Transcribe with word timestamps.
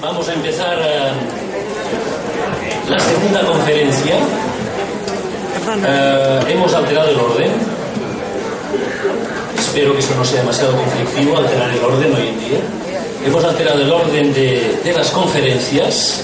Vamos 0.00 0.28
a 0.28 0.34
empezar 0.34 0.78
eh, 0.80 1.12
la 2.88 2.98
segunda 2.98 3.46
conferencia. 3.46 4.16
Eh, 5.86 6.40
hemos 6.48 6.74
alterado 6.74 7.10
el 7.10 7.18
orden. 7.18 7.52
Espero 9.58 9.94
que 9.94 9.98
eso 10.00 10.14
no 10.14 10.24
sea 10.24 10.40
demasiado 10.40 10.76
conflictivo, 10.76 11.36
alterar 11.38 11.70
el 11.70 11.82
orden 11.82 12.14
hoy 12.14 12.28
en 12.28 12.40
día. 12.40 12.58
Hemos 13.26 13.42
alterado 13.44 13.80
el 13.80 13.90
orden 13.90 14.32
de, 14.34 14.80
de 14.84 14.92
las 14.92 15.10
conferencias. 15.10 16.20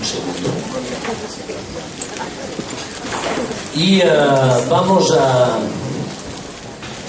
Un 0.00 0.06
segundo. 0.06 0.50
Y 3.74 4.00
eh, 4.00 4.06
vamos 4.68 5.10
a, 5.12 5.58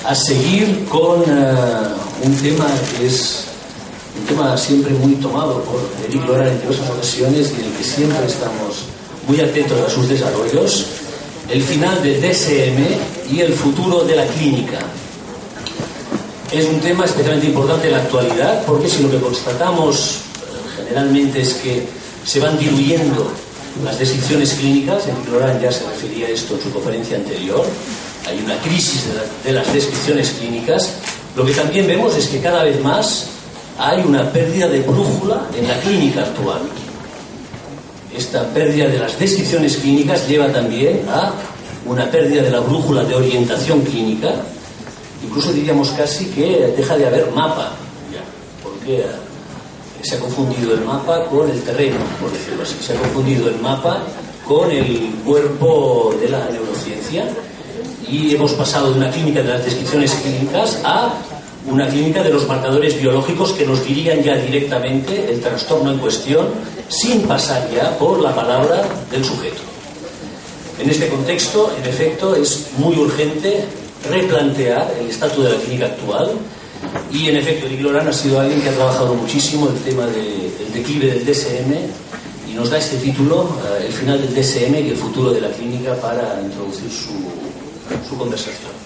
a 0.07 0.15
seguir 0.15 0.85
con 0.85 1.23
un 2.21 2.37
tema 2.41 2.67
que 2.97 3.07
es 3.07 3.42
un 4.23 4.27
tema 4.29 4.57
siempre 4.57 4.93
muy 4.93 5.15
tomado 5.15 5.61
por 5.63 5.81
Eric 6.07 6.25
Lora 6.25 6.49
en 6.49 6.59
diversas 6.61 6.89
ocasiones 6.89 7.51
y 7.51 7.61
en 7.61 7.67
el 7.67 7.77
que 7.77 7.83
siempre 7.83 8.25
estamos 8.25 8.85
muy 9.27 9.39
atentos 9.41 9.77
a 9.85 9.89
sus 9.89 10.07
desarrollos, 10.07 10.85
el 11.49 11.61
final 11.61 12.01
del 12.01 12.21
DSM 12.21 13.33
y 13.33 13.41
el 13.41 13.53
futuro 13.53 14.03
de 14.05 14.15
la 14.15 14.25
clínica. 14.27 14.79
Es 16.51 16.65
un 16.67 16.79
tema 16.79 17.03
especialmente 17.03 17.47
importante 17.47 17.87
en 17.87 17.93
la 17.93 17.99
actualidad 17.99 18.63
porque 18.65 18.87
si 18.87 19.03
lo 19.03 19.11
que 19.11 19.19
constatamos 19.19 20.15
eh, 20.15 20.83
generalmente 20.83 21.41
es 21.41 21.55
que 21.55 21.85
se 22.25 22.39
van 22.39 22.57
diluyendo 22.57 23.29
las 23.83 23.99
decisiones 23.99 24.53
clínicas, 24.53 25.05
Eric 25.05 25.33
Loran 25.33 25.59
ya 25.59 25.71
se 25.71 25.83
refería 25.89 26.27
a 26.27 26.29
esto 26.29 26.55
en 26.55 26.61
su 26.61 26.71
conferencia 26.71 27.17
anterior, 27.17 27.65
hay 28.25 28.39
una 28.39 28.57
crisis 28.59 29.05
de, 29.07 29.15
la, 29.15 29.23
de 29.43 29.51
las 29.51 29.73
descripciones 29.73 30.29
clínicas, 30.39 30.91
lo 31.35 31.43
que 31.43 31.51
también 31.51 31.87
vemos 31.87 32.15
es 32.15 32.27
que 32.27 32.39
cada 32.39 32.63
vez 32.63 32.79
más 32.81 33.27
hay 33.77 34.03
una 34.03 34.31
pérdida 34.31 34.67
de 34.67 34.81
brújula 34.81 35.47
en 35.57 35.67
la 35.67 35.79
clínica 35.79 36.21
actual. 36.21 36.61
Esta 38.15 38.47
pérdida 38.49 38.87
de 38.87 38.99
las 38.99 39.17
descripciones 39.17 39.77
clínicas 39.77 40.27
lleva 40.27 40.47
también 40.51 41.01
a 41.09 41.33
una 41.85 42.09
pérdida 42.09 42.43
de 42.43 42.51
la 42.51 42.59
brújula 42.59 43.03
de 43.03 43.15
orientación 43.15 43.81
clínica, 43.81 44.33
incluso 45.23 45.51
diríamos 45.51 45.89
casi 45.89 46.25
que 46.25 46.73
deja 46.77 46.97
de 46.97 47.07
haber 47.07 47.31
mapa, 47.31 47.71
porque 48.63 49.03
se 50.01 50.15
ha 50.15 50.19
confundido 50.19 50.73
el 50.73 50.81
mapa 50.81 51.25
con 51.25 51.49
el 51.49 51.61
terreno, 51.61 51.97
por 52.21 52.31
decirlo 52.31 52.63
así, 52.63 52.75
se 52.81 52.93
ha 52.93 52.95
confundido 52.97 53.47
el 53.47 53.59
mapa 53.59 54.03
con 54.45 54.69
el 54.69 55.15
cuerpo 55.25 56.13
de 56.19 56.29
la 56.29 56.49
neurociencia 56.49 57.25
y 58.07 58.35
hemos 58.35 58.51
pasado 58.53 58.91
de 58.91 58.97
una 58.97 59.09
clínica 59.09 59.41
de 59.41 59.49
las 59.49 59.65
descripciones 59.65 60.11
clínicas 60.11 60.79
a 60.83 61.13
una 61.69 61.87
clínica 61.87 62.23
de 62.23 62.29
los 62.29 62.47
marcadores 62.47 62.99
biológicos 62.99 63.53
que 63.53 63.65
nos 63.65 63.85
dirían 63.85 64.21
ya 64.21 64.35
directamente 64.35 65.31
el 65.31 65.39
trastorno 65.41 65.91
en 65.91 65.99
cuestión 65.99 66.47
sin 66.89 67.21
pasar 67.21 67.69
ya 67.73 67.97
por 67.97 68.19
la 68.19 68.35
palabra 68.35 68.83
del 69.11 69.23
sujeto. 69.23 69.61
En 70.79 70.89
este 70.89 71.07
contexto, 71.07 71.71
en 71.81 71.89
efecto, 71.89 72.35
es 72.35 72.67
muy 72.77 72.97
urgente 72.97 73.63
replantear 74.09 74.93
el 74.99 75.09
estatus 75.09 75.45
de 75.45 75.51
la 75.51 75.57
clínica 75.57 75.85
actual 75.85 76.31
y, 77.11 77.29
en 77.29 77.37
efecto, 77.37 77.67
Eric 77.67 77.81
Loran 77.81 78.07
ha 78.07 78.13
sido 78.13 78.39
alguien 78.39 78.61
que 78.61 78.69
ha 78.69 78.73
trabajado 78.73 79.13
muchísimo 79.13 79.69
el 79.69 79.75
tema 79.83 80.05
de, 80.07 80.51
del 80.59 80.73
declive 80.73 81.07
del 81.07 81.25
DSM 81.25 81.73
y 82.49 82.53
nos 82.53 82.69
da 82.69 82.77
este 82.77 82.97
título, 82.97 83.43
uh, 83.43 83.83
el 83.83 83.93
final 83.93 84.19
del 84.19 84.35
DSM 84.35 84.75
y 84.75 84.89
el 84.89 84.97
futuro 84.97 85.31
de 85.31 85.41
la 85.41 85.49
clínica, 85.49 85.95
para 85.95 86.41
introducir 86.43 86.91
su 86.91 88.17
conversación. 88.17 88.82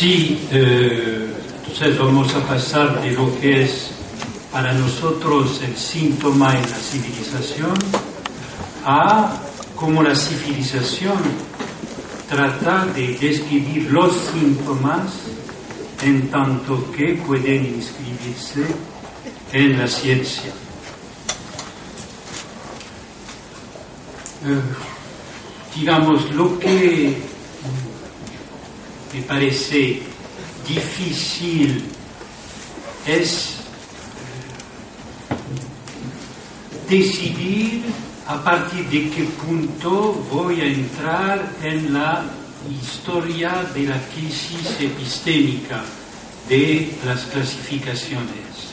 Sí, 0.00 0.48
eh, 0.50 1.30
entonces 1.58 1.98
vamos 1.98 2.34
a 2.34 2.40
pasar 2.46 3.02
de 3.02 3.10
lo 3.10 3.38
que 3.38 3.64
es 3.64 3.90
para 4.50 4.72
nosotros 4.72 5.60
el 5.62 5.76
síntoma 5.76 6.56
en 6.56 6.62
la 6.62 6.78
civilización 6.78 7.74
a 8.86 9.42
cómo 9.76 10.02
la 10.02 10.14
civilización 10.14 11.18
trata 12.30 12.86
de 12.86 13.08
describir 13.18 13.92
los 13.92 14.16
síntomas 14.32 15.12
en 16.00 16.30
tanto 16.30 16.90
que 16.92 17.20
pueden 17.26 17.66
inscribirse 17.66 18.64
en 19.52 19.78
la 19.78 19.86
ciencia. 19.86 20.50
Eh, 24.46 24.60
digamos, 25.76 26.34
lo 26.34 26.58
que 26.58 27.29
me 29.12 29.22
parece 29.22 30.02
difícil 30.66 31.84
es 33.06 33.56
decidir 36.88 37.82
a 38.26 38.42
partir 38.42 38.84
de 38.86 39.10
qué 39.10 39.24
punto 39.24 40.12
voy 40.30 40.60
a 40.60 40.66
entrar 40.66 41.52
en 41.62 41.92
la 41.92 42.24
historia 42.70 43.64
de 43.74 43.84
la 43.84 43.98
crisis 44.14 44.76
epistémica 44.80 45.82
de 46.48 46.92
las 47.04 47.24
clasificaciones. 47.24 48.70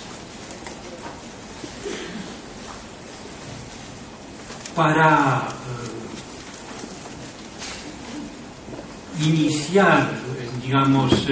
Para 4.76 5.48
uh, 9.20 9.24
iniciar 9.24 10.27
digamos, 10.68 11.26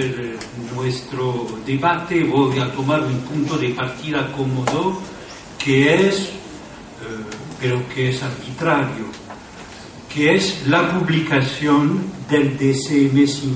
nuestro 0.74 1.46
debate, 1.66 2.24
voy 2.24 2.58
a 2.58 2.72
tomar 2.72 3.04
un 3.04 3.20
punto 3.20 3.58
de 3.58 3.72
partida 3.72 4.32
cómodo 4.32 5.02
que 5.58 6.08
es, 6.08 6.20
eh, 6.20 6.30
pero 7.60 7.86
que 7.90 8.12
es 8.12 8.24
arbitrario, 8.24 9.08
que 10.08 10.36
es 10.36 10.66
la 10.68 10.90
publicación 10.90 12.02
del 12.30 12.58
DCM5. 12.58 13.56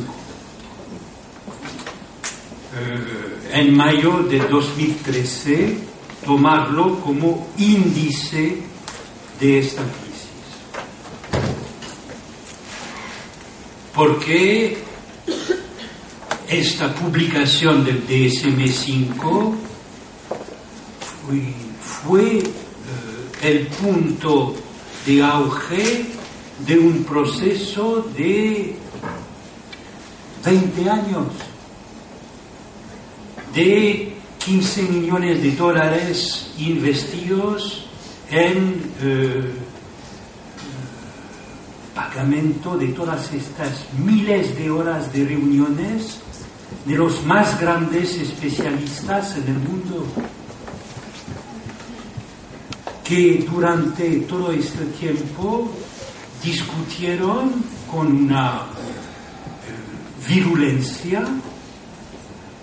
Eh, 2.76 3.52
en 3.54 3.74
mayo 3.74 4.24
de 4.24 4.40
2013, 4.40 5.78
tomarlo 6.26 7.00
como 7.00 7.48
índice 7.58 8.58
de 9.40 9.60
esta 9.60 9.84
crisis. 9.84 10.28
Porque 13.96 14.89
esta 16.50 16.94
publicación 16.96 17.86
del 17.86 18.08
DSM5 18.08 19.54
fue, 21.80 22.40
eh, 22.40 22.44
el 23.44 23.68
punto 23.68 24.56
de 25.06 25.22
auge 25.22 26.06
de 26.66 26.80
un 26.80 27.04
proceso 27.04 28.02
de 28.18 28.76
20 30.44 30.90
años, 30.90 31.28
de 33.54 34.16
15 34.40 34.81
millones 34.84 35.44
de 35.44 35.52
dólares 35.52 36.52
investidos 36.58 37.86
en 38.31 38.92
eh, 39.02 39.54
pagamento 41.94 42.76
de 42.76 42.88
todas 42.88 43.31
estas 43.34 43.86
miles 44.00 44.58
de 44.58 44.72
horas 44.72 45.14
de 45.14 45.26
reuniones 45.26 46.22
de 46.85 46.96
los 46.96 47.24
más 47.25 47.59
grandes 47.59 48.16
especialistas 48.16 49.38
en 49.38 49.44
el 49.44 49.59
mundo, 49.59 50.06
que 53.04 53.45
durante 53.50 54.21
todo 54.21 54.51
este 54.51 54.86
tiempo 55.00 55.69
discutieron 56.44 57.51
con 57.92 58.07
una 58.07 58.62
eh, 58.62 60.27
virulencia 60.27 61.25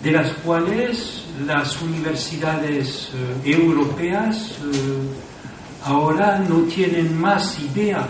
de 0.02 0.12
las 0.12 0.32
cuales 0.38 1.24
las 1.44 1.80
universidades 1.82 3.10
eh, 3.12 3.50
europeas 3.52 4.52
eh, 4.52 5.84
ahora 5.84 6.38
no 6.38 6.60
tienen 6.62 7.18
más 7.18 7.58
idea 7.60 8.06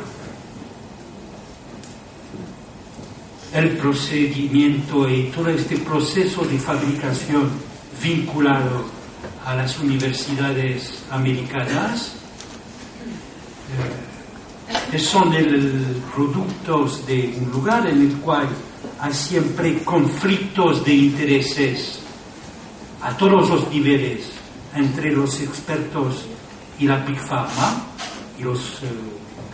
el 3.56 3.70
procedimiento 3.78 5.08
y 5.08 5.30
todo 5.34 5.48
este 5.48 5.78
proceso 5.78 6.44
de 6.44 6.58
fabricación 6.58 7.48
vinculado 8.02 8.84
a 9.46 9.54
las 9.56 9.78
universidades 9.78 11.02
americanas 11.10 12.12
eh, 14.92 14.98
son 14.98 15.32
el, 15.32 16.02
productos 16.14 17.06
de 17.06 17.34
un 17.40 17.50
lugar 17.50 17.86
en 17.88 18.02
el 18.02 18.16
cual 18.18 18.46
hay 19.00 19.14
siempre 19.14 19.82
conflictos 19.82 20.84
de 20.84 20.94
intereses 20.94 22.00
a 23.00 23.16
todos 23.16 23.48
los 23.48 23.70
niveles 23.70 24.32
entre 24.74 25.12
los 25.12 25.40
expertos 25.40 26.26
y 26.78 26.86
la 26.86 26.98
Big 26.98 27.18
Pharma 27.18 27.86
y 28.38 28.42
los 28.42 28.82
eh, 28.82 28.86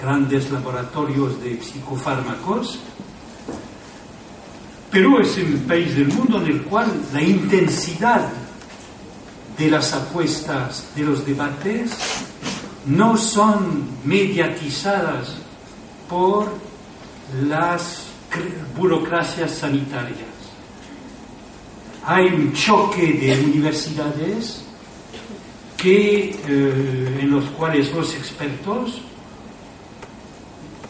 grandes 0.00 0.50
laboratorios 0.50 1.40
de 1.40 1.62
psicofármacos 1.62 2.80
Perú 4.92 5.20
es 5.20 5.38
un 5.38 5.58
país 5.60 5.96
del 5.96 6.08
mundo 6.08 6.36
en 6.42 6.48
el 6.48 6.62
cual 6.64 6.92
la 7.14 7.22
intensidad 7.22 8.28
de 9.56 9.70
las 9.70 9.90
apuestas, 9.94 10.84
de 10.94 11.02
los 11.02 11.24
debates, 11.24 11.92
no 12.84 13.16
son 13.16 13.88
mediatizadas 14.04 15.34
por 16.10 16.52
las 17.48 18.02
burocracias 18.76 19.52
sanitarias. 19.52 20.28
Hay 22.04 22.26
un 22.26 22.52
choque 22.52 23.14
de 23.14 23.44
universidades 23.46 24.62
que, 25.78 26.36
eh, 26.46 27.18
en 27.18 27.30
los 27.30 27.46
cuales 27.52 27.90
los 27.94 28.14
expertos 28.14 29.00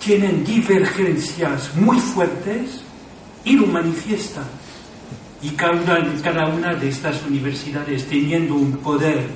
tienen 0.00 0.42
divergencias 0.42 1.72
muy 1.76 2.00
fuertes 2.00 2.80
y 3.44 3.56
lo 3.56 3.66
manifiestan. 3.66 4.46
Y 5.42 5.50
cada 5.50 6.46
una, 6.46 6.74
de 6.74 6.88
estas 6.88 7.22
universidades 7.24 8.06
teniendo 8.06 8.54
un 8.54 8.76
poder 8.76 9.26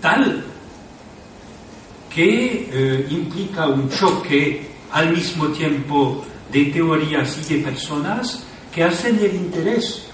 tal 0.00 0.44
que 2.12 2.68
eh, 2.72 3.06
implica 3.10 3.68
un 3.68 3.88
choque 3.88 4.68
al 4.90 5.12
mismo 5.12 5.48
tiempo 5.48 6.24
de 6.50 6.64
teorías 6.66 7.38
y 7.38 7.54
de 7.54 7.62
personas 7.62 8.44
que 8.74 8.82
hacen 8.82 9.18
el 9.18 9.34
interés 9.34 10.06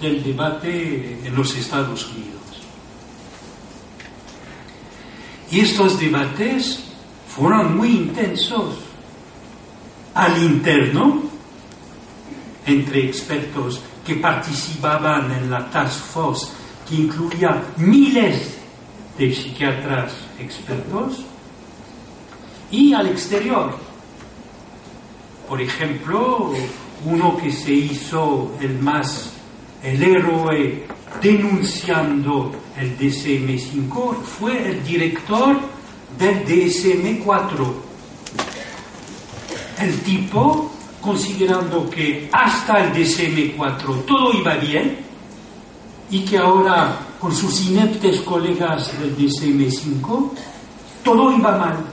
del 0.00 0.22
debate 0.22 1.18
en 1.24 1.34
los 1.34 1.54
Estados 1.56 2.08
Unidos. 2.10 2.32
Y 5.50 5.60
estos 5.60 6.00
debates 6.00 6.84
fueron 7.28 7.76
muy 7.76 7.90
intensos 7.90 8.91
al 10.14 10.42
interno 10.42 11.22
entre 12.66 13.06
expertos 13.06 13.80
que 14.04 14.16
participaban 14.16 15.30
en 15.32 15.50
la 15.50 15.70
task 15.70 15.98
force 15.98 16.48
que 16.88 16.96
incluía 16.96 17.62
miles 17.76 18.58
de 19.18 19.34
psiquiatras 19.34 20.12
expertos 20.38 21.24
y 22.70 22.92
al 22.94 23.08
exterior. 23.08 23.76
Por 25.48 25.60
ejemplo, 25.60 26.52
uno 27.04 27.36
que 27.36 27.52
se 27.52 27.72
hizo 27.72 28.52
el 28.60 28.78
más, 28.78 29.32
el 29.82 30.02
héroe 30.02 30.86
denunciando 31.20 32.52
el 32.78 32.98
DSM-5 32.98 34.22
fue 34.22 34.70
el 34.70 34.84
director 34.84 35.56
del 36.18 36.44
DSM-4. 36.46 37.91
El 39.82 39.98
tipo, 40.02 40.70
considerando 41.00 41.90
que 41.90 42.28
hasta 42.32 42.84
el 42.84 42.92
DSM-4 42.92 44.04
todo 44.06 44.32
iba 44.32 44.54
bien 44.54 44.98
y 46.08 46.20
que 46.24 46.38
ahora 46.38 46.98
con 47.18 47.34
sus 47.34 47.62
ineptes 47.62 48.20
colegas 48.20 48.96
del 49.00 49.16
DSM-5 49.16 50.30
todo 51.02 51.32
iba 51.36 51.58
mal. 51.58 51.84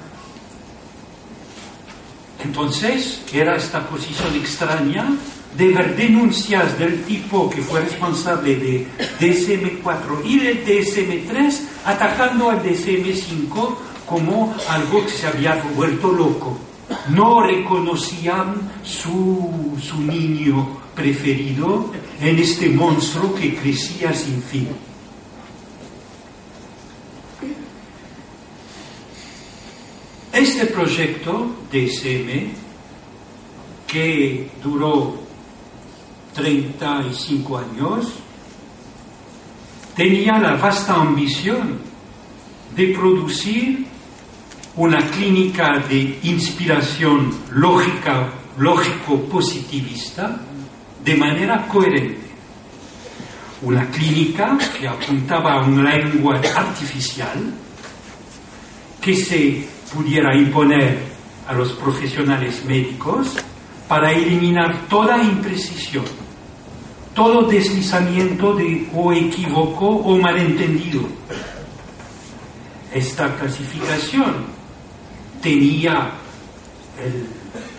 Entonces, 2.44 3.24
era 3.34 3.56
esta 3.56 3.88
posición 3.90 4.36
extraña 4.36 5.10
de 5.58 5.70
ver 5.70 5.96
denuncias 5.96 6.78
del 6.78 7.04
tipo 7.06 7.50
que 7.50 7.64
fue 7.64 7.82
responsable 7.82 8.56
de 8.56 8.88
DSM-4 9.20 10.26
y 10.26 10.40
del 10.40 10.64
DSM-3 10.64 11.60
atacando 11.86 12.52
al 12.52 12.62
DSM-5 12.62 13.76
como 14.06 14.54
algo 14.70 15.04
que 15.04 15.12
se 15.12 15.26
había 15.26 15.56
vuelto 15.76 16.12
loco. 16.12 16.69
No 17.10 17.42
reconocían 17.42 18.72
su, 18.84 19.78
su 19.82 20.02
niño 20.02 20.80
preferido 20.96 21.92
en 22.20 22.40
este 22.40 22.70
monstruo 22.70 23.34
que 23.36 23.56
crecía 23.56 24.14
sin 24.14 24.42
fin. 24.42 24.68
Este 30.34 30.68
proyecto 30.68 31.56
DSM, 31.72 32.54
que 33.88 34.52
duró 34.64 35.16
35 36.34 37.58
años, 37.58 38.14
tenía 39.96 40.40
la 40.40 40.56
vasta 40.56 40.94
ambición 40.94 41.80
de 42.76 42.88
producir 42.94 43.89
una 44.80 44.98
clínica 45.12 45.78
de 45.90 46.20
inspiración 46.24 47.38
lógica, 47.52 48.30
lógico-positivista 48.58 50.40
de 51.04 51.16
manera 51.18 51.68
coherente. 51.68 52.30
Una 53.62 53.86
clínica 53.92 54.58
que 54.80 54.88
apuntaba 54.88 55.56
a 55.56 55.66
una 55.66 55.98
lengua 55.98 56.40
artificial 56.56 57.54
que 59.02 59.16
se 59.18 59.68
pudiera 59.94 60.34
imponer 60.38 60.98
a 61.46 61.54
los 61.54 61.74
profesionales 61.74 62.64
médicos 62.64 63.36
para 63.86 64.14
eliminar 64.14 64.88
toda 64.88 65.22
imprecisión, 65.22 66.06
todo 67.14 67.50
deslizamiento 67.50 68.54
de, 68.54 68.88
o 68.96 69.12
equivoco 69.12 69.88
o 69.88 70.18
malentendido. 70.18 71.02
Esta 72.94 73.36
clasificación 73.36 74.59
tenía 75.42 76.12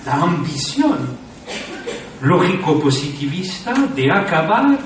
la 0.04 0.14
ambición 0.14 1.18
lógico-positivista 2.22 3.74
de 3.94 4.10
acabar 4.12 4.78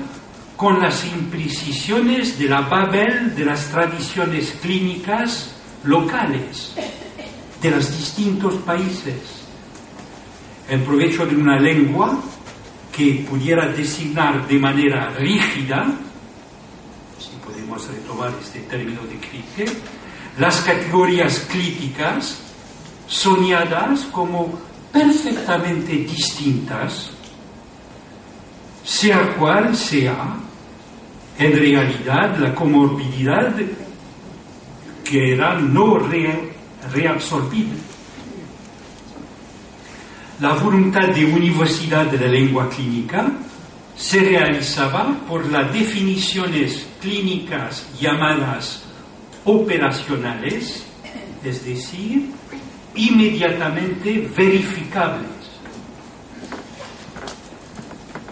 con 0.55 0.79
las 0.79 1.05
imprecisiones 1.05 2.39
de 2.39 2.45
la 2.45 2.61
Babel 2.61 3.35
de 3.35 3.45
las 3.45 3.69
tradiciones 3.69 4.57
clínicas 4.61 5.51
locales 5.83 6.73
de 7.61 7.71
los 7.71 7.97
distintos 7.97 8.55
países, 8.55 9.15
en 10.69 10.83
provecho 10.83 11.25
de 11.25 11.35
una 11.35 11.59
lengua 11.59 12.19
que 12.95 13.25
pudiera 13.29 13.67
designar 13.67 14.47
de 14.47 14.57
manera 14.57 15.09
rígida, 15.17 15.85
si 17.19 17.35
podemos 17.43 17.87
retomar 17.87 18.31
este 18.41 18.61
término 18.61 19.01
de 19.01 19.17
crítica, 19.17 19.71
las 20.37 20.61
categorías 20.61 21.45
críticas 21.49 22.44
soñadas 23.07 24.01
como 24.11 24.59
perfectamente 24.91 25.93
distintas, 25.93 27.11
sea 28.83 29.35
cual 29.35 29.75
sea 29.75 30.37
en 31.37 31.51
realidad 31.51 32.37
la 32.37 32.55
comorbilidad 32.55 33.53
que 35.03 35.33
era 35.33 35.59
no 35.59 35.99
reabsorbida. 36.93 37.75
La 40.39 40.53
voluntad 40.53 41.07
de 41.09 41.25
universidad 41.25 42.05
de 42.07 42.19
la 42.19 42.27
lengua 42.27 42.69
clínica 42.69 43.31
se 43.95 44.19
realizaba 44.19 45.17
por 45.27 45.49
las 45.49 45.71
definiciones 45.71 46.85
clínicas 47.01 47.87
llamadas 47.99 48.83
operacionales, 49.45 50.85
es 51.43 51.65
decir, 51.65 52.31
inmediatamente 52.95 54.27
verificables. 54.35 55.29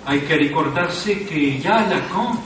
Hay 0.05 0.19
que 0.21 0.37
recordarse 0.37 1.25
que 1.25 1.59
ya 1.59 1.85
Lacan, 1.87 2.39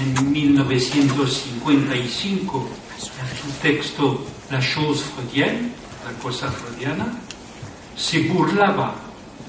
en 0.00 0.32
1955, 0.32 2.68
en 2.98 3.36
su 3.36 3.50
texto 3.62 4.26
La 4.50 4.60
chose 4.60 5.04
freudienne, 5.14 5.70
la 6.04 6.12
cosa 6.22 6.50
freudiana, 6.50 7.06
se 7.96 8.28
burlaba 8.28 8.94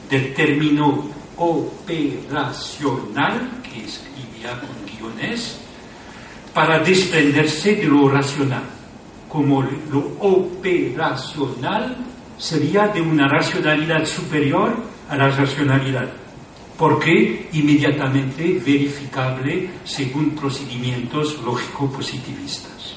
del 0.10 0.34
término 0.34 1.10
operacional, 1.38 3.62
que 3.62 3.84
escribía 3.86 4.62
con 4.62 4.70
guiones, 4.86 5.58
para 6.54 6.80
desprenderse 6.80 7.76
de 7.76 7.84
lo 7.86 8.08
racional 8.08 8.75
como 9.36 9.62
lo 9.92 10.16
operacional 10.20 11.98
sería 12.38 12.88
de 12.88 13.02
una 13.02 13.28
racionalidad 13.28 14.06
superior 14.06 14.74
a 15.10 15.18
la 15.18 15.30
racionalidad, 15.30 16.10
porque 16.78 17.50
inmediatamente 17.52 18.62
verificable 18.66 19.72
según 19.84 20.30
procedimientos 20.32 21.42
lógico-positivistas. 21.44 22.96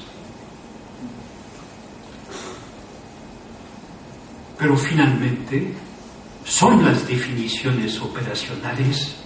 Pero 4.57 4.77
finalmente 4.77 5.73
son 6.45 6.85
las 6.85 7.05
definiciones 7.05 7.99
operacionales 7.99 9.18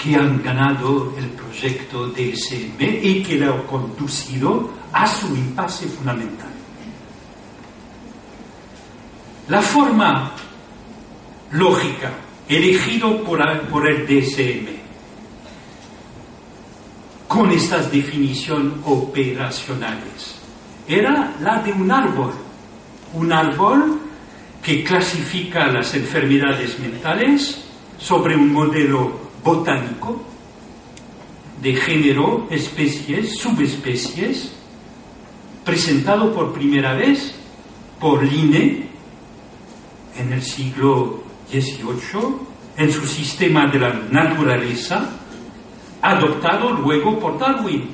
que 0.00 0.14
han 0.14 0.40
ganado 0.42 1.12
el 1.18 1.26
proyecto 1.30 2.06
DSM 2.06 2.80
y 3.02 3.22
que 3.22 3.34
lo 3.36 3.52
han 3.52 3.62
conducido 3.62 4.70
a 4.92 5.06
su 5.06 5.34
impasse 5.34 5.88
fundamental. 5.88 6.48
La 9.48 9.60
forma 9.60 10.32
lógica 11.50 12.12
elegido 12.48 13.24
por, 13.24 13.40
por 13.68 13.90
el 13.90 14.06
DSM, 14.06 14.68
con 17.26 17.50
estas 17.50 17.90
definiciones 17.90 18.74
operacionales. 18.84 20.36
Era 20.86 21.34
la 21.40 21.60
de 21.60 21.72
un 21.72 21.90
árbol, 21.90 22.32
un 23.14 23.32
árbol 23.32 24.00
que 24.62 24.84
clasifica 24.84 25.66
las 25.66 25.92
enfermedades 25.94 26.78
mentales 26.78 27.64
sobre 27.98 28.36
un 28.36 28.52
modelo 28.52 29.27
botánico 29.48 30.20
de 31.62 31.74
género, 31.74 32.46
especies, 32.50 33.38
subespecies, 33.38 34.52
presentado 35.64 36.32
por 36.34 36.52
primera 36.52 36.92
vez 36.94 37.34
por 37.98 38.22
Linne 38.22 38.88
en 40.16 40.32
el 40.32 40.42
siglo 40.42 41.22
XVIII 41.50 42.46
en 42.76 42.92
su 42.92 43.06
sistema 43.06 43.66
de 43.66 43.78
la 43.78 43.92
naturaleza, 44.10 45.10
adoptado 46.02 46.70
luego 46.74 47.18
por 47.18 47.38
Darwin. 47.38 47.88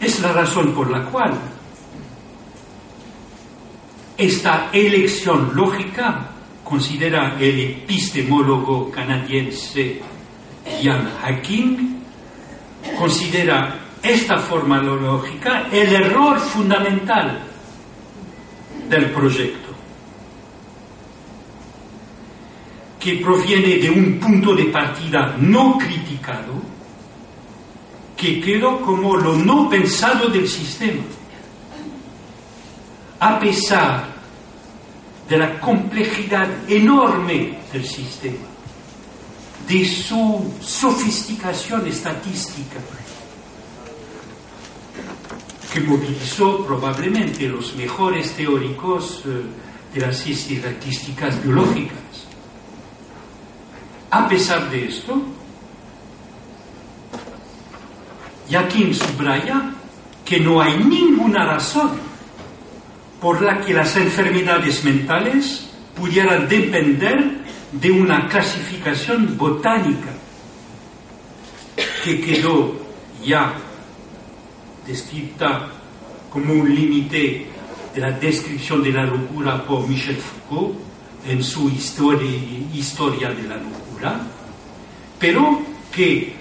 Es 0.00 0.18
la 0.20 0.32
razón 0.32 0.72
por 0.74 0.90
la 0.90 1.04
cual 1.04 1.32
esta 4.24 4.70
elección 4.72 5.50
lógica, 5.54 6.28
considera 6.62 7.36
el 7.40 7.58
epistemólogo 7.58 8.88
canadiense 8.90 10.00
Ian 10.80 11.10
Hacking, 11.20 12.02
considera 12.96 13.80
esta 14.00 14.38
forma 14.38 14.80
lógica 14.80 15.66
el 15.72 15.92
error 15.92 16.38
fundamental 16.38 17.42
del 18.88 19.10
proyecto, 19.10 19.70
que 23.00 23.14
proviene 23.16 23.78
de 23.78 23.90
un 23.90 24.20
punto 24.20 24.54
de 24.54 24.66
partida 24.66 25.34
no 25.38 25.76
criticado, 25.78 26.62
que 28.16 28.40
quedó 28.40 28.80
como 28.80 29.16
lo 29.16 29.34
no 29.34 29.68
pensado 29.68 30.28
del 30.28 30.46
sistema. 30.48 31.02
A 33.18 33.38
pesar 33.38 34.11
de 35.32 35.38
la 35.38 35.58
complejidad 35.58 36.46
enorme 36.68 37.58
del 37.72 37.86
sistema, 37.86 38.44
de 39.66 39.82
su 39.86 40.52
sofisticación 40.60 41.86
estadística, 41.86 42.76
que 45.72 45.80
movilizó 45.80 46.62
probablemente 46.66 47.48
los 47.48 47.74
mejores 47.76 48.32
teóricos 48.32 49.22
eh, 49.24 49.42
de 49.94 50.00
las 50.06 50.26
estadísticas 50.26 51.42
biológicas. 51.42 51.96
A 54.10 54.28
pesar 54.28 54.68
de 54.68 54.84
esto, 54.84 55.22
Yakin 58.50 58.94
subraya 58.94 59.72
que 60.26 60.40
no 60.40 60.60
hay 60.60 60.76
ninguna 60.76 61.46
razón 61.46 62.11
por 63.22 63.40
la 63.40 63.60
que 63.60 63.72
las 63.72 63.96
enfermedades 63.96 64.82
mentales 64.82 65.70
pudieran 65.94 66.48
depender 66.48 67.38
de 67.70 67.90
una 67.92 68.28
clasificación 68.28 69.38
botánica 69.38 70.12
que 72.02 72.20
quedó 72.20 72.74
ya 73.24 73.54
descrita 74.84 75.68
como 76.30 76.52
un 76.52 76.74
límite 76.74 77.46
de 77.94 78.00
la 78.00 78.10
descripción 78.10 78.82
de 78.82 78.90
la 78.90 79.04
locura 79.04 79.64
por 79.64 79.88
Michel 79.88 80.16
Foucault 80.16 80.76
en 81.24 81.44
su 81.44 81.70
historia, 81.70 82.28
historia 82.74 83.30
de 83.30 83.42
la 83.44 83.56
locura, 83.56 84.20
pero 85.20 85.62
que 85.92 86.34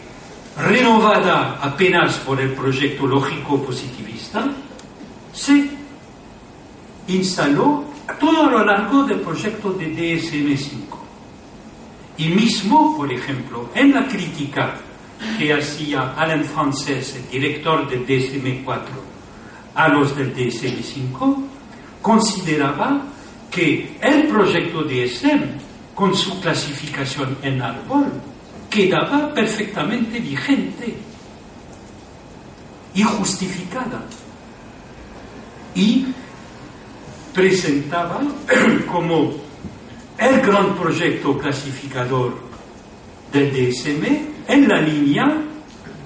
renovada 0.58 1.60
apenas 1.62 2.16
por 2.18 2.42
el 2.42 2.54
proyecto 2.54 3.06
lógico 3.06 3.64
positivista, 3.64 4.48
se 5.32 5.81
instaló 7.08 7.86
todo 8.20 8.50
lo 8.50 8.65
largo 8.65 9.03
del 9.03 9.22
proyecto 9.22 9.72
de 9.74 9.88
DSM-5. 9.88 10.98
Y 12.17 12.29
mismo, 12.29 12.98
por 12.98 13.12
ejemplo, 13.12 13.70
en 13.74 13.93
la 13.93 14.08
crítica 14.08 14.77
que 15.38 15.53
hacía 15.53 16.13
Alain 16.15 16.43
Frances, 16.43 17.15
el 17.15 17.29
director 17.29 17.89
del 17.89 18.05
DSM-4, 18.05 18.81
a 19.75 19.88
los 19.88 20.15
del 20.15 20.36
DSM-5, 20.36 21.36
consideraba 22.01 23.03
que 23.50 23.98
el 24.01 24.27
proyecto 24.27 24.84
DSM, 24.84 25.60
con 25.96 26.15
su 26.15 26.39
clasificación 26.39 27.38
en 27.41 27.62
árbol, 27.62 28.12
quedaba 28.70 29.34
perfectamente 29.34 30.20
vigente 30.20 30.96
y 32.93 33.03
justificada. 33.03 34.03
Y 35.75 36.08
presentaba 37.34 38.22
como 38.92 39.34
el 40.18 40.42
gran 40.42 40.76
proyecto 40.76 41.38
clasificador 41.38 42.38
del 43.32 43.52
DSM 43.52 44.04
en 44.48 44.68
la 44.68 44.82
línea 44.82 45.42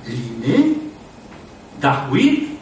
Linné, 0.07 0.75
Darwin 1.81 2.57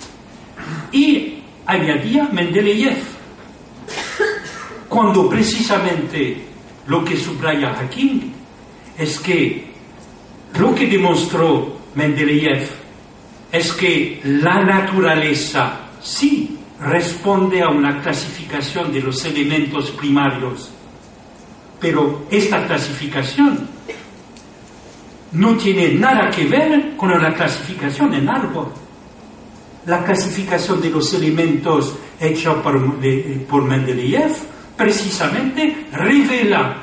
y 0.92 1.40
añadía 1.66 2.30
Mendeleev, 2.32 3.04
cuando 4.88 5.30
precisamente 5.30 6.38
lo 6.88 7.04
que 7.04 7.18
subraya 7.18 7.72
Hakim 7.80 8.32
es 8.98 9.20
que 9.20 9.74
lo 10.58 10.74
que 10.74 10.88
demostró 10.88 11.78
Mendeleev 11.96 12.70
es 13.52 13.72
que 13.74 14.22
la 14.24 14.64
naturaleza 14.64 15.80
sí 16.02 16.58
responde 16.84 17.62
a 17.62 17.70
una 17.70 18.02
clasificación 18.02 18.92
de 18.92 19.02
los 19.02 19.24
elementos 19.26 19.92
primarios, 19.92 20.70
pero 21.80 22.26
esta 22.30 22.66
clasificación 22.68 23.68
no 25.34 25.56
tiene 25.56 25.94
nada 25.94 26.30
que 26.30 26.46
ver 26.46 26.96
con 26.96 27.10
la 27.10 27.34
clasificación 27.34 28.14
en 28.14 28.30
árbol. 28.30 28.68
La 29.86 30.04
clasificación 30.04 30.82
de 30.82 30.90
los 30.90 31.14
elementos 31.14 31.96
hecha 32.20 32.62
por, 32.62 33.64
Mendeleev 33.64 34.32
precisamente 34.78 35.88
revela 35.92 36.78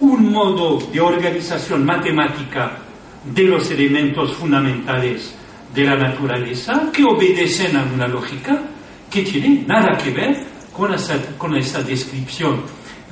un 0.00 0.30
modo 0.30 0.78
de 0.92 1.00
organización 1.00 1.84
matemática 1.84 2.78
de 3.24 3.42
los 3.44 3.70
elementos 3.70 4.34
fundamentales 4.34 5.34
de 5.74 5.84
la 5.84 5.96
naturaleza 5.96 6.90
que 6.92 7.04
obedecen 7.04 7.76
a 7.76 7.82
una 7.82 8.06
lógica 8.06 8.62
que 9.10 9.22
tiene 9.22 9.64
nada 9.66 9.96
que 9.96 10.10
ver 10.10 10.46
con 10.72 10.92
esa, 10.94 11.18
con 11.36 11.56
esa 11.56 11.82
descripción 11.82 12.62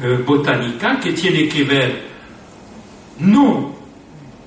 eh, 0.01 0.23
botánica, 0.27 1.01
que 1.01 1.13
tiene 1.13 1.49
que 1.49 1.65
ver 1.65 2.07
no 3.19 3.75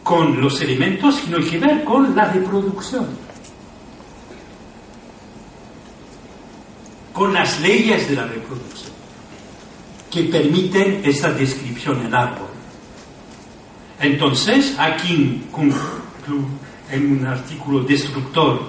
con 0.03 0.39
los 0.39 0.61
elementos, 0.61 1.15
sino 1.15 1.37
que 1.39 1.57
ver 1.57 1.83
con 1.83 2.15
la 2.15 2.31
reproducción, 2.31 3.07
con 7.13 7.33
las 7.33 7.59
leyes 7.61 8.09
de 8.09 8.15
la 8.15 8.25
reproducción, 8.25 8.91
que 10.09 10.23
permiten 10.23 11.01
esa 11.03 11.31
descripción 11.31 12.05
en 12.05 12.13
árbol. 12.15 12.47
Entonces, 13.99 14.75
aquí 14.79 15.43
en 16.91 17.11
un 17.11 17.27
artículo 17.27 17.81
destructor 17.81 18.61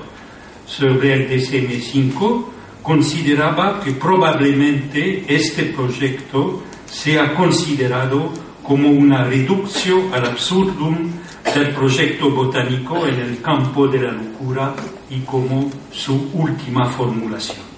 sobre 0.67 1.15
el 1.15 1.31
DSM-5, 1.31 2.45
consideraba 2.83 3.81
que 3.81 3.93
probablemente 3.93 5.25
este 5.29 5.65
proyecto 5.65 6.63
sea 6.87 7.35
considerado 7.35 8.33
como 8.63 8.91
una 8.91 9.25
reducción 9.25 10.13
al 10.13 10.27
absurdum 10.27 11.11
del 11.55 11.75
proyecto 11.75 12.31
botánico 12.31 13.07
en 13.07 13.21
el 13.21 13.43
campo 13.43 13.89
de 13.89 14.03
la 14.03 14.13
locura 14.13 14.75
y 15.09 15.21
como 15.21 15.71
su 15.91 16.31
última 16.35 16.87
formulación. 16.87 17.71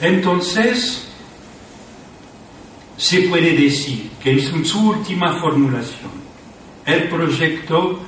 Entonces, 0.00 1.08
se 2.96 3.22
puede 3.22 3.56
decir 3.56 4.10
que 4.22 4.32
en 4.32 4.64
su 4.64 4.90
última 4.90 5.40
formulación, 5.40 6.15
el 6.86 7.08
proyecto 7.08 7.98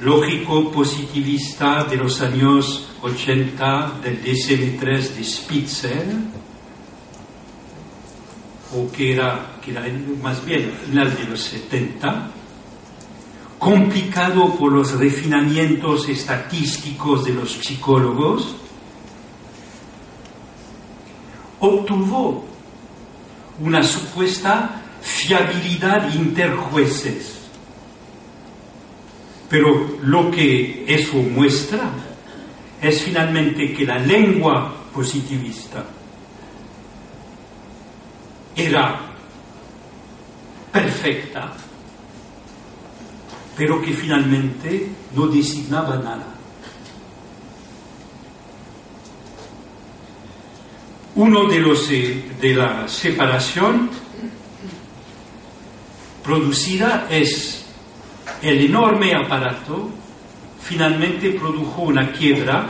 lógico 0.00 0.70
positivista 0.72 1.84
de 1.84 1.96
los 1.96 2.20
años 2.20 2.88
80 3.00 4.00
del 4.02 4.22
DSM-3 4.22 5.14
de 5.14 5.24
Spitzer, 5.24 6.06
o 8.74 8.90
que 8.90 9.14
era, 9.14 9.58
que 9.64 9.70
era 9.70 9.84
más 10.20 10.44
bien 10.44 10.72
final 10.84 11.16
de 11.16 11.24
los 11.24 11.40
70, 11.40 12.30
complicado 13.60 14.54
por 14.56 14.72
los 14.72 14.92
refinamientos 14.98 16.08
estadísticos 16.08 17.24
de 17.24 17.32
los 17.32 17.52
psicólogos, 17.52 18.56
obtuvo 21.60 22.44
una 23.60 23.82
supuesta 23.84 24.82
fiabilidad 25.00 26.12
interjueces. 26.12 27.35
Pero 29.48 29.98
lo 30.02 30.30
que 30.30 30.84
eso 30.88 31.16
muestra 31.16 31.90
es 32.80 33.02
finalmente 33.02 33.72
que 33.72 33.84
la 33.84 33.98
lengua 33.98 34.74
positivista 34.92 35.84
era 38.56 39.00
perfecta, 40.72 41.52
pero 43.56 43.80
que 43.80 43.92
finalmente 43.92 44.88
no 45.14 45.26
designaba 45.26 45.96
nada. 45.96 46.26
Uno 51.14 51.48
de 51.48 51.60
los 51.60 51.90
eh, 51.90 52.30
de 52.40 52.54
la 52.54 52.86
separación 52.88 53.88
producida 56.22 57.06
es 57.08 57.55
el 58.42 58.66
enorme 58.66 59.12
aparato 59.14 59.90
finalmente 60.60 61.30
produjo 61.30 61.82
una 61.82 62.12
quiebra 62.12 62.66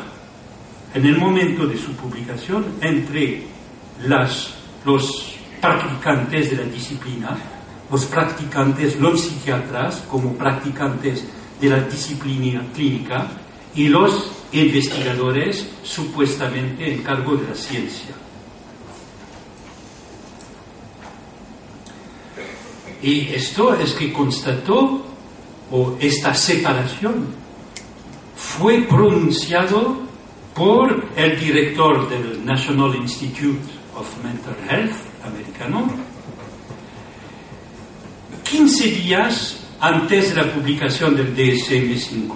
en 0.95 1.07
el 1.07 1.19
momento 1.19 1.67
de 1.67 1.77
su 1.77 1.93
publicación 1.93 2.65
entre 2.81 3.43
los 4.85 5.37
practicantes 5.61 6.51
de 6.51 6.57
la 6.57 6.65
disciplina, 6.65 7.37
los 7.91 8.05
practicantes, 8.07 8.99
los 9.01 9.21
psiquiatras 9.21 10.05
como 10.11 10.33
practicantes 10.35 11.25
de 11.61 11.69
la 11.69 11.81
disciplina 11.81 12.63
clínica 12.75 13.29
y 13.75 13.89
los 13.89 14.31
investigadores 14.53 15.69
supuestamente 15.83 16.93
en 16.93 17.03
cargo 17.03 17.37
de 17.37 17.49
la 17.49 17.55
ciencia. 17.55 18.15
Y 23.03 23.29
esto 23.35 23.75
es 23.75 23.93
que 23.93 24.13
constató, 24.13 25.06
o 25.71 25.97
esta 26.01 26.35
separación 26.35 27.27
fue 28.37 28.83
pronunciado 28.83 29.99
por 30.55 31.09
el 31.17 31.39
director 31.39 32.09
del 32.09 32.45
National 32.45 32.95
Institute 32.97 33.61
of 33.95 34.07
Mental 34.25 34.57
Health 34.69 34.97
americano 35.25 35.89
15 38.49 38.85
días 38.91 39.57
antes 39.81 40.35
de 40.35 40.43
la 40.43 40.53
publicación 40.53 41.17
del 41.17 41.37
DSM-5. 41.37 42.33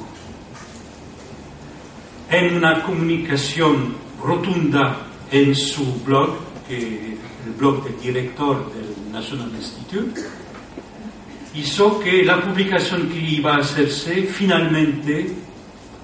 En 2.31 2.57
una 2.57 2.83
comunicación 2.83 3.95
rotunda 4.23 5.07
en 5.31 5.55
su 5.55 5.85
blog, 6.03 6.37
el 6.69 7.17
blog 7.57 7.85
del 7.85 8.01
director 8.01 8.73
del 8.73 9.13
National 9.13 9.51
Institute, 9.55 10.21
hizo 11.55 11.99
que 12.01 12.25
la 12.25 12.41
publicación 12.41 13.09
que 13.09 13.19
iba 13.19 13.55
a 13.55 13.59
hacerse 13.59 14.23
finalmente 14.23 15.35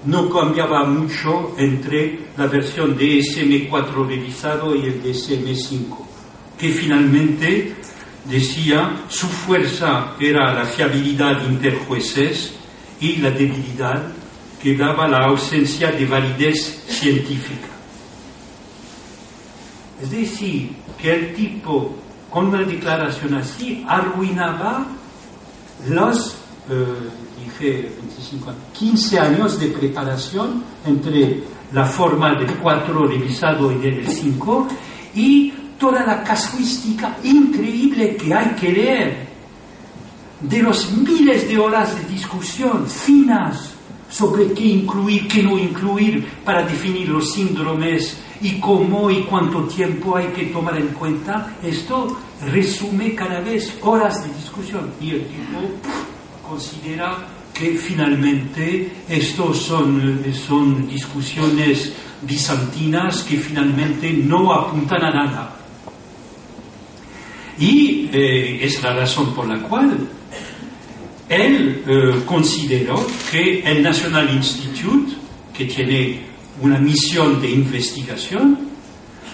no 0.05 0.29
cambiaba 0.29 0.85
mucho 0.85 1.55
entre 1.57 2.19
la 2.37 2.47
versión 2.47 2.97
DSM4 2.97 4.07
revisado 4.07 4.75
y 4.75 4.85
el 4.85 5.03
DSM5, 5.03 5.97
que 6.57 6.69
finalmente 6.69 7.75
decía 8.25 9.03
su 9.07 9.27
fuerza 9.27 10.15
era 10.19 10.53
la 10.53 10.65
fiabilidad 10.65 11.45
interjueces 11.47 12.53
y 12.99 13.17
la 13.17 13.31
debilidad 13.31 14.03
que 14.61 14.75
daba 14.75 15.07
la 15.07 15.25
ausencia 15.25 15.91
de 15.91 16.05
validez 16.05 16.83
científica. 16.87 17.67
Es 20.01 20.11
decir, 20.11 20.71
que 21.01 21.13
el 21.13 21.33
tipo, 21.35 21.95
con 22.29 22.47
una 22.47 22.63
declaración 22.63 23.35
así, 23.35 23.83
arruinaba 23.87 24.85
los, 25.89 26.35
eh, 26.69 26.85
dije 27.43 27.91
15 28.73 29.19
años 29.19 29.59
de 29.59 29.67
preparación 29.67 30.63
entre 30.85 31.43
la 31.71 31.85
forma 31.85 32.33
del 32.35 32.55
4 32.55 33.07
revisado 33.07 33.71
y 33.71 33.77
del 33.77 34.07
5 34.07 34.67
y 35.15 35.53
toda 35.79 36.05
la 36.05 36.23
casuística 36.23 37.17
increíble 37.23 38.15
que 38.15 38.33
hay 38.33 38.55
que 38.55 38.71
leer 38.71 39.27
de 40.41 40.61
los 40.61 40.91
miles 40.91 41.47
de 41.47 41.57
horas 41.57 41.95
de 41.95 42.13
discusión 42.13 42.87
finas 42.87 43.73
sobre 44.09 44.53
qué 44.53 44.63
incluir, 44.63 45.27
qué 45.27 45.43
no 45.43 45.57
incluir 45.57 46.25
para 46.45 46.63
definir 46.63 47.09
los 47.09 47.33
síndromes 47.33 48.17
y 48.41 48.59
cómo 48.59 49.09
y 49.09 49.23
cuánto 49.23 49.63
tiempo 49.63 50.15
hay 50.15 50.27
que 50.27 50.45
tomar 50.45 50.77
en 50.77 50.87
cuenta, 50.89 51.55
esto 51.63 52.17
resume 52.45 53.15
cada 53.15 53.39
vez 53.41 53.77
horas 53.81 54.23
de 54.23 54.33
discusión 54.33 54.91
y 55.01 55.11
el 55.11 55.21
tipo 55.25 55.59
considera 56.47 57.17
que 57.53 57.71
finalmente 57.71 58.91
estos 59.09 59.63
son, 59.63 60.23
son 60.33 60.87
discusiones 60.87 61.93
bizantinas 62.21 63.23
que 63.23 63.37
finalmente 63.37 64.11
no 64.13 64.53
apuntan 64.53 65.03
a 65.05 65.09
nada. 65.11 65.55
Y 67.59 68.09
eh, 68.13 68.59
es 68.63 68.81
la 68.83 68.93
razón 68.93 69.33
por 69.33 69.47
la 69.47 69.59
cual 69.63 69.97
él 71.29 71.83
eh, 71.85 72.21
consideró 72.25 73.05
que 73.31 73.61
el 73.61 73.81
National 73.81 74.29
Institute, 74.33 75.13
que 75.53 75.65
tiene 75.65 76.21
una 76.61 76.77
misión 76.77 77.41
de 77.41 77.49
investigación, 77.49 78.59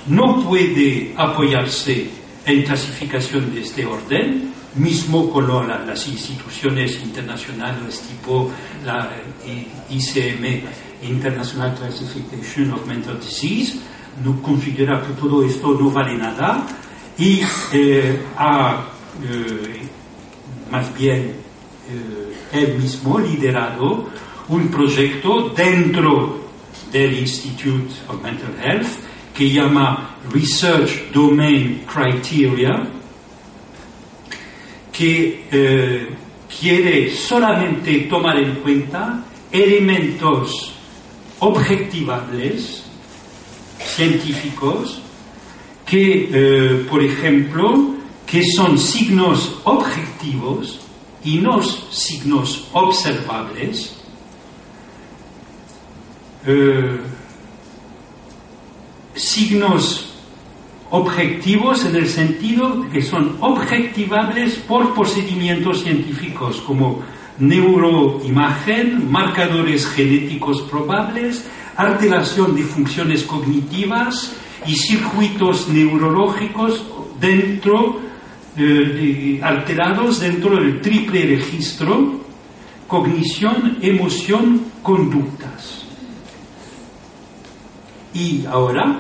no 0.07 0.43
puede 0.43 1.13
apoyarse 1.17 2.22
en 2.45 2.63
clasificación 2.63 3.53
de 3.53 3.61
este 3.61 3.85
orden, 3.85 4.53
mismo 4.75 5.29
con 5.31 5.47
las 5.47 6.07
instituciones 6.07 6.99
internacionales 7.03 8.01
tipo 8.01 8.51
la 8.85 9.11
ICM, 9.89 10.63
International 11.03 11.75
Classification 11.75 12.71
of 12.73 12.85
Mental 12.87 13.19
Disease, 13.19 13.77
no 14.23 14.41
considera 14.41 15.01
que 15.01 15.13
todo 15.13 15.43
esto 15.43 15.77
no 15.79 15.89
vale 15.89 16.17
nada 16.17 16.65
y 17.17 17.41
eh, 17.71 18.19
ha 18.37 18.85
eh, 19.23 19.81
más 20.71 20.93
bien 20.97 21.35
eh, 21.89 22.33
él 22.51 22.77
mismo 22.79 23.19
liderado 23.19 24.09
un 24.49 24.67
proyecto 24.69 25.49
dentro 25.49 26.41
del 26.91 27.19
Institute 27.19 27.93
of 28.07 28.21
Mental 28.21 28.55
Health 28.61 29.02
que 29.33 29.49
llama 29.49 30.17
Research 30.31 31.11
Domain 31.11 31.83
Criteria, 31.87 32.87
que 34.91 35.45
eh, 35.51 36.07
quiere 36.59 37.09
solamente 37.15 38.01
tomar 38.01 38.37
en 38.37 38.55
cuenta 38.55 39.23
elementos 39.51 40.73
objetivables, 41.39 42.83
científicos, 43.79 45.01
que, 45.85 46.29
eh, 46.31 46.85
por 46.89 47.03
ejemplo, 47.03 47.95
que 48.25 48.43
son 48.55 48.77
signos 48.77 49.59
objetivos 49.63 50.79
y 51.23 51.37
no 51.37 51.61
signos 51.61 52.69
observables, 52.71 53.95
eh, 56.45 56.99
signos 59.15 60.13
objetivos 60.89 61.85
en 61.85 61.95
el 61.95 62.07
sentido 62.07 62.85
que 62.91 63.01
son 63.01 63.37
objetivables 63.39 64.55
por 64.55 64.93
procedimientos 64.93 65.81
científicos 65.81 66.61
como 66.61 67.01
neuroimagen, 67.39 69.11
marcadores 69.11 69.87
genéticos 69.87 70.61
probables, 70.63 71.45
alteración 71.75 72.55
de 72.55 72.63
funciones 72.63 73.23
cognitivas 73.23 74.35
y 74.67 74.75
circuitos 74.75 75.67
neurológicos 75.67 76.85
dentro 77.19 77.99
eh, 78.55 79.39
alterados 79.41 80.19
dentro 80.19 80.55
del 80.57 80.79
triple 80.79 81.25
registro 81.25 82.21
cognición, 82.87 83.79
emoción, 83.81 84.61
conductas. 84.83 85.82
Y 88.13 88.45
ahora, 88.45 88.99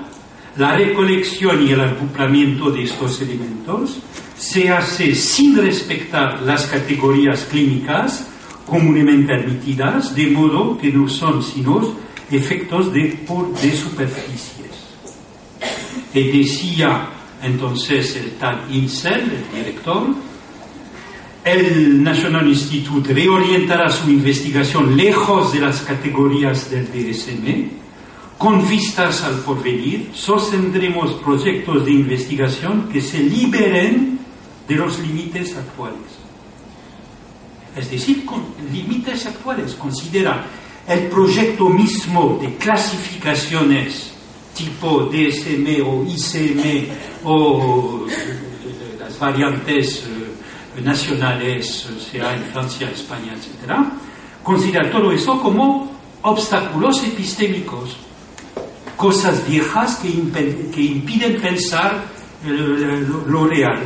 la 0.57 0.75
recolección 0.75 1.65
y 1.67 1.71
el 1.71 1.81
agrupamiento 1.81 2.71
de 2.71 2.83
estos 2.83 3.21
elementos 3.21 3.99
se 4.37 4.69
hace 4.69 5.15
sin 5.15 5.57
respetar 5.57 6.41
las 6.41 6.65
categorías 6.65 7.45
clínicas 7.45 8.27
comúnmente 8.65 9.33
admitidas, 9.33 10.15
de 10.15 10.27
modo 10.27 10.77
que 10.77 10.91
no 10.91 11.07
son 11.07 11.43
sino 11.43 11.95
efectos 12.31 12.91
de, 12.91 13.19
de 13.61 13.75
superficies. 13.75 14.63
Y 16.13 16.39
decía 16.39 17.09
entonces 17.41 18.15
el 18.15 18.31
tal 18.31 18.63
Insel, 18.71 19.21
el 19.21 19.57
director, 19.57 20.07
el 21.43 22.01
National 22.01 22.47
Institute 22.47 23.13
reorientará 23.13 23.89
su 23.89 24.09
investigación 24.09 24.95
lejos 24.95 25.51
de 25.51 25.59
las 25.59 25.81
categorías 25.81 26.69
del 26.71 26.85
DSM, 26.85 27.82
con 28.43 28.67
vistas 28.67 29.23
al 29.23 29.35
porvenir, 29.35 30.09
sostendremos 30.13 31.13
proyectos 31.23 31.85
de 31.85 31.93
investigación 31.93 32.89
que 32.89 32.99
se 32.99 33.19
liberen 33.19 34.19
de 34.67 34.75
los 34.75 34.99
límites 34.99 35.55
actuales. 35.55 36.11
Es 37.73 37.89
decir, 37.89 38.25
con 38.25 38.43
límites 38.69 39.27
actuales. 39.27 39.75
Considera 39.75 40.45
el 40.85 41.07
proyecto 41.07 41.69
mismo 41.69 42.37
de 42.41 42.53
clasificaciones 42.57 44.11
tipo 44.53 45.05
DSM 45.05 45.81
o 45.87 46.03
ICM 46.05 46.89
o 47.23 48.05
eh, 48.09 48.97
las 48.99 49.17
variantes 49.19 50.03
eh, 50.05 50.81
nacionales, 50.81 51.87
sea 52.11 52.35
en 52.35 52.43
Francia, 52.43 52.89
España, 52.91 53.35
etc., 53.35 53.71
considera 54.43 54.91
todo 54.91 55.13
eso 55.13 55.39
como 55.39 55.93
obstáculos 56.23 57.01
epistémicos, 57.05 57.95
cosas 58.95 59.47
viejas 59.47 59.97
que, 59.97 60.09
impiden 60.09 61.41
pensar 61.41 62.03
eh, 62.45 63.05
lo 63.27 63.47
real. 63.47 63.81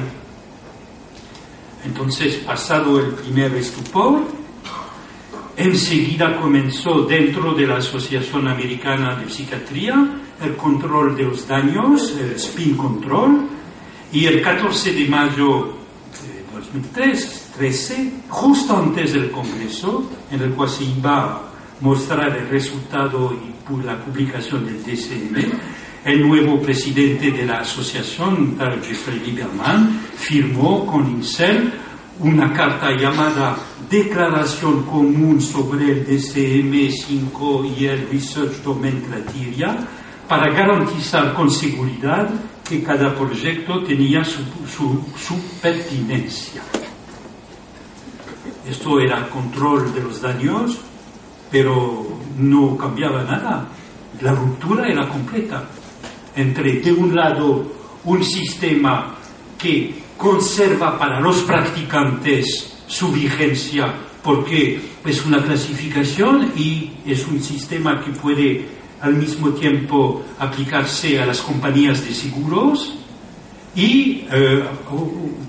Entonces, 1.86 2.36
pasado 2.38 3.00
el 3.00 3.12
primer 3.14 3.54
estupor, 3.56 4.22
enseguida 5.56 6.40
comenzó 6.40 7.04
dentro 7.04 7.54
de 7.54 7.66
la 7.66 7.78
Asociación 7.78 8.48
Americana 8.48 9.16
de 9.16 9.30
Psiquiatría 9.30 10.22
el 10.44 10.56
control 10.56 11.16
de 11.16 11.24
los 11.24 11.48
daños, 11.48 12.16
el 12.20 12.32
spin 12.34 12.76
control, 12.76 13.48
y 14.12 14.26
el 14.26 14.42
14 14.42 14.94
de 14.94 15.08
mayo 15.08 15.74
de 16.24 16.58
2013, 16.60 18.14
justo 18.30 18.78
antes 18.78 19.14
del 19.14 19.32
Congreso, 19.32 20.10
en 20.32 20.42
el 20.42 20.52
cual 20.52 20.70
se 20.70 20.84
iba 20.84 21.47
mostrar 21.82 22.38
el 22.38 22.50
resultado 22.50 23.34
y 23.34 23.58
la 23.86 23.98
publicación 23.98 24.66
del 24.66 24.84
DCM, 24.84 25.52
el 26.06 26.28
nuevo 26.28 26.62
presidente 26.62 27.32
de 27.32 27.46
la 27.46 27.60
asociación, 27.60 28.58
Jeffrey 28.82 29.20
Lieberman, 29.20 30.00
firmó 30.16 30.86
con 30.86 31.06
INSEL 31.10 31.74
una 32.20 32.52
carta 32.54 32.96
llamada 32.96 33.58
Declaración 33.90 34.84
Común 34.84 35.42
sobre 35.42 35.92
el 35.92 36.08
DCM5 36.08 37.78
y 37.78 37.86
el 37.86 38.10
Research 38.10 38.64
Domain 38.64 39.02
Criteria 39.02 39.78
para 40.28 40.52
garantizar 40.52 41.34
con 41.34 41.52
seguridad 41.52 42.30
que 42.68 42.84
cada 42.84 43.14
proyecto 43.14 43.84
tenía 43.84 44.24
su, 44.24 44.42
su 44.68 45.40
pertinencia. 45.62 46.62
Esto 48.68 49.00
era 49.00 49.30
control 49.30 49.94
de 49.94 50.02
los 50.02 50.22
daños, 50.22 50.80
pero 51.52 52.08
no 52.38 52.78
cambiaba 52.78 53.24
nada. 53.24 53.68
La 54.22 54.34
ruptura 54.34 54.88
era 54.88 55.08
completa 55.08 55.64
entre, 56.36 56.80
de 56.82 56.92
un 56.92 57.16
lado, 57.16 57.66
un 58.06 58.24
sistema 58.24 59.16
que 59.58 59.96
conserva 60.18 60.98
para 60.98 61.20
los 61.20 61.38
practicantes 61.44 62.84
su 62.88 63.12
vigencia 63.12 63.94
porque 64.24 64.80
es 65.06 65.26
una 65.26 65.42
clasificación 65.44 66.52
y 66.56 66.92
es 67.06 67.26
un 67.28 67.42
sistema 67.42 68.04
que 68.04 68.12
puede 68.12 68.66
al 69.02 69.16
mismo 69.16 69.52
tiempo 69.52 70.24
aplicarse 70.40 71.20
a 71.20 71.26
las 71.26 71.40
compañías 71.42 72.04
de 72.06 72.14
seguros 72.14 72.96
y 73.76 74.26
eh, 74.32 74.64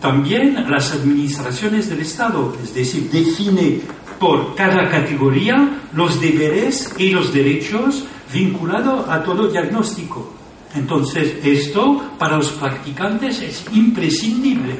también 0.00 0.58
a 0.58 0.68
las 0.68 0.92
administraciones 0.92 1.88
del 1.88 2.00
Estado, 2.00 2.54
es 2.62 2.74
decir, 2.74 3.10
define 3.10 3.80
por 4.18 4.54
cada 4.54 4.88
categoría 4.88 5.82
los 5.92 6.20
deberes 6.20 6.92
y 6.98 7.10
los 7.10 7.32
derechos 7.32 8.04
vinculados 8.32 9.08
a 9.08 9.22
todo 9.22 9.48
diagnóstico. 9.48 10.32
Entonces, 10.74 11.36
esto 11.42 12.12
para 12.18 12.36
los 12.36 12.50
practicantes 12.50 13.40
es 13.40 13.64
imprescindible. 13.72 14.76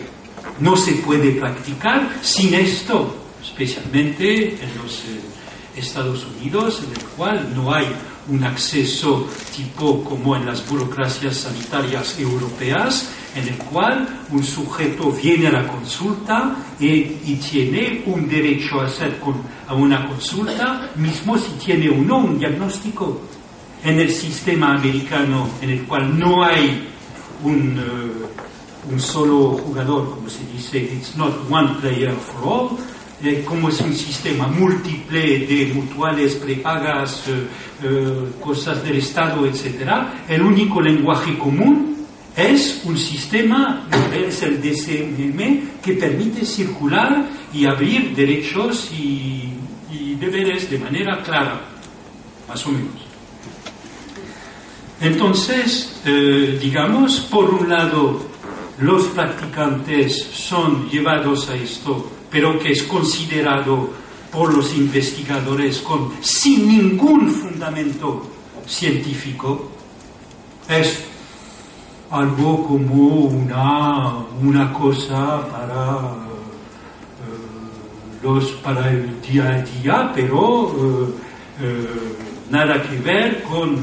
No 0.61 0.77
se 0.77 0.93
puede 0.95 1.33
practicar 1.33 2.19
sin 2.21 2.55
esto, 2.55 3.15
especialmente 3.43 4.55
en 4.63 4.83
los 4.83 5.01
eh, 5.01 5.21
Estados 5.77 6.27
Unidos, 6.37 6.83
en 6.85 6.93
el 6.93 7.07
cual 7.17 7.53
no 7.55 7.73
hay 7.73 7.87
un 8.29 8.45
acceso 8.45 9.27
tipo 9.55 10.05
como 10.05 10.37
en 10.37 10.47
las 10.47 10.69
burocracias 10.69 11.39
sanitarias 11.39 12.19
europeas, 12.19 13.11
en 13.35 13.49
el 13.49 13.57
cual 13.57 14.07
un 14.31 14.43
sujeto 14.43 15.13
viene 15.13 15.49
a 15.49 15.53
la 15.53 15.67
consulta 15.67 16.57
y, 16.79 17.03
tiene 17.37 18.03
un 18.07 18.29
derecho 18.29 18.81
a 18.81 18.87
hacer 18.87 19.19
una 19.71 20.07
consulta, 20.07 20.91
mismo 20.97 21.39
si 21.39 21.53
tiene 21.53 21.89
o 21.89 21.97
no 21.97 22.19
un 22.19 22.39
diagnóstico. 22.39 23.21
En 23.85 24.01
el 24.01 24.11
sistema 24.11 24.75
americano 24.75 25.49
en 25.63 25.71
el 25.71 25.83
cual 25.85 26.19
no 26.19 26.45
hay 26.45 26.89
un, 27.45 27.79
eh, 27.79 28.91
un 28.91 29.01
solo 29.01 29.53
jugador, 29.53 30.11
como 30.11 30.29
se 30.29 30.45
dice, 30.53 30.79
it's 30.79 31.17
not 31.17 31.33
one 31.49 31.77
player 31.81 32.13
for 32.13 32.43
all, 32.45 32.79
eh, 33.23 33.45
como 33.47 33.69
es 33.69 33.81
un 33.81 33.95
sistema 33.95 34.47
múltiple 34.47 35.41
de 35.41 35.73
mutuales 35.75 36.35
prepagas, 36.35 37.25
eh, 37.29 38.31
cosas 38.41 38.83
del 38.83 38.99
Estado, 38.99 39.47
etc., 39.47 39.91
el 40.29 40.43
único 40.43 40.81
lenguaje 40.81 41.37
común 41.39 41.97
es 42.37 42.83
un 42.85 42.97
sistema, 42.97 43.89
es 44.15 44.43
el 44.43 44.61
DCM, 44.63 45.81
que 45.83 45.95
permite 45.95 46.45
circular 46.45 47.29
y 47.53 47.67
abrir 47.67 48.15
derechos 48.15 48.91
y 48.93 49.49
deberes 50.21 50.71
de 50.71 50.79
manera 50.79 51.23
clara, 51.23 51.61
más 52.49 52.67
o 52.67 52.71
menos. 52.71 53.09
Entonces, 55.01 56.01
eh, 56.05 56.59
digamos, 56.61 57.21
por 57.21 57.51
un 57.55 57.69
lado, 57.69 58.21
los 58.81 59.05
practicantes 59.07 60.29
son 60.33 60.89
llevados 60.91 61.49
a 61.49 61.55
esto, 61.55 62.11
pero 62.31 62.59
que 62.59 62.73
es 62.73 62.83
considerado 62.83 63.91
por 64.31 64.55
los 64.55 64.75
investigadores 64.75 65.79
con, 65.79 66.13
sin 66.21 66.69
ningún 66.69 67.31
fundamento 67.31 68.27
científico, 68.67 69.71
es 70.69 71.05
algo 72.11 72.67
como 72.67 73.05
una, 73.27 74.19
una 74.43 74.73
cosa 74.73 75.47
para, 75.49 76.15
eh, 77.25 78.23
los, 78.23 78.51
para 78.63 78.91
el 78.91 79.21
día 79.23 79.49
a 79.49 79.63
día, 79.63 80.13
pero 80.15 81.15
eh, 81.61 81.87
nada 82.51 82.83
que 82.83 82.97
ver 82.99 83.43
con 83.43 83.77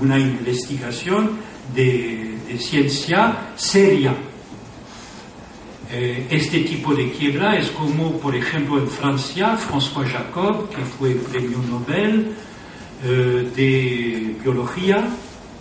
una 0.00 0.18
investigación 0.18 1.30
de, 1.74 2.28
ciencia 2.58 3.52
seria. 3.56 4.14
Eh, 5.94 6.26
este 6.30 6.60
tipo 6.60 6.94
de 6.94 7.10
quiebra 7.10 7.58
es 7.58 7.68
como, 7.70 8.18
por 8.18 8.34
ejemplo, 8.34 8.78
en 8.78 8.88
Francia, 8.88 9.58
François 9.58 10.06
Jacob, 10.06 10.70
que 10.70 10.82
fue 10.86 11.10
premio 11.10 11.58
Nobel 11.68 12.32
eh, 13.04 13.50
de 13.54 14.36
biología, 14.42 15.06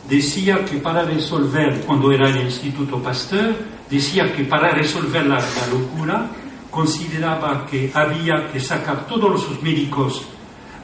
decía 0.07 0.63
que 0.63 0.77
para 0.77 1.03
resolver, 1.03 1.81
cuando 1.85 2.13
era 2.13 2.29
en 2.29 2.37
el 2.37 2.45
Instituto 2.45 3.03
Pasteur, 3.03 3.53
decía 3.89 4.33
que 4.33 4.45
para 4.45 4.71
resolver 4.71 5.25
la, 5.25 5.35
la 5.35 5.67
locura, 5.69 6.31
consideraba 6.69 7.65
que 7.65 7.91
había 7.93 8.49
que 8.53 8.61
sacar 8.61 9.05
todos 9.07 9.29
los 9.29 9.61
médicos 9.61 10.23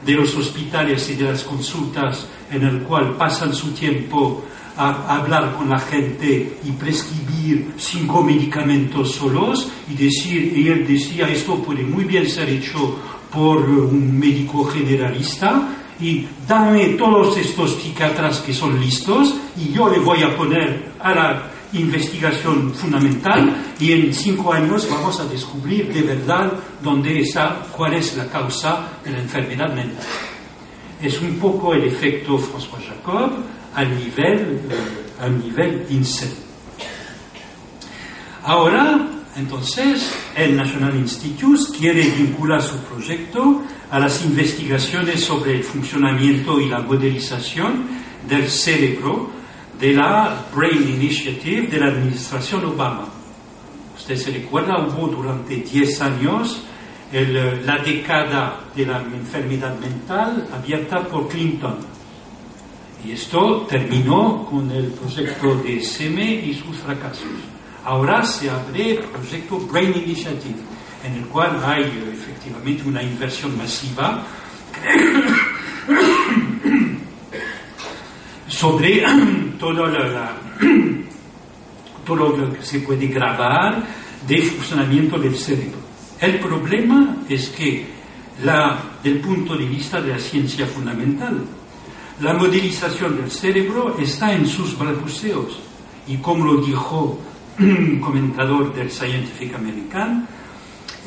de 0.04 0.12
los 0.12 0.36
hospitales 0.36 1.08
y 1.08 1.14
de 1.14 1.24
las 1.24 1.42
consultas 1.42 2.28
en 2.50 2.64
el 2.64 2.82
cual 2.82 3.16
pasan 3.16 3.54
su 3.54 3.72
tiempo 3.72 4.44
a 4.78 5.16
hablar 5.16 5.54
con 5.56 5.68
la 5.68 5.78
gente 5.78 6.58
y 6.64 6.70
prescribir 6.72 7.72
cinco 7.76 8.22
medicamentos 8.22 9.12
solos 9.12 9.68
y 9.90 9.94
decir, 9.94 10.56
y 10.56 10.68
él 10.68 10.86
decía, 10.86 11.28
esto 11.28 11.56
puede 11.56 11.82
muy 11.82 12.04
bien 12.04 12.28
ser 12.28 12.48
hecho 12.48 12.96
por 13.32 13.58
un 13.58 14.18
médico 14.18 14.64
generalista 14.64 15.68
y 16.00 16.26
dame 16.46 16.90
todos 16.90 17.36
estos 17.36 17.74
psiquiatras 17.74 18.38
que 18.40 18.54
son 18.54 18.78
listos 18.80 19.34
y 19.56 19.72
yo 19.72 19.88
le 19.88 19.98
voy 19.98 20.22
a 20.22 20.36
poner 20.36 20.92
a 21.00 21.12
la 21.12 21.50
investigación 21.72 22.72
fundamental 22.72 23.74
y 23.80 23.92
en 23.92 24.14
cinco 24.14 24.52
años 24.52 24.88
vamos 24.88 25.18
a 25.18 25.26
descubrir 25.26 25.92
de 25.92 26.02
verdad 26.02 26.52
dónde 26.82 27.20
está, 27.20 27.66
cuál 27.72 27.94
es 27.94 28.16
la 28.16 28.26
causa 28.28 28.90
de 29.04 29.10
la 29.10 29.18
enfermedad 29.18 29.74
mental. 29.74 30.06
Es 31.02 31.20
un 31.20 31.36
poco 31.38 31.74
el 31.74 31.84
efecto 31.84 32.38
François 32.38 32.80
Jacob 32.88 33.32
al 33.78 33.96
nivel, 33.96 34.60
eh, 34.68 35.22
al 35.22 35.38
nivel 35.38 35.86
INSEE. 35.88 36.28
Ahora, 38.42 39.06
entonces, 39.36 40.12
el 40.34 40.56
National 40.56 40.96
Institute 40.96 41.62
quiere 41.78 42.02
vincular 42.02 42.60
su 42.60 42.76
proyecto 42.78 43.62
a 43.88 44.00
las 44.00 44.24
investigaciones 44.24 45.22
sobre 45.22 45.54
el 45.54 45.62
funcionamiento 45.62 46.60
y 46.60 46.68
la 46.68 46.80
modelización 46.80 47.84
del 48.28 48.48
cerebro 48.48 49.30
de 49.78 49.92
la 49.92 50.46
Brain 50.52 50.82
Initiative 50.82 51.68
de 51.68 51.78
la 51.78 51.86
administración 51.86 52.64
Obama. 52.64 53.06
Usted 53.96 54.16
se 54.16 54.32
recuerda, 54.32 54.88
hubo 54.88 55.06
durante 55.06 55.54
10 55.54 56.00
años 56.00 56.64
la 57.12 57.78
década 57.78 58.58
de 58.74 58.86
la 58.86 58.98
enfermedad 58.98 59.78
mental 59.78 60.48
abierta 60.52 61.00
por 61.04 61.28
Clinton. 61.28 61.97
Y 63.04 63.12
esto 63.12 63.66
terminó 63.68 64.46
con 64.50 64.70
el 64.70 64.86
proyecto 64.86 65.56
de 65.56 65.82
SEME 65.82 66.34
y 66.46 66.54
sus 66.54 66.76
fracasos. 66.78 67.26
Ahora 67.84 68.24
se 68.24 68.50
abre 68.50 68.90
el 68.92 69.04
proyecto 69.04 69.58
Brain 69.60 69.94
Initiative, 69.94 70.58
en 71.04 71.14
el 71.14 71.26
cual 71.26 71.62
hay 71.64 71.84
eh, 71.84 72.10
efectivamente 72.12 72.82
una 72.86 73.02
inversión 73.02 73.56
masiva 73.56 74.24
sobre 78.48 79.04
todo, 79.58 79.86
la, 79.86 80.32
todo 82.04 82.36
lo 82.36 82.52
que 82.52 82.62
se 82.62 82.80
puede 82.80 83.06
grabar 83.06 83.82
de 84.26 84.42
funcionamiento 84.42 85.18
del 85.18 85.36
cerebro. 85.36 85.78
El 86.20 86.40
problema 86.40 87.16
es 87.28 87.48
que, 87.50 87.86
la, 88.42 88.78
del 89.02 89.20
punto 89.20 89.56
de 89.56 89.66
vista 89.66 90.00
de 90.00 90.10
la 90.10 90.18
ciencia 90.18 90.66
fundamental, 90.66 91.40
la 92.20 92.34
modelización 92.34 93.16
del 93.16 93.30
cerebro 93.30 93.96
está 93.98 94.32
en 94.32 94.46
sus 94.46 94.76
balbuceos. 94.76 95.58
Y 96.06 96.16
como 96.16 96.46
lo 96.46 96.60
dijo 96.60 97.18
un 97.58 98.00
comentador 98.04 98.74
del 98.74 98.90
Scientific 98.90 99.54
American, 99.54 100.26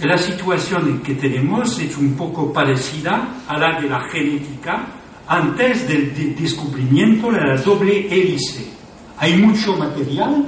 la 0.02 0.18
situación 0.18 1.02
que 1.02 1.16
tenemos 1.16 1.78
es 1.80 1.98
un 1.98 2.14
poco 2.14 2.52
parecida 2.54 3.44
a 3.48 3.58
la 3.58 3.82
de 3.82 3.90
la 3.90 4.02
genética 4.10 4.88
antes 5.28 5.88
del 5.88 6.36
descubrimiento 6.36 7.32
de 7.32 7.40
la 7.40 7.58
doble 7.58 8.08
hélice. 8.10 8.72
Hay 9.18 9.38
mucho 9.38 9.76
material, 9.76 10.46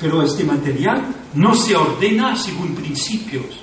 pero 0.00 0.22
este 0.22 0.44
material 0.44 1.04
no 1.34 1.54
se 1.54 1.74
ordena 1.76 2.36
según 2.36 2.74
principios. 2.74 3.60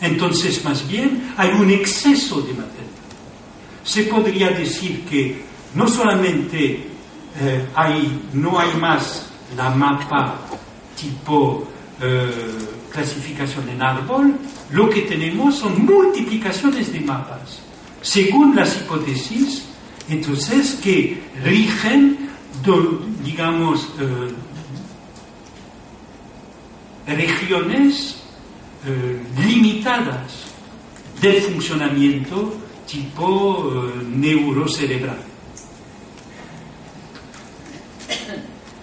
Entonces, 0.00 0.64
más 0.64 0.86
bien, 0.86 1.32
hay 1.36 1.50
un 1.50 1.70
exceso 1.70 2.40
de 2.42 2.52
material. 2.52 2.68
Se 3.82 4.04
podría 4.04 4.50
decir 4.50 5.04
que 5.04 5.47
no 5.78 5.86
solamente 5.86 6.88
eh, 7.40 7.68
hay, 7.72 8.28
no 8.32 8.58
hay 8.58 8.74
más 8.80 9.30
la 9.56 9.70
mapa 9.70 10.34
tipo 11.00 11.68
eh, 12.02 12.30
clasificación 12.90 13.68
en 13.68 13.80
árbol, 13.80 14.34
lo 14.72 14.90
que 14.90 15.02
tenemos 15.02 15.54
son 15.56 15.86
multiplicaciones 15.86 16.92
de 16.92 16.98
mapas, 17.00 17.60
según 18.02 18.56
las 18.56 18.76
hipótesis, 18.76 19.66
entonces, 20.08 20.80
que 20.82 21.22
rigen, 21.44 22.28
digamos, 23.24 23.88
eh, 24.00 24.32
regiones 27.06 28.16
limitadas 29.36 30.46
de 31.20 31.40
funcionamiento 31.42 32.54
tipo 32.86 33.72
neurocerebral. 34.08 35.27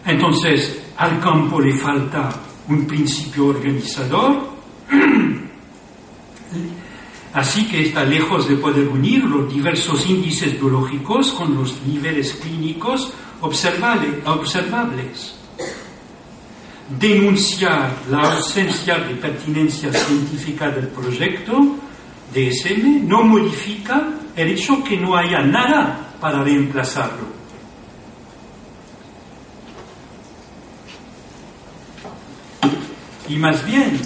Entonces, 0.06 0.84
al 0.98 1.20
campo 1.20 1.60
le 1.60 1.78
falta 1.78 2.30
un 2.68 2.86
principio 2.86 3.48
organizador, 3.48 4.56
así 7.34 7.68
que 7.68 7.82
está 7.82 8.04
lejos 8.04 8.48
de 8.48 8.56
poder 8.56 8.88
unir 8.88 9.24
los 9.24 9.52
diversos 9.52 10.08
índices 10.08 10.54
biológicos 10.54 11.32
con 11.32 11.56
los 11.56 11.82
niveles 11.86 12.34
clínicos 12.34 13.12
observables 13.42 15.36
denunciar 16.90 17.96
la 18.10 18.36
ausencia 18.36 18.98
de 19.00 19.16
pertinencia 19.16 19.92
científica 19.92 20.70
del 20.70 20.88
proyecto 20.88 21.76
de 22.34 22.52
SM 22.52 23.02
no 23.02 23.24
modifica 23.24 24.08
el 24.36 24.50
hecho 24.50 24.84
que 24.84 24.98
no 24.98 25.16
haya 25.16 25.42
nada 25.42 26.16
para 26.20 26.44
reemplazarlo. 26.44 27.45
Y 33.28 33.38
más 33.38 33.66
bien, 33.66 34.00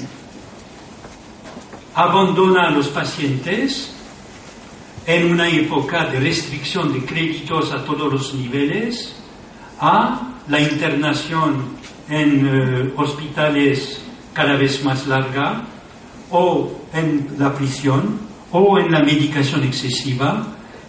abandona 1.94 2.68
a 2.68 2.72
los 2.72 2.88
pacientes 2.88 3.94
en 5.06 5.32
una 5.32 5.50
época 5.50 6.06
de 6.06 6.20
restricción 6.20 6.94
de 6.94 7.04
créditos 7.04 7.72
a 7.74 7.84
todos 7.84 8.12
los 8.12 8.34
niveles 8.34 9.16
a 9.80 10.22
la 10.48 10.60
internación 10.60 11.78
en 12.10 12.48
eh, 12.48 12.94
hospitales 12.96 14.02
cada 14.34 14.56
vez 14.56 14.84
más 14.84 15.08
larga 15.08 15.64
o 16.32 16.72
en 16.94 17.36
la 17.38 17.54
prisión 17.54 18.20
o 18.52 18.80
en 18.80 18.92
la 18.92 19.02
medicación 19.02 19.64
excesiva 19.64 20.48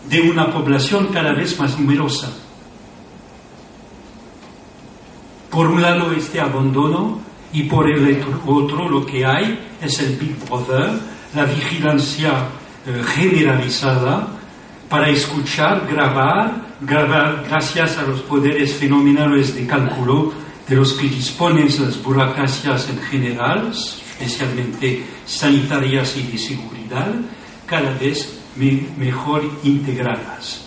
de 0.09 0.21
una 0.21 0.53
población 0.53 1.09
cada 1.13 1.33
vez 1.33 1.59
más 1.59 1.79
numerosa. 1.79 2.31
Por 5.51 5.67
un 5.67 5.83
lado 5.83 6.13
este 6.13 6.41
abandono 6.41 7.30
y 7.53 7.65
por 7.65 7.91
el 7.91 8.25
otro 8.47 8.89
lo 8.89 9.05
que 9.05 9.27
hay 9.27 9.59
es 9.81 9.99
el 10.01 10.17
Big 10.17 10.37
Brother, 10.47 10.91
la 11.35 11.45
vigilancia 11.45 12.49
eh, 12.87 13.03
generalizada 13.15 14.29
para 14.89 15.09
escuchar, 15.09 15.87
grabar, 15.91 16.77
grabar 16.81 17.45
gracias 17.49 17.99
a 17.99 18.03
los 18.03 18.21
poderes 18.23 18.75
fenomenales 18.75 19.55
de 19.55 19.67
cálculo 19.67 20.33
de 20.69 20.77
los 20.77 20.93
que 20.95 21.09
disponen 21.09 21.67
las 21.67 22.03
burocracias 22.03 22.89
en 22.89 23.01
general, 23.03 23.71
especialmente 23.71 25.05
sanitarias 25.27 26.17
y 26.17 26.23
de 26.23 26.39
seguridad, 26.39 27.13
cada 27.67 27.93
vez 27.95 28.41
mejor 28.97 29.43
integradas. 29.65 30.67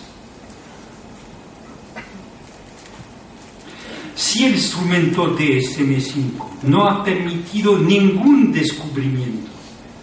Si 4.14 4.44
el 4.44 4.54
instrumento 4.54 5.36
DSM5 5.36 6.53
no 6.66 6.88
ha 6.88 7.04
permitido 7.04 7.78
ningún 7.78 8.52
descubrimiento, 8.52 9.50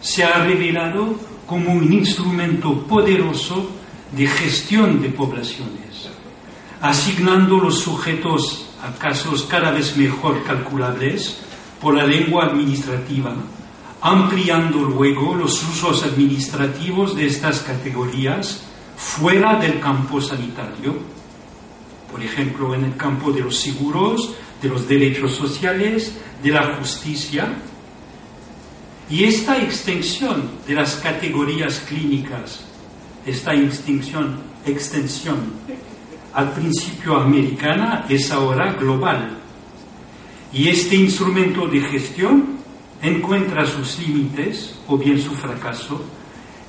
se 0.02 0.24
ha 0.24 0.44
revelado 0.44 1.16
como 1.46 1.74
un 1.74 1.92
instrumento 1.92 2.84
poderoso 2.84 3.70
de 4.12 4.28
gestión 4.28 5.02
de 5.02 5.10
poblaciones, 5.10 6.10
asignando 6.82 7.58
los 7.58 7.80
sujetos 7.80 8.68
a 8.82 8.98
casos 8.98 9.44
cada 9.44 9.72
vez 9.72 9.96
mejor 9.98 10.44
calculables 10.44 11.38
por 11.80 11.96
la 11.96 12.06
lengua 12.06 12.46
administrativa, 12.46 13.34
ampliando 14.02 14.80
luego 14.80 15.36
los 15.36 15.62
usos 15.64 16.04
administrativos 16.04 17.16
de 17.16 17.28
estas 17.28 17.60
categorías 17.60 18.64
fuera 18.96 19.56
del 19.60 19.80
campo 19.80 20.22
sanitario, 20.22 20.96
por 22.12 22.22
ejemplo, 22.22 22.76
en 22.76 22.86
el 22.86 22.98
campo 22.98 23.32
de 23.32 23.42
los 23.42 23.58
seguros, 23.58 24.36
de 24.62 24.70
los 24.70 24.88
derechos 24.88 25.32
sociales, 25.32 26.14
de 26.44 26.52
la 26.52 26.76
justicia. 26.76 27.54
Y 29.10 29.24
esta 29.26 29.62
extensión 29.62 30.50
de 30.68 30.76
las 30.76 30.96
categorías 30.96 31.80
clínicas, 31.88 32.62
esta 33.26 33.54
extinción, 33.54 34.40
extensión 34.66 35.38
al 36.34 36.52
principio 36.54 37.18
americana 37.18 38.06
es 38.08 38.32
ahora 38.32 38.74
global. 38.74 39.38
Y 40.54 40.70
este 40.70 40.96
instrumento 40.96 41.68
de 41.68 41.82
gestión 41.82 42.58
encuentra 43.02 43.66
sus 43.66 44.00
límites 44.00 44.80
o 44.88 44.98
bien 44.98 45.20
su 45.22 45.32
fracaso 45.32 46.04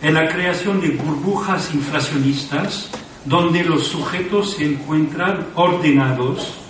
en 0.00 0.14
la 0.14 0.28
creación 0.28 0.80
de 0.80 0.90
burbujas 0.90 1.72
inflacionistas 1.74 2.90
donde 3.24 3.62
los 3.62 3.86
sujetos 3.86 4.54
se 4.54 4.64
encuentran 4.64 5.46
ordenados 5.54 6.61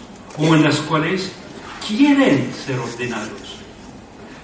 o 0.42 0.54
en 0.54 0.62
las 0.64 0.78
cuales 0.80 1.32
quieren 1.86 2.52
ser 2.52 2.78
ordenados. 2.78 3.58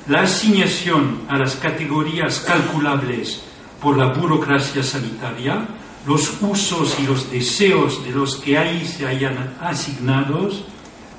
La 0.07 0.23
asignación 0.23 1.23
a 1.29 1.37
las 1.37 1.57
categorías 1.57 2.41
calculables 2.41 3.43
por 3.83 3.97
la 3.97 4.07
burocracia 4.07 4.83
sanitaria 4.83 5.67
los 6.07 6.41
usos 6.41 6.97
y 7.01 7.07
los 7.07 7.31
deseos 7.31 8.03
de 8.05 8.13
los 8.13 8.37
que 8.37 8.57
ahí 8.57 8.87
se 8.87 9.07
hayan 9.07 9.57
asignados 9.61 10.65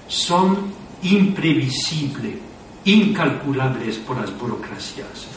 son 0.08 0.58
imprevisibles, 1.04 2.38
incalculables 2.86 3.98
por 3.98 4.20
las 4.20 4.36
burocracias. 4.38 5.28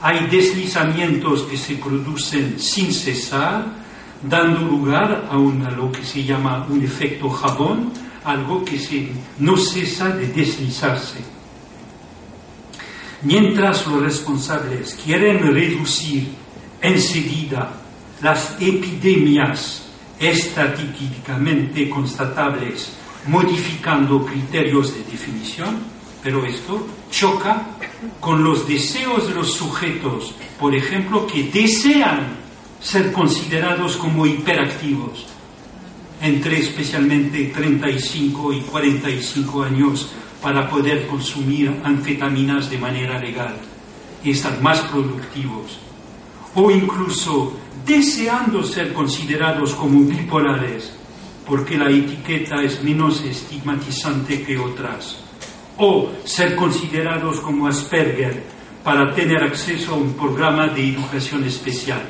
Hay 0.00 0.26
deslizamientos 0.28 1.42
que 1.42 1.58
se 1.58 1.74
producen 1.74 2.58
sin 2.58 2.92
cesar, 2.92 3.66
dando 4.22 4.60
lugar 4.62 5.28
a, 5.30 5.36
lo 5.36 5.92
que 5.92 6.04
se 6.04 6.24
llama 6.24 6.66
un 6.70 6.82
efecto 6.82 7.28
jabón, 7.28 7.92
algo 8.24 8.64
que 8.64 9.12
no 9.38 9.56
cesa 9.56 10.08
de 10.10 10.28
deslizarse. 10.28 11.18
Mientras 13.22 13.86
los 13.86 14.02
responsables 14.02 14.98
quieren 15.04 15.52
reducir 15.52 16.28
enseguida 16.80 17.72
las 18.20 18.56
epidemias 18.60 19.82
estadísticamente 20.18 21.88
constatables 21.88 22.92
modificando 23.26 24.24
criterios 24.24 24.94
de 24.94 25.04
definición, 25.04 25.92
Pero 26.22 26.44
esto 26.44 26.86
choca 27.10 27.66
con 28.20 28.44
los 28.44 28.66
deseos 28.68 29.28
de 29.28 29.34
los 29.34 29.54
sujetos, 29.54 30.34
por 30.58 30.74
ejemplo, 30.74 31.26
que 31.26 31.44
desean 31.44 32.36
ser 32.80 33.12
considerados 33.12 33.96
como 33.96 34.24
hiperactivos 34.24 35.26
entre 36.22 36.60
especialmente 36.60 37.52
35 37.54 38.52
y 38.52 38.60
45 38.60 39.62
años 39.64 40.10
para 40.40 40.68
poder 40.68 41.06
consumir 41.06 41.74
anfetaminas 41.84 42.70
de 42.70 42.78
manera 42.78 43.18
legal 43.18 43.56
y 44.24 44.30
estar 44.30 44.60
más 44.62 44.80
productivos. 44.80 45.78
O 46.54 46.70
incluso 46.70 47.56
deseando 47.84 48.62
ser 48.62 48.92
considerados 48.92 49.74
como 49.74 50.00
bipolares 50.04 50.92
porque 51.46 51.76
la 51.76 51.90
etiqueta 51.90 52.62
es 52.62 52.82
menos 52.82 53.22
estigmatizante 53.22 54.42
que 54.42 54.56
otras. 54.58 55.18
O 55.78 56.10
ser 56.24 56.54
considerados 56.54 57.40
como 57.40 57.66
Asperger 57.66 58.42
para 58.84 59.12
tener 59.14 59.42
acceso 59.42 59.94
a 59.94 59.96
un 59.96 60.14
programa 60.14 60.68
de 60.68 60.88
educación 60.88 61.44
especial. 61.44 62.02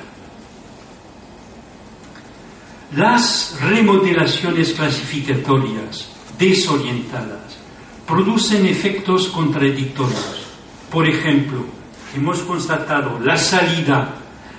Las 2.96 3.59
remodelaciones 3.59 4.74
clasificatorias 4.74 6.09
desorientadas 6.38 7.57
producen 8.07 8.66
efectos 8.66 9.28
contradictorios. 9.28 10.46
Por 10.90 11.09
ejemplo, 11.09 11.64
hemos 12.14 12.40
constatado 12.40 13.18
la 13.18 13.38
salida 13.38 14.16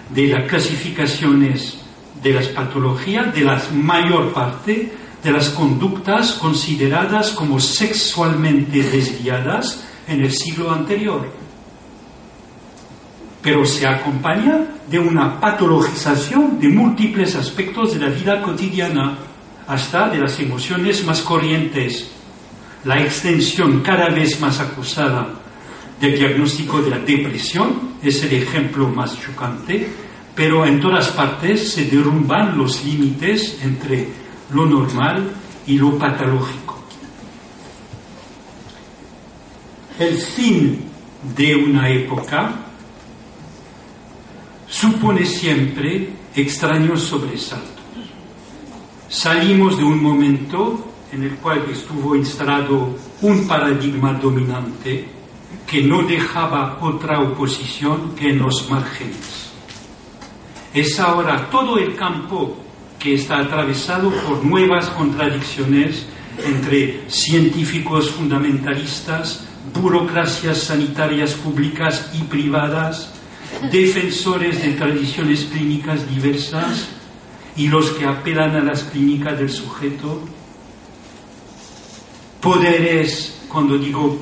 de 0.10 0.28
las 0.30 0.50
clasificaciones 0.50 1.78
de 2.24 2.34
las 2.34 2.48
patologías 2.48 3.32
de 3.36 3.42
la 3.42 3.62
mayor 3.72 4.34
parte 4.34 4.92
de 5.24 5.32
las 5.32 5.50
conductas 5.50 6.34
consideradas 6.34 7.34
como 7.34 7.60
sexualmente 7.60 8.82
desviadas 8.82 9.84
en 10.08 10.22
el 10.22 10.32
siglo 10.32 10.72
anterior. 10.72 11.43
Pero 13.44 13.66
se 13.66 13.86
acompaña 13.86 14.66
de 14.90 14.98
una 14.98 15.40
patologización 15.40 16.60
de 16.60 16.70
múltiples 16.70 17.36
aspectos 17.36 17.94
de 17.94 18.00
la 18.00 18.10
vida 18.10 18.42
cotidiana, 18.42 19.18
hasta 19.68 20.10
de 20.10 20.20
las 20.20 20.40
emociones 20.40 21.06
más 21.06 21.22
corrientes, 21.22 22.10
la 22.86 23.02
extensión 23.02 23.82
cada 23.82 24.10
vez 24.10 24.40
más 24.42 24.60
acusada 24.60 25.30
del 26.02 26.18
diagnóstico 26.18 26.82
de 26.82 26.90
la 26.90 27.00
depresión 27.00 27.94
es 28.02 28.22
el 28.24 28.34
ejemplo 28.34 28.90
más 28.90 29.18
chocante, 29.22 29.88
pero 30.36 30.66
en 30.66 30.82
todas 30.82 31.08
partes 31.10 31.72
se 31.72 31.86
derrumban 31.86 32.58
los 32.58 32.84
límites 32.84 33.60
entre 33.64 34.10
lo 34.54 34.66
normal 34.66 35.32
y 35.66 35.78
lo 35.78 35.98
patológico. 35.98 36.84
El 39.98 40.18
fin 40.18 40.84
de 41.38 41.56
una 41.56 41.90
época 41.90 42.63
supone 44.74 45.24
siempre 45.24 46.10
extraños 46.36 47.04
sobresaltos. 47.04 47.70
Salimos 49.08 49.78
de 49.78 49.84
un 49.84 50.02
momento 50.02 50.94
en 51.12 51.24
el 51.24 51.36
cual 51.36 51.64
estuvo 51.72 52.16
instalado 52.16 52.98
un 53.22 53.48
paradigma 53.48 54.14
dominante 54.14 55.08
que 55.68 55.84
no 55.84 56.02
dejaba 56.02 56.80
otra 56.82 57.20
oposición 57.20 58.16
que 58.16 58.32
en 58.32 58.40
los 58.40 58.68
márgenes. 58.72 59.52
Es 60.74 61.00
ahora 61.00 61.52
todo 61.52 61.78
el 61.78 61.96
campo 61.96 62.58
que 62.98 63.14
está 63.14 63.42
atravesado 63.42 64.10
por 64.28 64.44
nuevas 64.44 64.90
contradicciones 64.90 66.08
entre 66.44 67.08
científicos 67.12 68.10
fundamentalistas, 68.10 69.48
burocracias 69.80 70.58
sanitarias 70.64 71.36
públicas 71.36 72.10
y 72.16 72.24
privadas, 72.24 73.13
defensores 73.72 74.62
de 74.64 74.74
tradiciones 74.74 75.46
clínicas 75.46 76.10
diversas 76.10 76.90
y 77.56 77.68
los 77.68 77.92
que 77.92 78.06
apelan 78.06 78.56
a 78.56 78.62
las 78.62 78.84
clínicas 78.84 79.38
del 79.38 79.50
sujeto, 79.50 80.22
poderes, 82.42 83.42
cuando 83.48 83.78
digo 83.78 84.18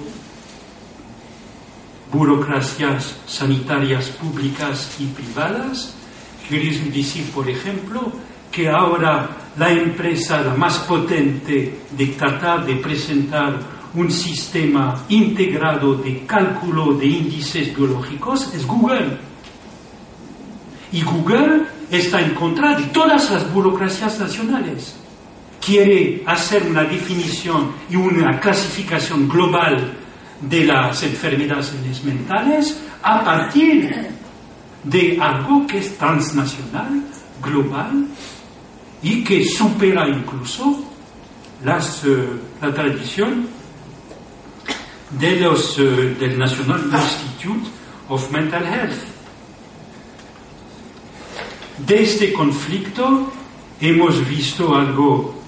burocracias 2.12 3.16
sanitarias 3.26 4.10
públicas 4.10 4.96
y 5.00 5.06
privadas, 5.06 5.96
quiere 6.48 6.78
decir, 6.92 7.26
por 7.32 7.50
ejemplo, 7.50 8.12
que 8.52 8.70
ahora 8.70 9.30
la 9.58 9.72
empresa 9.72 10.54
más 10.58 10.80
potente 10.80 11.80
de 11.92 12.08
tratar 12.08 12.66
de 12.66 12.76
presentar 12.76 13.81
un 13.96 14.12
sistema 14.12 15.06
integrado 15.10 15.96
de 15.96 16.26
cálculo 16.26 16.94
de 16.94 17.08
índices 17.08 17.76
biológicos 17.76 18.54
es 18.54 18.66
Google. 18.66 19.18
Y 20.92 21.02
Google 21.04 21.64
está 21.90 22.22
en 22.22 22.34
contra 22.36 22.76
de 22.76 22.84
todas 22.86 23.30
las 23.32 23.52
burocracias 23.54 24.20
nacionales 24.20 24.96
quiere 25.62 26.24
hacer 26.26 26.64
una 26.64 26.84
definición 26.84 27.72
y 27.90 27.96
una 27.96 28.40
clasificación 28.40 29.30
global 29.30 29.94
de 30.42 30.66
las 30.66 31.04
enfermedades 31.04 32.04
mentales 32.04 32.82
a 33.04 33.24
partir 33.24 34.10
de 34.84 35.18
algo 35.22 35.68
que 35.68 35.78
es 35.78 35.96
transnacional, 35.98 37.04
global 37.42 38.08
y 39.04 39.24
que 39.24 39.46
supera 39.46 40.08
incluso 40.10 40.84
las, 41.64 42.04
eh, 42.06 42.28
la 42.60 42.74
tradición 42.74 43.48
de 45.20 45.40
los, 45.40 45.78
eh, 45.78 46.16
del 46.20 46.38
National 46.38 46.82
Institute 46.94 47.70
of 48.10 48.32
Mental 48.32 48.64
Health. 48.64 49.04
De 51.86 52.04
este 52.04 52.32
conflicto 52.32 53.32
hemos 53.80 54.28
visto 54.28 54.76
algo 54.76 55.42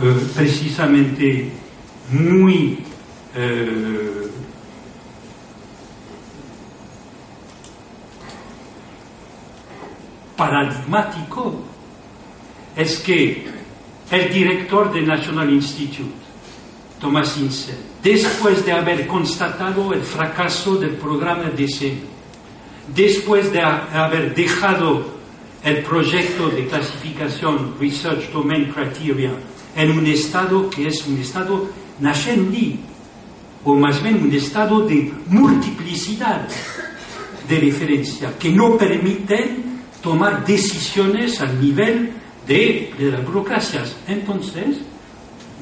eh, 0.00 0.26
precisamente 0.34 1.52
muy 2.10 2.78
eh, 3.34 4.30
paradigmático 10.36 11.62
es 12.76 12.98
que 12.98 13.46
el 14.10 14.32
director 14.32 14.92
del 14.92 15.06
National 15.06 15.52
Institute, 15.52 16.12
Thomas 17.00 17.36
Insel, 17.38 17.93
después 18.04 18.66
de 18.66 18.72
haber 18.72 19.06
constatado 19.06 19.94
el 19.94 20.02
fracaso 20.02 20.76
del 20.76 20.90
programa 20.90 21.44
DC, 21.44 21.94
después 22.94 23.50
de 23.50 23.62
haber 23.62 24.34
dejado 24.34 25.14
el 25.64 25.82
proyecto 25.82 26.50
de 26.50 26.66
clasificación 26.66 27.74
Research 27.80 28.30
Domain 28.30 28.70
Criteria 28.70 29.32
en 29.74 29.98
un 29.98 30.06
estado 30.06 30.68
que 30.68 30.86
es 30.86 31.06
un 31.06 31.18
estado 31.18 31.66
nascendi, 32.00 32.78
o 33.64 33.74
más 33.74 34.02
bien 34.02 34.22
un 34.22 34.34
estado 34.34 34.86
de 34.86 35.10
multiplicidad 35.28 36.46
de 37.48 37.58
referencia, 37.58 38.34
que 38.38 38.50
no 38.50 38.76
permiten 38.76 39.80
tomar 40.02 40.44
decisiones 40.44 41.40
al 41.40 41.58
nivel 41.58 42.12
de, 42.46 42.92
de 42.98 43.10
las 43.10 43.24
burocracias. 43.24 43.96
Entonces, 44.06 44.76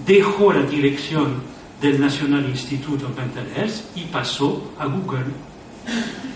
dejó 0.05 0.53
la 0.53 0.63
dirección 0.63 1.53
del 1.83 2.01
National 2.01 2.49
Institute 2.49 3.05
of 3.05 3.17
Mental 3.17 3.47
Health 3.55 3.97
y 3.97 4.05
pasó 4.05 4.73
a 4.79 4.87
Google. 4.87 5.27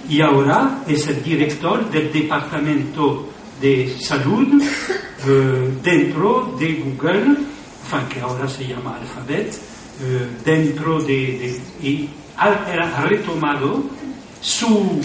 Y 0.08 0.20
ahora 0.20 0.82
es 0.86 1.06
el 1.06 1.22
director 1.22 1.88
del 1.90 2.12
Departamento 2.12 3.28
de 3.60 3.96
Salud 3.98 4.60
eh, 5.26 5.70
dentro 5.82 6.56
de 6.58 6.74
Google 6.74 7.36
que 8.12 8.20
ahora 8.20 8.48
se 8.48 8.66
llama 8.66 8.96
Alphabet, 8.96 9.54
eh, 9.54 10.28
dentro 10.44 11.00
de, 11.00 11.60
y 11.80 12.08
ha, 12.36 13.04
retomado 13.04 13.84
su 14.40 15.00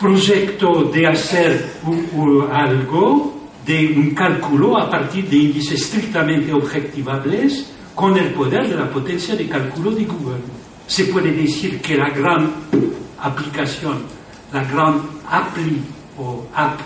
proyecto 0.00 0.84
de 0.84 1.06
hacer 1.08 1.72
algo 2.52 3.34
de 3.66 3.94
un 3.96 4.10
cálculo 4.10 4.78
a 4.78 4.88
partir 4.88 5.28
de 5.28 5.36
índices 5.36 5.82
estrictamente 5.82 6.52
objetivables 6.52 7.73
con 7.94 8.16
el 8.16 8.32
poder 8.32 8.68
de 8.68 8.76
la 8.76 8.90
potencia 8.90 9.36
de 9.36 9.48
cálculo 9.48 9.92
de 9.92 10.04
Google. 10.04 10.40
Se 10.86 11.04
puede 11.04 11.32
decir 11.32 11.80
que 11.80 11.96
la 11.96 12.10
gran 12.10 12.50
aplicación, 13.20 13.98
la 14.52 14.64
gran 14.64 15.00
appli 15.28 15.80
o 16.18 16.46
app 16.54 16.80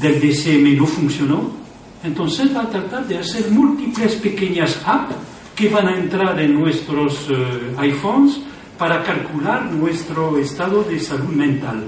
del 0.00 0.20
DCM 0.20 0.76
no 0.76 0.86
funcionó 0.86 1.66
entonces 2.06 2.54
va 2.54 2.62
a 2.62 2.70
tratar 2.70 3.06
de 3.06 3.18
hacer 3.18 3.50
múltiples 3.50 4.14
pequeñas 4.16 4.80
apps 4.86 5.16
que 5.56 5.68
van 5.68 5.88
a 5.88 5.98
entrar 5.98 6.38
en 6.40 6.54
nuestros 6.54 7.28
eh, 7.30 7.74
iPhones 7.78 8.38
para 8.78 9.02
calcular 9.02 9.72
nuestro 9.72 10.38
estado 10.38 10.84
de 10.84 11.00
salud 11.00 11.34
mental. 11.34 11.84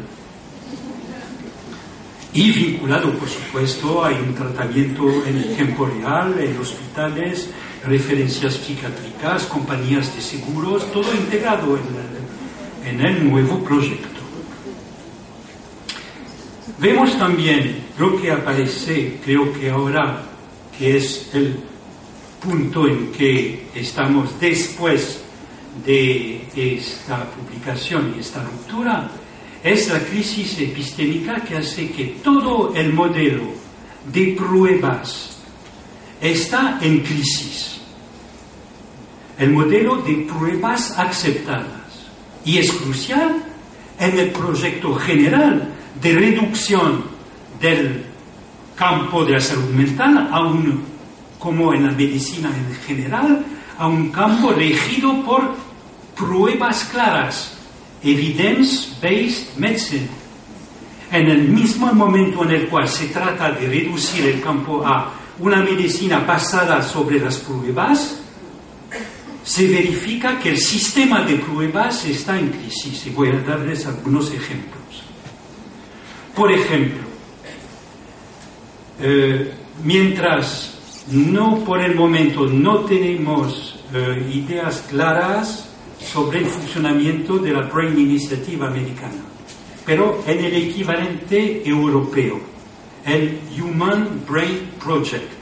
Y 2.34 2.50
vinculado, 2.50 3.12
por 3.12 3.28
supuesto, 3.28 4.04
hay 4.04 4.16
un 4.16 4.34
tratamiento 4.34 5.04
en 5.24 5.36
el 5.36 5.54
tiempo 5.54 5.86
real, 5.86 6.34
en 6.38 6.58
hospitales, 6.58 7.50
referencias 7.84 8.54
psiquiátricas, 8.54 9.44
compañías 9.44 10.14
de 10.14 10.20
seguros, 10.20 10.90
todo 10.92 11.14
integrado 11.14 11.76
en 11.76 12.18
en 12.88 13.00
el 13.00 13.28
nuevo 13.28 13.58
proyecto. 13.58 14.20
Vemos 16.78 17.18
también 17.18 17.86
lo 17.98 18.20
que 18.20 18.30
aparece, 18.30 19.18
creo 19.24 19.52
que 19.52 19.70
ahora, 19.70 20.22
que 20.78 20.96
es 20.96 21.28
el 21.34 21.56
punto 22.40 22.86
en 22.86 23.10
que 23.10 23.66
estamos 23.74 24.38
después 24.40 25.22
de 25.84 26.46
esta 26.54 27.24
publicación 27.30 28.14
y 28.16 28.20
esta 28.20 28.42
ruptura, 28.44 29.10
es 29.62 29.88
la 29.88 29.98
crisis 29.98 30.60
epistémica 30.60 31.40
que 31.40 31.56
hace 31.56 31.90
que 31.90 32.16
todo 32.22 32.72
el 32.74 32.92
modelo 32.92 33.42
de 34.12 34.36
pruebas 34.38 35.37
está 36.20 36.78
en 36.80 37.00
crisis. 37.00 37.80
El 39.38 39.50
modelo 39.50 39.96
de 39.96 40.26
pruebas 40.28 40.98
aceptadas. 40.98 41.66
Y 42.44 42.58
es 42.58 42.72
crucial 42.72 43.44
en 43.98 44.18
el 44.18 44.30
proyecto 44.30 44.94
general 44.96 45.74
de 46.00 46.12
reducción 46.12 47.04
del 47.60 48.04
campo 48.76 49.24
de 49.24 49.32
la 49.32 49.40
salud 49.40 49.70
mental 49.70 50.28
a 50.30 50.40
un, 50.42 50.82
como 51.38 51.74
en 51.74 51.86
la 51.86 51.92
medicina 51.92 52.48
en 52.48 52.74
general, 52.86 53.44
a 53.76 53.86
un 53.86 54.10
campo 54.10 54.52
regido 54.52 55.22
por 55.24 55.54
pruebas 56.16 56.84
claras, 56.84 57.58
evidence-based 58.02 59.56
medicine. 59.56 60.08
En 61.10 61.28
el 61.28 61.48
mismo 61.48 61.92
momento 61.92 62.44
en 62.44 62.50
el 62.50 62.68
cual 62.68 62.86
se 62.86 63.06
trata 63.06 63.50
de 63.52 63.66
reducir 63.66 64.26
el 64.26 64.40
campo 64.40 64.86
a 64.86 65.10
una 65.40 65.62
medicina 65.62 66.20
basada 66.20 66.82
sobre 66.82 67.20
las 67.20 67.38
pruebas, 67.38 68.20
se 69.44 69.66
verifica 69.66 70.38
que 70.38 70.50
el 70.50 70.58
sistema 70.58 71.22
de 71.22 71.36
pruebas 71.36 72.04
está 72.04 72.38
en 72.38 72.48
crisis. 72.48 73.06
Y 73.06 73.10
voy 73.10 73.28
a 73.28 73.40
darles 73.40 73.86
algunos 73.86 74.32
ejemplos. 74.32 74.78
Por 76.34 76.52
ejemplo, 76.52 77.02
eh, 79.00 79.52
mientras 79.84 81.04
no 81.10 81.64
por 81.64 81.80
el 81.80 81.94
momento 81.94 82.46
no 82.46 82.80
tenemos 82.80 83.80
eh, 83.94 84.30
ideas 84.32 84.84
claras 84.90 85.68
sobre 86.00 86.40
el 86.40 86.46
funcionamiento 86.46 87.38
de 87.38 87.52
la 87.52 87.62
Brain 87.62 87.98
Initiative 87.98 88.66
americana, 88.66 89.22
pero 89.86 90.22
en 90.26 90.44
el 90.44 90.54
equivalente 90.54 91.66
europeo, 91.68 92.40
el 93.08 93.40
Human 93.58 94.22
Brain 94.28 94.70
Project, 94.82 95.32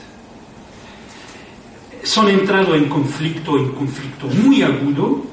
son 2.02 2.28
entrados 2.28 2.76
en 2.76 2.88
conflicto, 2.88 3.58
en 3.58 3.72
conflicto 3.72 4.28
muy 4.28 4.62
agudo, 4.62 5.24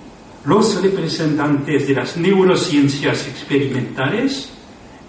los 0.45 0.81
representantes 0.81 1.87
de 1.87 1.93
las 1.93 2.17
neurociencias 2.17 3.27
experimentales 3.27 4.51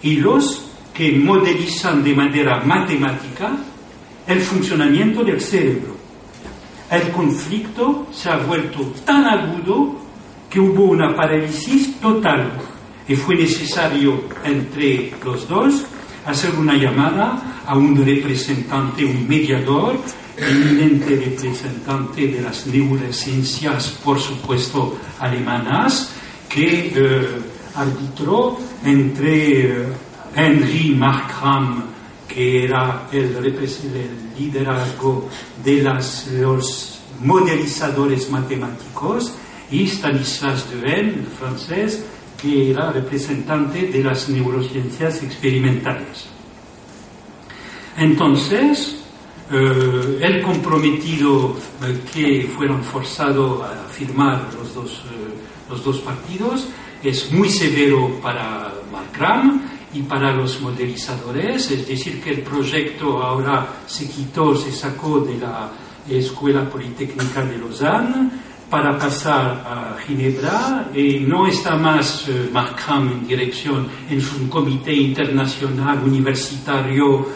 y 0.01 0.17
los 0.17 0.69
que 0.93 1.11
modelizan 1.11 2.03
de 2.03 2.15
manera 2.15 2.61
matemática 2.63 3.57
el 4.27 4.39
funcionamiento 4.39 5.23
del 5.23 5.41
cerebro. 5.41 5.95
El 6.89 7.11
conflicto 7.11 8.07
se 8.11 8.29
ha 8.29 8.37
vuelto 8.37 8.93
tan 9.03 9.25
agudo 9.25 9.95
que 10.49 10.59
hubo 10.59 10.85
una 10.85 11.15
parálisis 11.15 11.99
total 11.99 12.51
y 13.07 13.15
fue 13.15 13.35
necesario 13.35 14.23
entre 14.43 15.11
los 15.23 15.47
dos 15.47 15.85
hacer 16.25 16.55
una 16.55 16.75
llamada 16.75 17.61
a 17.65 17.77
un 17.77 17.95
representante, 17.95 19.05
un 19.05 19.27
mediador, 19.27 19.97
eminente 20.37 21.15
representante 21.15 22.27
de 22.27 22.41
las 22.41 22.67
neurociencias, 22.67 23.89
por 24.03 24.19
supuesto, 24.19 24.97
alemanas, 25.19 26.11
que 26.49 26.91
eh, 26.95 27.27
arbitró 27.75 28.57
entre 28.83 29.61
eh, 29.61 29.87
Henry 30.35 30.95
Markram, 30.95 31.83
que 32.27 32.65
era 32.65 33.07
el, 33.11 33.35
el 33.35 34.33
liderazgo 34.37 35.29
de 35.63 35.81
las, 35.81 36.27
los 36.27 36.99
modelizadores 37.21 38.29
matemáticos, 38.29 39.33
y 39.71 39.87
Stanislas 39.87 40.65
Dehaene, 40.69 41.13
el 41.13 41.27
francés, 41.39 42.05
que 42.41 42.71
era 42.71 42.91
representante 42.91 43.87
de 43.87 44.03
las 44.03 44.29
neurociencias 44.29 45.23
experimentales. 45.23 46.27
Entonces, 47.97 49.03
eh, 49.51 50.19
el 50.21 50.41
comprometido 50.41 51.55
eh, 51.83 51.99
que 52.13 52.49
fueron 52.55 52.83
forzados 52.83 53.61
a 53.61 53.87
firmar 53.89 54.49
los 54.57 54.73
dos, 54.73 55.03
los 55.69 55.83
dos 55.83 55.99
partidos 55.99 56.67
es 57.03 57.31
muy 57.31 57.49
severo 57.49 58.19
para 58.21 58.73
Markram 58.91 59.61
y 59.93 60.01
para 60.01 60.33
los 60.33 60.59
modelizadores, 60.61 61.71
es 61.71 61.87
decir, 61.87 62.21
que 62.21 62.31
el 62.31 62.41
proyecto 62.41 63.23
ahora 63.23 63.67
se 63.85 64.09
quitó, 64.09 64.55
se 64.55 64.71
sacó 64.71 65.19
de 65.19 65.37
la 65.37 65.71
Escuela 66.09 66.69
Politécnica 66.69 67.43
de 67.45 67.57
Lausanne 67.57 68.31
para 68.69 68.97
pasar 68.97 69.63
a 69.65 69.97
Ginebra 70.05 70.89
y 70.93 71.19
no 71.19 71.47
está 71.47 71.75
más 71.75 72.27
eh, 72.27 72.49
en 72.89 73.27
dirección 73.27 73.87
en 74.09 74.17
un 74.41 74.49
comité 74.49 74.93
internacional 74.93 75.99
universitario 76.03 77.27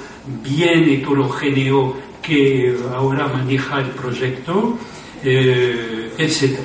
bien 0.43 0.89
heterogéneo 0.89 1.95
que 2.21 2.75
ahora 2.93 3.27
maneja 3.27 3.79
el 3.79 3.89
proyecto, 3.91 4.77
eh, 5.23 6.13
etc. 6.17 6.59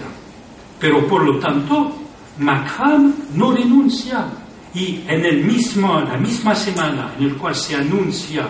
Pero 0.81 1.07
por 1.07 1.25
lo 1.25 1.39
tanto, 1.39 1.93
Macron 2.39 3.15
no 3.35 3.53
renuncia 3.53 4.27
y 4.75 5.03
en 5.07 5.25
el 5.25 5.45
mismo, 5.45 6.01
la 6.01 6.17
misma 6.17 6.55
semana 6.55 7.15
en 7.19 7.29
la 7.29 7.35
cual 7.35 7.55
se 7.55 7.77
anuncia 7.77 8.49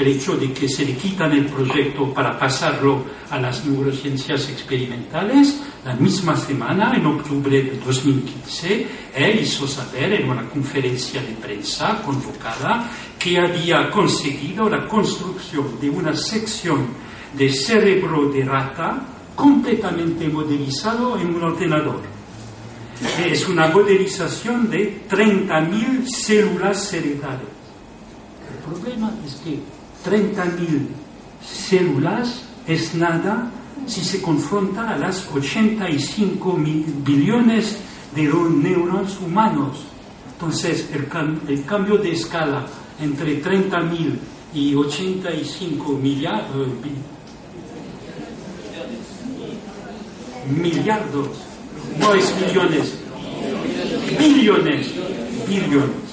el 0.00 0.08
hecho 0.08 0.36
de 0.36 0.52
que 0.52 0.68
se 0.68 0.84
le 0.84 0.94
quitan 0.94 1.32
el 1.32 1.46
proyecto 1.46 2.12
para 2.12 2.38
pasarlo 2.38 3.04
a 3.30 3.38
las 3.38 3.64
neurociencias 3.64 4.48
experimentales, 4.48 5.60
la 5.84 5.94
misma 5.94 6.36
semana, 6.36 6.94
en 6.96 7.06
octubre 7.06 7.62
de 7.62 7.78
2015, 7.78 8.86
él 9.14 9.40
hizo 9.40 9.66
saber 9.66 10.14
en 10.14 10.30
una 10.30 10.48
conferencia 10.48 11.20
de 11.22 11.34
prensa 11.34 12.02
convocada 12.02 12.90
que 13.18 13.38
había 13.38 13.90
conseguido 13.90 14.68
la 14.68 14.86
construcción 14.86 15.78
de 15.80 15.90
una 15.90 16.14
sección 16.14 16.86
de 17.34 17.52
cerebro 17.52 18.30
de 18.30 18.44
rata 18.44 19.06
completamente 19.34 20.28
modelizado 20.28 21.18
en 21.18 21.34
un 21.34 21.42
ordenador 21.42 22.20
es 23.24 23.48
una 23.48 23.68
modelización 23.68 24.68
de 24.70 25.02
30.000 25.08 26.06
células 26.06 26.84
cerebrales. 26.84 27.48
El 28.50 28.72
problema 28.72 29.12
es 29.24 29.34
que 29.36 29.58
30.000 30.04 30.86
células 31.44 32.42
es 32.66 32.94
nada 32.94 33.50
si 33.86 34.02
se 34.02 34.20
confronta 34.20 34.90
a 34.90 34.98
las 34.98 35.28
85 35.34 36.58
billones 37.04 37.78
de 38.14 38.22
neuronas 38.22 39.18
humanos. 39.20 39.84
Entonces, 40.32 40.88
el, 40.92 41.08
el, 41.48 41.64
cambio 41.64 41.98
de 41.98 42.12
escala 42.12 42.66
entre 43.00 43.42
30.000 43.42 44.18
y 44.54 44.74
85 44.74 45.92
millardos, 45.94 46.68
millardos 50.48 51.28
no 51.98 52.14
es 52.14 52.34
millones, 52.40 52.94
billones, 54.18 54.88
billones. 55.48 56.10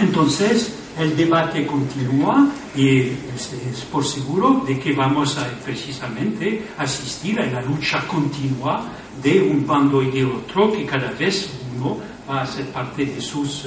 Entonces, 0.00 0.72
el 0.98 1.16
debate 1.16 1.66
continúa 1.66 2.48
y 2.74 2.98
es, 2.98 3.86
por 3.90 4.04
seguro 4.04 4.62
de 4.66 4.78
que 4.78 4.92
vamos 4.92 5.38
a 5.38 5.48
precisamente 5.64 6.68
asistir 6.78 7.40
a 7.40 7.46
la 7.46 7.62
lucha 7.62 8.06
continua 8.06 8.84
de 9.22 9.40
un 9.42 9.66
bando 9.66 10.02
y 10.02 10.10
de 10.10 10.24
otro 10.24 10.72
que 10.72 10.84
cada 10.84 11.10
vez 11.12 11.50
uno 11.76 11.98
va 12.28 12.42
a 12.42 12.46
ser 12.46 12.66
parte 12.66 13.06
de 13.06 13.20
sus, 13.20 13.66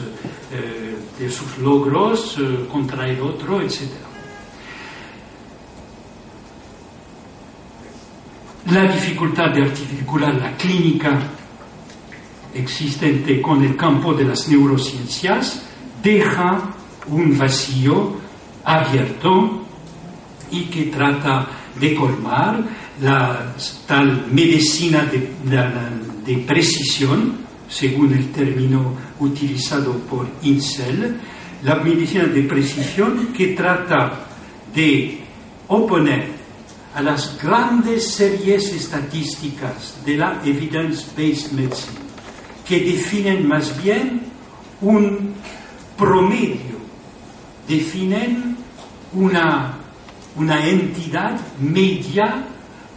eh, 0.51 0.95
de 1.19 1.29
sus 1.29 1.57
logros 1.57 2.37
eh, 2.39 2.67
contra 2.71 3.07
el 3.09 3.19
otro, 3.21 3.61
etc. 3.61 3.89
la 8.71 8.91
dificultad 8.91 9.51
de 9.51 9.61
articular 9.63 10.33
la 10.35 10.57
clínica 10.57 11.19
existente 12.53 13.41
con 13.41 13.63
el 13.63 13.75
campo 13.75 14.13
de 14.13 14.23
las 14.23 14.47
neurociencias 14.47 15.63
deja 16.01 16.74
un 17.09 17.37
vacío 17.37 18.15
abierto 18.63 19.65
y 20.51 20.63
que 20.65 20.83
trata 20.85 21.47
de 21.79 21.95
colmar 21.95 22.63
la 23.01 23.53
tal 23.87 24.27
medicina 24.31 25.05
de, 25.05 26.37
precisión, 26.47 27.45
según 27.67 28.13
el 28.13 28.31
término 28.31 28.93
utilizado 29.19 29.93
por 30.09 30.27
Incel, 30.43 31.19
la 31.63 31.75
medicina 31.75 32.25
de 32.25 32.43
precisión 32.43 33.33
que 33.33 33.47
trata 33.47 34.25
de 34.73 35.19
oponer 35.67 36.35
a 36.93 37.01
las 37.01 37.37
grandes 37.41 38.07
series 38.07 38.71
estadísticas 38.71 39.97
de 40.05 40.17
la 40.17 40.41
evidence-based 40.45 41.51
medicine, 41.51 41.99
que 42.65 42.79
definen 42.79 43.47
más 43.47 43.75
bien 43.83 44.21
un 44.81 45.33
promedio, 45.97 46.74
definen 47.67 48.57
una, 49.13 49.73
una 50.35 50.65
entidad 50.67 51.39
media 51.59 52.43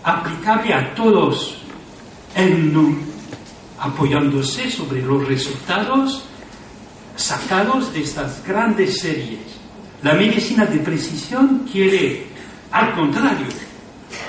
aplicable 0.02 0.74
a 0.74 0.94
todos, 0.94 1.58
en, 2.34 2.98
apoyándose 3.78 4.70
sobre 4.70 5.02
los 5.02 5.26
resultados 5.26 6.24
sacados 7.16 7.92
de 7.92 8.02
estas 8.02 8.44
grandes 8.46 9.00
series. 9.00 9.40
La 10.02 10.14
medicina 10.14 10.64
de 10.64 10.78
precisión 10.78 11.66
quiere, 11.70 12.26
al 12.70 12.94
contrario, 12.94 13.46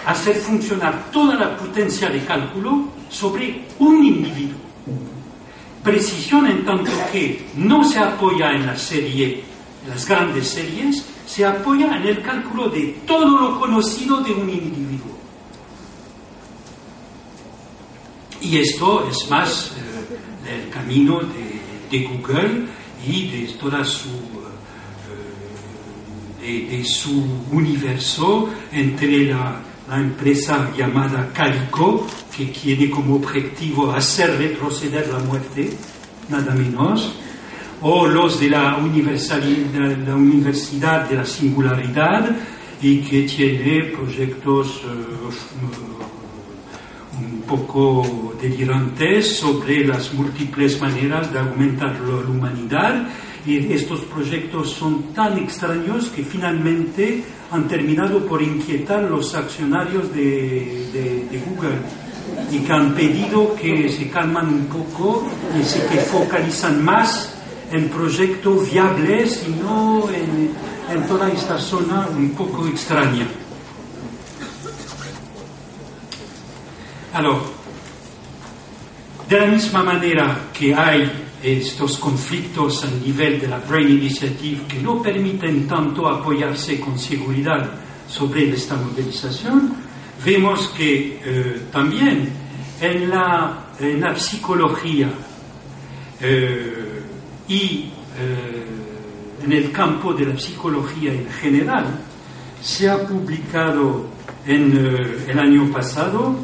hacer 0.05 0.35
funcionar 0.35 1.11
toda 1.11 1.35
la 1.35 1.55
potencia 1.55 2.09
de 2.09 2.23
cálculo 2.25 2.89
sobre 3.09 3.65
un 3.77 4.03
individuo. 4.03 4.59
Precisión 5.83 6.47
en 6.47 6.65
tanto 6.65 6.91
que 7.11 7.47
no 7.55 7.83
se 7.83 7.99
apoya 7.99 8.51
en 8.51 8.65
la 8.65 8.75
serie, 8.75 9.43
las 9.89 10.07
grandes 10.07 10.47
series, 10.47 11.03
se 11.25 11.45
apoya 11.45 11.97
en 11.97 12.07
el 12.07 12.21
cálculo 12.21 12.69
de 12.69 12.99
todo 13.05 13.39
lo 13.39 13.59
conocido 13.59 14.21
de 14.21 14.31
un 14.31 14.49
individuo. 14.49 15.17
Y 18.41 18.57
esto 18.57 19.07
es 19.09 19.29
más 19.29 19.73
eh, 20.47 20.63
el 20.63 20.69
camino 20.69 21.19
de, 21.19 22.07
Google 22.07 22.67
y 23.05 23.29
de 23.29 23.53
toda 23.53 23.83
su, 23.83 24.09
eh, 26.41 26.83
su 26.85 27.25
universo 27.51 28.47
entre 28.71 29.25
la, 29.25 29.59
la, 29.89 29.97
empresa 29.97 30.71
llamada 30.77 31.31
Calico, 31.33 32.05
que 32.35 32.45
tiene 32.45 32.91
como 32.91 33.15
objetivo 33.15 33.91
hacer 33.91 34.37
retroceder 34.37 35.07
la 35.07 35.19
muerte, 35.19 35.75
nada 36.29 36.53
menos, 36.53 37.11
o 37.81 38.07
los 38.07 38.39
de 38.39 38.49
la, 38.49 38.77
de 38.77 40.13
Universidad 40.13 41.09
de 41.09 41.15
la 41.15 41.25
Singularidad 41.25 42.29
y 42.81 42.99
que 43.01 43.23
tiene 43.23 43.91
proyectos 43.95 44.81
uh, 44.83 45.29
un 47.21 47.41
poco 47.41 48.35
delirantes 48.41 49.37
sobre 49.37 49.85
las 49.85 50.13
múltiples 50.13 50.79
maneras 50.81 51.31
de 51.31 51.39
aumentar 51.39 51.99
la 52.01 52.29
humanidad. 52.29 53.07
Y 53.45 53.71
estos 53.71 54.01
proyectos 54.01 54.71
son 54.71 55.13
tan 55.13 55.37
extraños 55.37 56.09
que 56.09 56.23
finalmente 56.23 57.23
han 57.51 57.67
terminado 57.67 58.25
por 58.25 58.41
inquietar 58.41 59.03
los 59.03 59.33
accionarios 59.33 60.13
de 60.13 61.41
Google 61.47 61.79
y 62.51 62.59
que 62.59 62.73
han 62.73 62.93
pedido 62.93 63.55
que 63.55 63.89
se 63.89 64.09
calman 64.09 64.47
un 64.47 64.65
poco 64.65 65.27
y 65.59 65.63
se 65.63 65.85
que 65.87 65.97
focalizan 65.97 66.83
más 66.83 67.38
en 67.71 67.89
proyectos 67.89 68.71
viables 68.71 69.43
y 69.47 69.51
no 69.51 70.09
en, 70.09 70.51
en 70.91 71.07
toda 71.07 71.29
esta 71.29 71.57
zona 71.57 72.07
un 72.15 72.31
poco 72.31 72.67
extraña. 72.67 73.27
Alors, 77.13 77.41
de 79.27 79.39
la 79.39 79.45
misma 79.47 79.83
manera 79.83 80.49
que 80.53 80.73
hay 80.73 81.09
estos 81.41 81.97
conflictos 81.97 82.83
a 82.83 82.91
nivel 82.91 83.39
de 83.39 83.47
la 83.47 83.59
Brain 83.59 83.89
Initiative 83.89 84.61
que 84.67 84.79
no 84.79 85.01
permiten 85.01 85.67
tanto 85.67 86.07
apoyarse 86.07 86.79
con 86.79 86.99
seguridad 86.99 87.69
sobre 88.07 88.49
esta 88.49 88.75
modelización, 88.75 89.73
vemos 90.25 90.67
que 90.69 91.19
eh, 91.23 91.61
también 91.71 92.29
en 92.81 93.09
la, 93.09 93.67
en 93.79 94.01
la 94.01 94.15
psicología 94.17 95.09
eh, 96.19 96.88
y 97.49 97.89
eh, 98.17 99.43
en 99.43 99.51
el 99.51 99.71
campo 99.71 100.13
de 100.13 100.27
la 100.27 100.37
psicología 100.37 101.11
en 101.11 101.27
general, 101.29 101.85
se 102.61 102.89
ha 102.89 103.05
publicado 103.05 104.05
en 104.45 104.71
eh, 104.77 105.25
el 105.27 105.39
año 105.39 105.71
pasado 105.71 106.35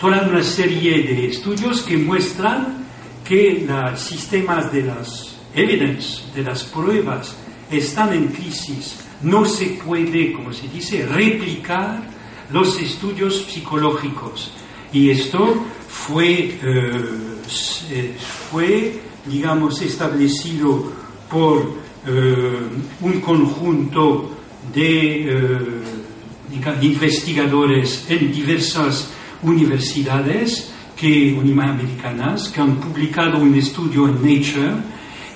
toda 0.00 0.22
una 0.22 0.42
serie 0.42 1.02
de 1.02 1.26
estudios 1.26 1.82
que 1.82 1.96
muestran 1.98 2.86
que 3.24 3.64
los 3.68 4.00
sistemas 4.00 4.72
de 4.72 4.84
las 4.84 5.36
evidence, 5.54 6.22
de 6.34 6.42
las 6.42 6.64
pruebas, 6.64 7.36
están 7.70 8.12
en 8.14 8.28
crisis. 8.28 9.00
No 9.22 9.44
se 9.44 9.66
puede, 9.84 10.32
como 10.32 10.52
se 10.52 10.68
dice, 10.68 11.06
replicar 11.06 12.02
los 12.50 12.80
estudios 12.80 13.46
psicológicos. 13.46 14.52
Y 14.92 15.10
esto 15.10 15.54
fue, 15.88 16.58
eh, 16.62 18.16
fue 18.50 19.00
digamos, 19.26 19.80
establecido 19.82 20.92
por 21.30 21.80
eh, 22.06 22.58
un 23.02 23.20
conjunto 23.20 24.30
de 24.72 25.30
eh, 25.30 25.58
investigadores 26.82 28.06
en 28.08 28.32
diversas 28.32 29.10
universidades 29.42 30.72
que, 30.96 31.38
americanas 31.38 32.48
que 32.48 32.60
han 32.60 32.76
publicado 32.76 33.38
un 33.38 33.54
estudio 33.54 34.08
en 34.08 34.14
Nature 34.14 34.72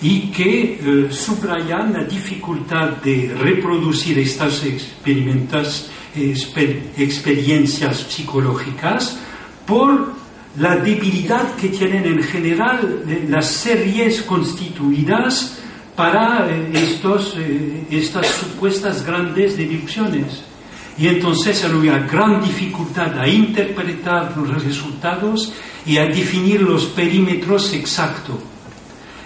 y 0.03 0.31
que 0.31 0.81
eh, 0.81 1.09
subrayan 1.11 1.93
la 1.93 2.05
dificultad 2.05 2.97
de 3.03 3.35
reproducir 3.39 4.19
estas 4.19 4.65
experimentas, 4.65 5.91
experiencias 6.17 8.07
psicológicas 8.09 9.19
por 9.67 10.24
la 10.59 10.77
debilidad 10.77 11.55
que 11.57 11.69
tienen 11.69 12.05
en 12.07 12.23
general 12.23 13.03
eh, 13.09 13.27
las 13.29 13.47
series 13.47 14.23
constituidas 14.23 15.59
para 15.97 16.49
eh, 16.49 16.71
estos, 16.75 17.37
estas 17.91 18.27
supuestas 18.27 19.05
grandes 19.05 19.57
deducciones. 19.57 20.43
Y 20.97 21.09
entonces 21.09 21.65
hay 21.65 21.73
una 21.73 21.99
gran 22.07 22.41
dificultad 22.41 23.19
a 23.19 23.27
interpretar 23.27 24.37
los 24.37 24.63
resultados 24.63 25.53
y 25.85 25.99
a 25.99 26.07
definir 26.07 26.63
los 26.63 26.85
perímetros 26.87 27.73
exactos. 27.73 28.37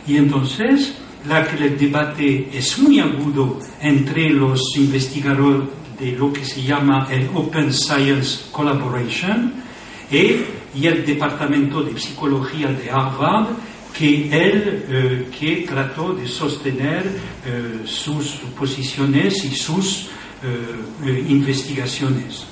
Y 0.06 0.16
entonces 0.16 0.94
la 1.28 1.46
que 1.46 1.62
el 1.62 1.78
debate 1.78 2.48
es 2.52 2.78
muy 2.78 3.00
agudo 3.00 3.58
entre 3.80 4.30
los 4.30 4.60
investigadores 4.76 5.68
de 5.98 6.12
lo 6.12 6.32
que 6.32 6.44
se 6.44 6.62
llama 6.62 7.08
el 7.10 7.28
Open 7.34 7.72
Science 7.72 8.46
Collaboration 8.52 9.52
y, 10.10 10.36
y 10.74 10.86
el 10.86 11.04
Departamento 11.04 11.82
de 11.82 11.98
Psicología 11.98 12.68
de 12.68 12.90
Harvard, 12.90 13.48
que 13.96 14.28
él 14.30 14.84
eh, 14.88 15.28
que 15.38 15.66
trató 15.66 16.12
de 16.12 16.26
sostener 16.26 17.04
eh, 17.44 17.82
sus 17.84 18.40
posiciones 18.56 19.44
y 19.44 19.54
sus 19.54 20.08
eh, 20.42 21.24
investigaciones. 21.28 22.46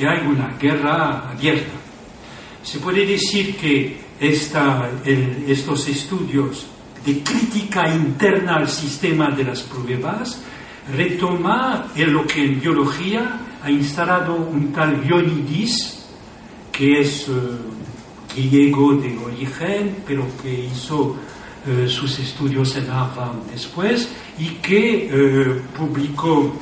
Y 0.00 0.06
hay 0.06 0.26
una 0.26 0.56
guerra 0.58 1.30
abierta. 1.30 1.76
Se 2.62 2.78
puede 2.78 3.04
decir 3.04 3.56
que 3.56 4.00
esta, 4.20 4.90
estos 5.04 5.88
estudios 5.88 6.66
de 7.04 7.22
crítica 7.22 7.88
interna 7.94 8.56
al 8.56 8.68
sistema 8.68 9.30
de 9.30 9.44
las 9.44 9.62
pruebas 9.62 10.42
retoma 10.94 11.88
en 11.94 12.12
lo 12.12 12.26
que 12.26 12.44
en 12.44 12.60
biología 12.60 13.40
ha 13.62 13.70
instalado 13.70 14.34
un 14.36 14.72
tal 14.72 15.04
Ionidis, 15.06 15.97
que 16.78 17.00
es 17.00 17.28
uh, 17.28 17.32
griego 18.36 18.94
de 18.94 19.18
origen, 19.18 19.96
pero 20.06 20.24
que 20.40 20.66
hizo 20.66 21.16
uh, 21.16 21.88
sus 21.88 22.20
estudios 22.20 22.76
en 22.76 22.88
Harvard 22.88 23.34
después 23.50 24.08
y 24.38 24.46
que 24.62 25.10
uh, 25.10 25.76
publicó 25.76 26.54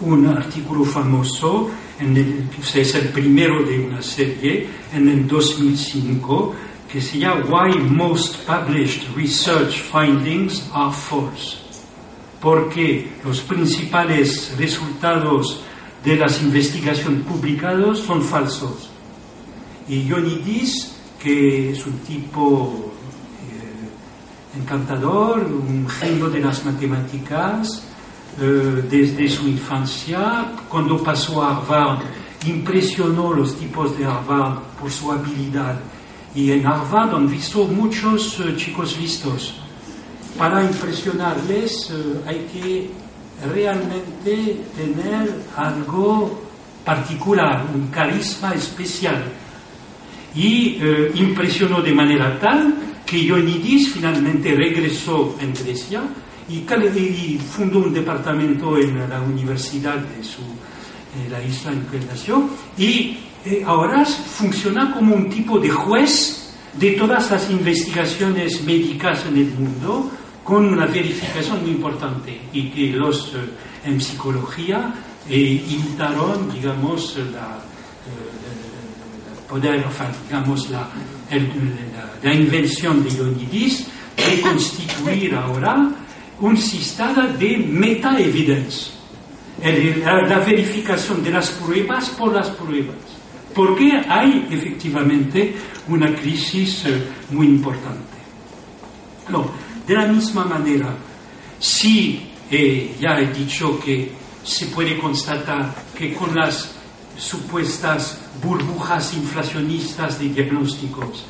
un 0.00 0.26
artículo 0.26 0.84
famoso, 0.84 1.70
en 2.00 2.16
el, 2.16 2.48
es 2.74 2.94
el 2.96 3.08
primero 3.10 3.62
de 3.62 3.78
una 3.78 4.02
serie, 4.02 4.66
en 4.92 5.08
el 5.08 5.28
2005, 5.28 6.56
que 6.90 7.00
se 7.00 7.18
llama 7.18 7.44
Why 7.48 7.78
Most 7.78 8.44
Published 8.44 9.14
Research 9.14 9.80
Findings 9.92 10.68
Are 10.72 10.92
False. 10.92 11.58
Porque 12.40 13.12
los 13.24 13.42
principales 13.42 14.56
resultados 14.58 15.62
de 16.02 16.16
las 16.16 16.42
investigaciones 16.42 17.22
publicadas 17.24 17.98
son 17.98 18.22
falsos. 18.22 18.89
Y 19.90 20.04
Ionidis, 20.06 20.92
que 21.20 21.72
es 21.72 21.84
un 21.84 21.98
tipo 21.98 22.92
eh, 23.42 24.56
encantador, 24.60 25.40
un 25.40 25.88
genio 25.88 26.30
de 26.30 26.38
las 26.38 26.64
matemáticas, 26.64 27.82
eh, 28.40 28.84
desde 28.88 29.28
su 29.28 29.48
infancia. 29.48 30.52
Cuando 30.68 31.02
pasó 31.02 31.42
a 31.42 31.56
Harvard, 31.56 32.04
impresionó 32.46 33.32
los 33.32 33.56
tipos 33.56 33.98
de 33.98 34.04
Harvard 34.04 34.60
por 34.80 34.92
su 34.92 35.10
habilidad. 35.10 35.80
Y 36.36 36.52
en 36.52 36.64
Harvard 36.64 37.12
han 37.12 37.28
visto 37.28 37.64
muchos 37.64 38.38
uh, 38.38 38.54
chicos 38.56 38.96
listos. 38.96 39.56
Para 40.38 40.62
impresionarles 40.62 41.90
uh, 41.90 42.28
hay 42.28 42.46
que 42.52 42.90
realmente 43.52 44.60
tener 44.76 45.34
algo 45.56 46.40
particular, 46.84 47.66
un 47.74 47.88
carisma 47.88 48.54
especial. 48.54 49.24
Y 50.34 50.78
eh, 50.80 51.10
impresionó 51.14 51.80
de 51.80 51.92
manera 51.92 52.38
tal 52.38 52.74
que 53.04 53.18
Ionidis 53.18 53.92
finalmente 53.92 54.54
regresó 54.54 55.36
en 55.40 55.52
Grecia 55.52 56.02
y, 56.48 57.38
fundó 57.38 57.80
un 57.80 57.92
departamento 57.92 58.76
en 58.78 59.08
la 59.08 59.20
universidad 59.20 59.96
de 59.96 60.24
su, 60.24 60.42
la 61.30 61.42
isla 61.42 61.72
en 61.72 61.86
que 61.86 61.98
nació 62.06 62.48
y 62.76 63.18
eh, 63.44 63.62
ahora 63.64 64.04
funciona 64.04 64.92
como 64.92 65.14
un 65.14 65.30
tipo 65.30 65.58
de 65.58 65.70
juez 65.70 66.54
de 66.74 66.92
todas 66.92 67.30
las 67.30 67.50
investigaciones 67.50 68.62
médicas 68.62 69.24
en 69.26 69.38
el 69.38 69.50
mundo 69.52 70.10
con 70.44 70.66
una 70.66 70.86
verificación 70.86 71.62
muy 71.62 71.70
importante 71.70 72.40
y 72.52 72.70
que 72.70 72.92
los 72.92 73.34
eh, 73.34 73.38
en 73.84 74.00
psicología 74.00 74.92
eh, 75.28 75.64
imitaron, 75.68 76.52
digamos, 76.52 77.16
la, 77.32 77.58
poder, 79.50 79.84
digamos, 80.28 80.70
la, 80.70 80.88
la, 82.22 82.34
invención 82.34 83.02
de 83.02 83.10
Leonidis 83.10 83.86
de 84.16 84.40
constituir 84.40 85.34
ahora 85.34 85.90
un 86.38 86.56
sistema 86.56 87.26
de 87.26 87.58
meta-evidence, 87.58 88.92
la, 90.04 90.22
la 90.22 90.38
verificación 90.38 91.22
de 91.24 91.32
las 91.32 91.50
pruebas 91.50 92.10
por 92.10 92.32
las 92.32 92.50
pruebas, 92.50 92.96
porque 93.52 93.90
hay 94.08 94.46
efectivamente 94.50 95.54
una 95.88 96.14
crisis 96.14 96.84
eh, 96.86 97.02
muy 97.32 97.48
importante. 97.48 98.20
No, 99.28 99.50
de 99.86 99.94
la 99.94 100.06
misma 100.06 100.44
manera, 100.44 100.94
si 101.58 102.30
eh, 102.50 102.94
ya 103.00 103.18
he 103.18 103.26
dicho 103.32 103.78
que 103.80 104.12
se 104.44 104.66
puede 104.66 104.96
constatar 104.96 105.74
que 105.96 106.14
con 106.14 106.34
las 106.34 106.79
supuestas 107.20 108.18
burbujas 108.42 109.14
inflacionistas 109.14 110.18
de 110.18 110.30
diagnósticos, 110.30 111.26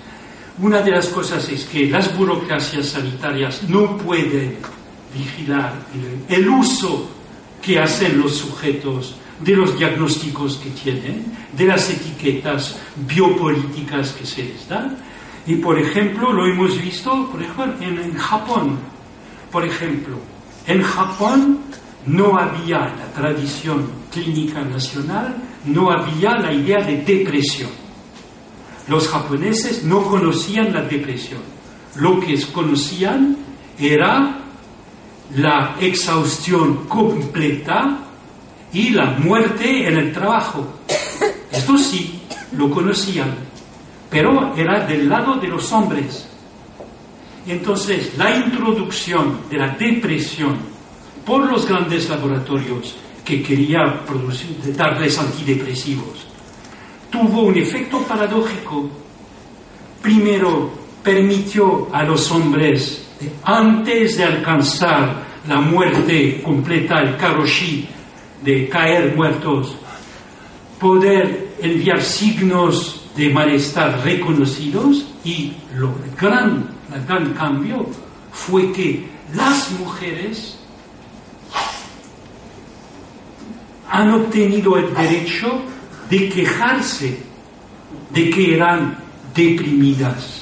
una 0.63 0.83
de 0.83 0.91
las 0.91 1.09
cosas 1.09 1.49
es 1.49 1.65
que 1.65 1.87
las 1.87 2.15
burocracias 2.17 2.89
sanitarias 2.89 3.63
no 3.69 3.97
pueden 3.97 4.59
vigilar 5.15 5.73
el, 6.29 6.49
uso 6.49 7.09
que 7.63 7.79
hacen 7.79 8.21
los 8.21 8.37
sujetos 8.37 9.17
de 9.41 9.57
los 9.57 9.79
diagnósticos 9.79 10.59
que 10.59 10.71
tienen, 10.71 11.25
de 11.57 11.65
las 11.65 11.89
etiquetas 11.89 12.79
biopolíticas 13.07 14.13
que 14.13 14.27
se 14.27 14.45
les 14.45 14.69
dan. 14.69 14.99
Y 15.47 15.55
por 15.57 15.79
ejemplo, 15.79 16.31
lo 16.31 16.47
hemos 16.47 16.81
visto 16.81 17.31
por 17.31 17.43
ejemplo, 17.43 17.75
en, 17.81 18.15
Japón. 18.15 18.79
Por 19.51 19.65
ejemplo, 19.65 20.19
en 20.67 20.83
Japón 20.83 21.61
no 22.05 22.39
había 22.39 22.81
la 22.81 23.13
tradición 23.15 23.91
clínica 24.13 24.61
nacional, 24.61 25.37
no 25.67 25.91
había 25.91 26.37
la 26.39 26.53
idea 26.53 26.79
de 26.85 26.99
depresión. 26.99 27.71
Los 28.89 29.09
japoneses 29.09 29.85
no 29.85 30.03
conocían 30.03 30.73
la 30.73 30.83
depresión. 30.83 31.41
Lo 31.97 32.19
que 32.19 32.41
conocían 32.53 33.37
era 33.79 34.41
la 35.37 35.77
exhaustión 35.81 36.87
completa 36.89 37.99
y 38.73 38.91
la 38.91 39.13
muerte 39.19 39.89
en 39.89 39.97
el 39.97 40.13
trabajo. 40.13 40.67
Esto 41.51 41.77
sí, 41.79 42.21
lo 42.53 42.71
conocían, 42.71 43.35
pero 44.09 44.55
era 44.57 44.87
del 44.87 45.09
lado 45.09 45.37
de 45.37 45.49
los 45.49 45.71
hombres. 45.73 46.29
Entonces, 47.47 48.17
la 48.17 48.37
introducción 48.37 49.41
de 49.51 49.57
la 49.57 49.69
depresión 49.69 50.57
por 51.25 51.51
los 51.51 51.67
grandes 51.67 52.09
laboratorios 52.09 52.97
que 53.31 53.43
querían 53.43 54.05
producir, 54.05 54.57
darles 54.77 55.19
antidepresivos 55.19 56.31
tuvo 57.11 57.43
un 57.43 57.57
efecto 57.57 57.99
paradójico. 58.03 58.89
Primero, 60.01 60.71
permitió 61.03 61.89
a 61.93 62.05
los 62.05 62.31
hombres 62.31 63.09
antes 63.45 64.17
de 64.17 64.25
alcanzar 64.25 65.27
la 65.47 65.61
muerte 65.61 66.41
completa, 66.43 67.01
el 67.01 67.17
karoshi, 67.17 67.87
de 68.43 68.69
caer 68.69 69.15
muertos, 69.15 69.77
poder 70.79 71.57
enviar 71.61 72.01
signos 72.01 73.11
de 73.15 73.29
malestar 73.29 74.03
reconocidos 74.03 75.05
y 75.25 75.53
lo 75.75 75.93
gran, 76.19 76.71
el 76.95 77.05
gran 77.05 77.35
cambio 77.35 77.87
fue 78.33 78.73
que 78.73 79.11
las 79.35 79.71
mujeres 79.73 80.59
han 83.91 84.11
obtenido 84.13 84.77
el 84.79 84.95
derecho 84.95 85.63
de 86.09 86.29
quejarse 86.29 87.19
de 88.11 88.31
que 88.31 88.55
eran 88.55 88.97
deprimidas 89.35 90.41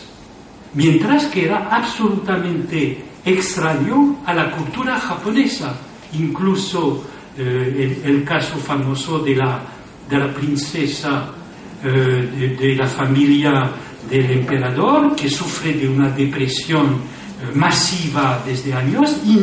mientras 0.75 1.27
que 1.27 1.47
era 1.47 1.69
absolutamente 1.71 3.05
extraño 3.25 4.21
a 4.25 4.35
la 4.35 4.51
cultura 4.51 4.99
japonesa. 4.99 5.75
Incluso 6.15 7.05
eh, 7.37 8.01
el, 8.05 8.25
caso 8.25 8.57
famoso 8.59 9.19
de 9.21 9.37
la, 9.37 9.61
de 10.09 10.19
la 10.19 10.33
princesa 10.33 11.31
eh, 11.85 12.57
de, 12.59 12.75
la 12.75 12.87
familia 12.87 13.71
del 14.09 14.31
emperador, 14.31 15.15
que 15.15 15.29
sufre 15.29 15.75
de 15.75 15.89
una 15.89 16.09
depresión 16.11 17.18
masiva 17.55 18.43
desde 18.45 18.73
años, 18.73 19.17
y 19.25 19.39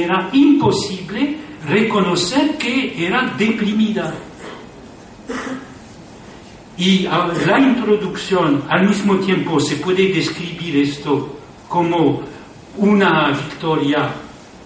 era 0.00 0.30
imposible 0.32 1.36
reconocer 1.68 2.56
que 2.56 3.06
era 3.06 3.34
deprimida. 3.36 4.14
Y 6.78 7.00
la 7.46 7.60
introducción, 7.60 8.64
al 8.68 8.88
mismo 8.88 9.16
tiempo, 9.16 9.60
se 9.60 9.76
puede 9.76 10.12
describir 10.12 10.76
esto 10.78 11.38
como 11.68 12.22
una 12.78 13.30
victoria 13.30 14.10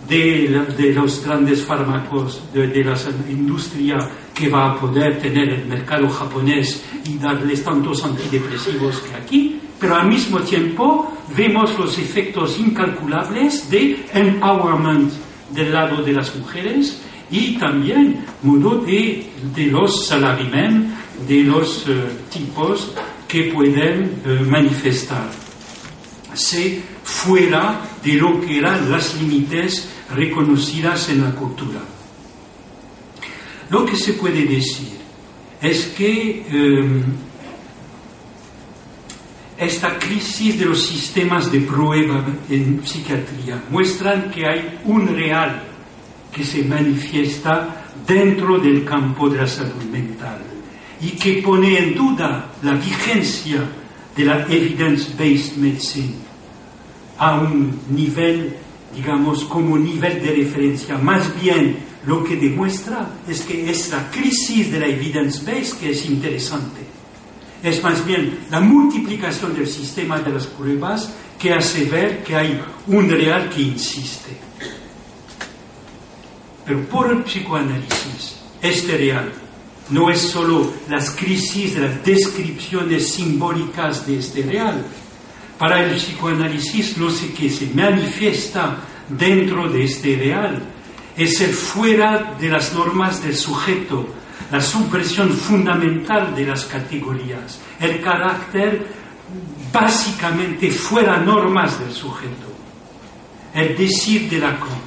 de, 0.09 0.93
los 0.95 1.25
grandes 1.25 1.65
fármacos, 1.65 2.43
de, 2.53 2.69
de, 2.69 2.85
la 2.85 2.97
industria 3.29 3.97
que 4.33 4.49
va 4.49 4.73
a 4.73 4.81
poder 4.81 5.19
tener 5.19 5.49
el 5.49 5.67
mercado 5.67 6.09
japonés 6.09 6.85
y 7.05 7.19
darles 7.19 7.65
tantos 7.65 8.05
antidepresivos 8.05 8.99
que 9.01 9.15
aquí, 9.15 9.61
pero 9.79 9.97
al 9.97 10.09
mismo 10.09 10.41
tiempo 10.41 11.13
vemos 11.37 11.79
los 11.79 11.99
efectos 11.99 12.59
incalculables 12.59 13.69
de 13.71 14.07
empowerment 14.13 15.13
del 15.51 15.73
lado 15.73 16.03
de 16.03 16.13
las 16.13 16.35
mujeres 16.37 17.03
y 17.31 17.59
también 17.59 18.25
modo 18.43 18.79
de, 18.79 19.31
de 19.55 19.67
los 19.67 20.07
salarymen 20.07 20.95
de 21.29 21.43
los 21.43 21.87
eh, 21.89 21.93
tipos 22.31 22.93
que 23.27 23.45
pueden 23.45 24.23
eh, 24.25 24.41
manifestarse 24.47 25.37
fuera 27.03 27.81
de 28.03 28.15
lo 28.15 28.41
que 28.41 28.59
eran 28.59 28.91
las 28.91 29.21
límites 29.21 29.89
reconocidas 30.15 31.09
en 31.09 31.23
la 31.23 31.31
cultura. 31.33 31.81
Lo 33.71 33.85
que 33.85 33.97
se 33.97 34.13
puede 34.13 34.45
decir 34.45 34.97
es 35.61 35.87
que 35.97 36.47
em, 36.49 37.03
esta 39.59 39.99
crisis 39.99 40.59
de 40.59 40.67
los 40.67 40.87
sistemas 40.87 41.51
de 41.51 41.61
prueba 41.61 42.25
en 42.51 42.83
psiquiatría 42.85 43.63
muestran 43.71 44.31
que 44.31 44.47
hay 44.47 44.81
un 44.85 45.09
real 45.09 45.63
que 46.31 46.45
se 46.45 46.63
manifiesta 46.63 47.85
dentro 48.07 48.59
del 48.59 48.85
campo 48.85 49.29
de 49.29 49.39
la 49.39 49.47
salud 49.47 49.83
mental 49.91 50.43
y 51.01 51.11
que 51.11 51.43
pone 51.43 51.79
en 51.79 51.95
duda 51.95 52.53
la 52.63 52.75
vigencia 52.75 53.63
de 54.15 54.25
la 54.25 54.47
evidence-based 54.47 55.57
medicine 55.57 56.15
a 57.19 57.41
un 57.41 57.81
nivel, 57.91 58.55
digamos, 58.95 59.45
como 59.45 59.79
nivel 59.79 60.23
de 60.23 60.33
referencia. 60.33 60.99
Más 60.99 61.41
bien, 61.41 61.79
lo 62.07 62.23
que 62.23 62.37
demuestra 62.37 63.09
es 63.29 63.43
que 63.43 63.71
es 63.71 63.91
la 63.91 64.11
crisis 64.11 64.71
de 64.71 64.81
la 64.81 64.87
evidence-based 64.87 65.79
que 65.79 65.91
es 65.91 66.07
interesante. 66.07 66.86
Es 67.67 67.83
más 67.83 68.07
bien 68.07 68.47
la 68.49 68.61
multiplicación 68.61 69.53
del 69.53 69.67
sistema 69.67 70.21
de 70.21 70.31
las 70.31 70.47
pruebas 70.47 71.13
que 71.37 71.53
hace 71.53 71.85
ver 71.87 72.23
que 72.23 72.37
hay 72.37 72.63
un 72.87 73.11
real 73.11 73.51
que 73.51 73.61
insiste. 73.61 74.39
Pero 76.65 76.85
por 76.85 77.11
el 77.11 77.25
psicoanálisis, 77.25 78.37
este 78.63 78.97
real 78.97 79.33
no 79.91 80.09
es 80.11 80.21
solo 80.21 80.75
las 80.89 81.11
crisis 81.11 81.75
de 81.75 81.81
las 81.81 82.05
descripciones 82.05 83.09
simbólicas 83.09 84.07
de 84.07 84.21
este 84.21 84.43
real. 84.43 84.87
Para 85.59 85.83
el 85.83 85.97
psicoanálisis 85.97 86.95
sé 87.11 87.33
qué 87.33 87.51
se 87.51 87.67
manifiesta 87.75 88.77
dentro 89.09 89.69
de 89.69 89.83
este 89.83 90.15
real. 90.15 90.63
Es 91.17 91.41
el 91.41 91.53
fuera 91.53 92.37
de 92.39 92.49
las 92.49 92.73
normas 92.75 93.25
del 93.25 93.35
sujeto, 93.35 94.07
la 94.51 94.61
supresión 94.61 95.31
fundamental 95.31 96.35
de 96.35 96.47
las 96.47 96.65
categorías, 96.67 97.61
el 97.81 98.01
carácter 98.01 98.87
básicamente 99.73 100.71
fuera 100.71 101.19
normas 101.19 101.79
del 101.81 101.93
sujeto. 101.93 102.47
El 103.55 103.77
decir 103.77 104.29
de 104.29 104.39
Lacan, 104.39 104.81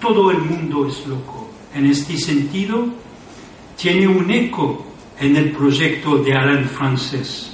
todo 0.00 0.30
el 0.30 0.38
mundo 0.38 0.86
es 0.86 1.06
loco. 1.06 1.50
En 1.74 1.86
este 1.86 2.16
sentido, 2.16 2.86
tiene 3.76 4.08
un 4.08 4.30
eco 4.30 4.86
en 5.20 5.36
el 5.36 5.52
proyecto 5.52 6.18
de 6.18 6.34
Alain 6.34 6.64
Frances, 6.64 7.52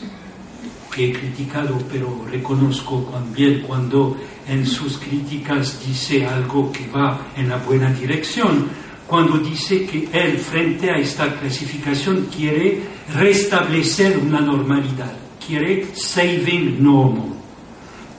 que 0.95 1.11
he 1.11 1.13
criticado, 1.13 1.79
pero 1.91 2.25
reconozco 2.31 3.11
también 3.13 3.63
cuando 3.67 4.17
en 4.49 4.67
sus 4.67 4.99
críticas 4.99 5.85
dice 5.85 6.25
algo 6.25 6.71
que 6.71 6.87
va 6.89 7.29
en 7.37 7.49
la 7.49 7.57
buena 7.59 7.91
dirección, 7.91 8.69
cuando 9.07 9.39
dice 9.39 9.85
que 9.85 10.09
él 10.13 10.39
frente 10.39 10.91
a 10.91 10.97
esta 10.97 11.35
clasificación 11.39 12.29
quiere 12.35 12.81
restablecer 13.15 14.19
una 14.19 14.41
normalidad, 14.41 15.13
quiere 15.47 15.89
saving 15.95 16.83
normal. 16.83 17.35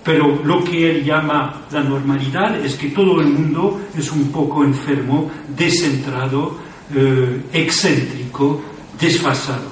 Pero 0.03 0.39
lo 0.43 0.63
que 0.63 0.91
él 0.91 1.03
llama 1.03 1.65
la 1.71 1.81
normalidad 1.81 2.63
es 2.63 2.75
que 2.75 2.89
todo 2.89 3.19
el 3.21 3.27
mundo 3.27 3.81
es 3.97 4.11
un 4.11 4.31
poco 4.31 4.63
enfermo, 4.63 5.31
descentrado, 5.57 6.59
eh, 6.93 7.41
excéntrico, 7.51 8.61
desfasado. 8.99 9.71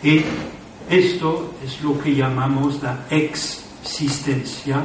Y 0.00 0.20
esto 0.88 1.54
es 1.64 1.82
lo 1.82 1.98
que 1.98 2.14
llamamos 2.14 2.80
la 2.82 3.06
existencia 3.10 4.84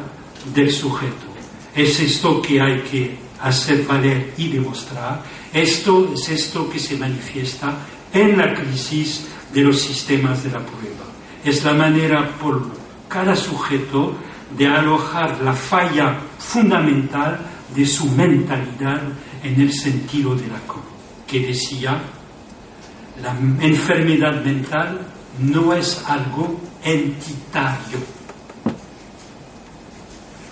del 0.56 0.72
sujeto. 0.72 1.28
Es 1.76 2.00
esto 2.00 2.42
que 2.42 2.60
hay 2.60 2.80
que 2.80 3.29
hacer 3.42 3.86
valer 3.86 4.34
y 4.38 4.50
demostrar. 4.50 5.24
Esto 5.54 6.12
es 6.14 6.30
esto 6.30 6.70
que 6.70 6.80
se 6.80 6.98
manifiesta 6.98 7.74
en 8.14 8.38
la 8.38 8.54
crisis 8.54 9.28
de 9.54 9.62
los 9.62 9.82
sistemas 9.82 10.44
de 10.44 10.52
la 10.52 10.60
prueba. 10.60 11.06
Es 11.44 11.64
la 11.64 11.74
manera 11.74 12.30
por 12.38 12.68
cada 13.08 13.36
sujeto 13.36 14.16
de 14.58 14.68
alojar 14.68 15.42
la 15.42 15.54
falla 15.54 16.20
fundamental 16.38 17.40
de 17.76 17.86
su 17.86 18.06
mentalidad 18.12 19.02
en 19.44 19.62
el 19.62 19.74
sentido 19.74 20.36
de 20.36 20.48
la 20.48 20.60
que 21.28 21.40
decía, 21.46 22.02
la 23.22 23.36
enfermedad 23.64 24.44
mental 24.44 25.00
no 25.40 25.74
es 25.74 26.04
algo 26.08 26.60
entitario, 26.84 28.00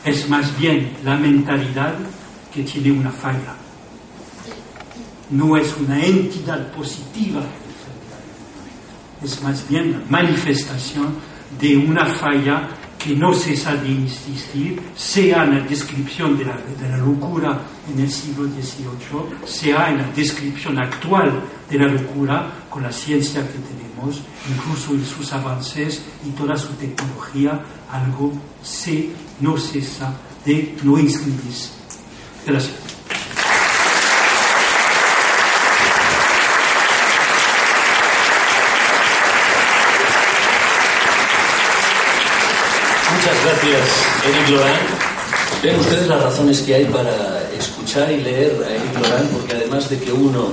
es 0.06 0.30
más 0.30 0.58
bien 0.58 0.96
la 1.04 1.16
mentalidad 1.16 1.96
que 2.54 2.64
tiene 2.64 2.92
una 2.92 3.12
falla, 3.12 3.56
no 5.32 5.58
es 5.58 5.76
una 5.78 6.04
entidad 6.04 6.72
positiva, 6.72 7.44
es 9.24 9.42
más 9.42 9.68
bien 9.68 9.92
la 9.92 10.00
manifestación 10.10 11.16
de 11.60 11.78
una 11.78 12.06
falla 12.06 12.70
que 12.98 13.16
no 13.16 13.34
cesa 13.34 13.76
de 13.76 13.90
insistir, 13.90 14.82
sea 14.96 15.44
en 15.44 15.60
la 15.60 15.62
descripción 15.62 16.38
de 16.38 16.46
la, 16.46 16.98
locura 16.98 17.62
en 17.92 18.00
el 18.00 18.12
siglo 18.12 18.46
XVIII, 18.46 19.48
sea 19.48 19.92
en 19.92 20.00
la 20.00 20.12
descripción 20.12 20.78
actual 20.80 21.42
de 21.70 21.78
la 21.78 21.88
locura 21.88 22.52
con 22.70 22.84
la 22.84 22.92
ciencia 22.92 23.42
que 23.42 23.60
tenemos, 23.60 24.22
incluso 24.50 24.94
en 24.94 25.06
sus 25.06 25.32
avances 25.32 26.02
y 26.26 26.32
toda 26.32 26.58
su 26.58 26.74
tecnología, 26.74 27.62
algo 27.92 28.34
se, 28.62 29.10
no 29.40 29.58
cesa 29.58 30.14
de 30.44 30.76
no 30.84 30.98
inscribirse. 30.98 31.70
Gracias. 32.48 32.74
Muchas 43.12 43.44
gracias, 43.44 43.82
Eric 44.26 44.50
Lorán. 44.50 44.80
Ven 45.62 45.80
ustedes 45.82 46.08
las 46.08 46.24
razones 46.24 46.62
que 46.62 46.76
hay 46.76 46.86
para 46.86 47.42
escuchar 47.60 48.10
y 48.14 48.22
leer 48.22 48.56
a 48.64 48.70
Eric 48.70 48.98
Lorán, 49.02 49.28
porque 49.34 49.54
además 49.54 49.90
de 49.90 50.00
que 50.00 50.14
uno 50.14 50.52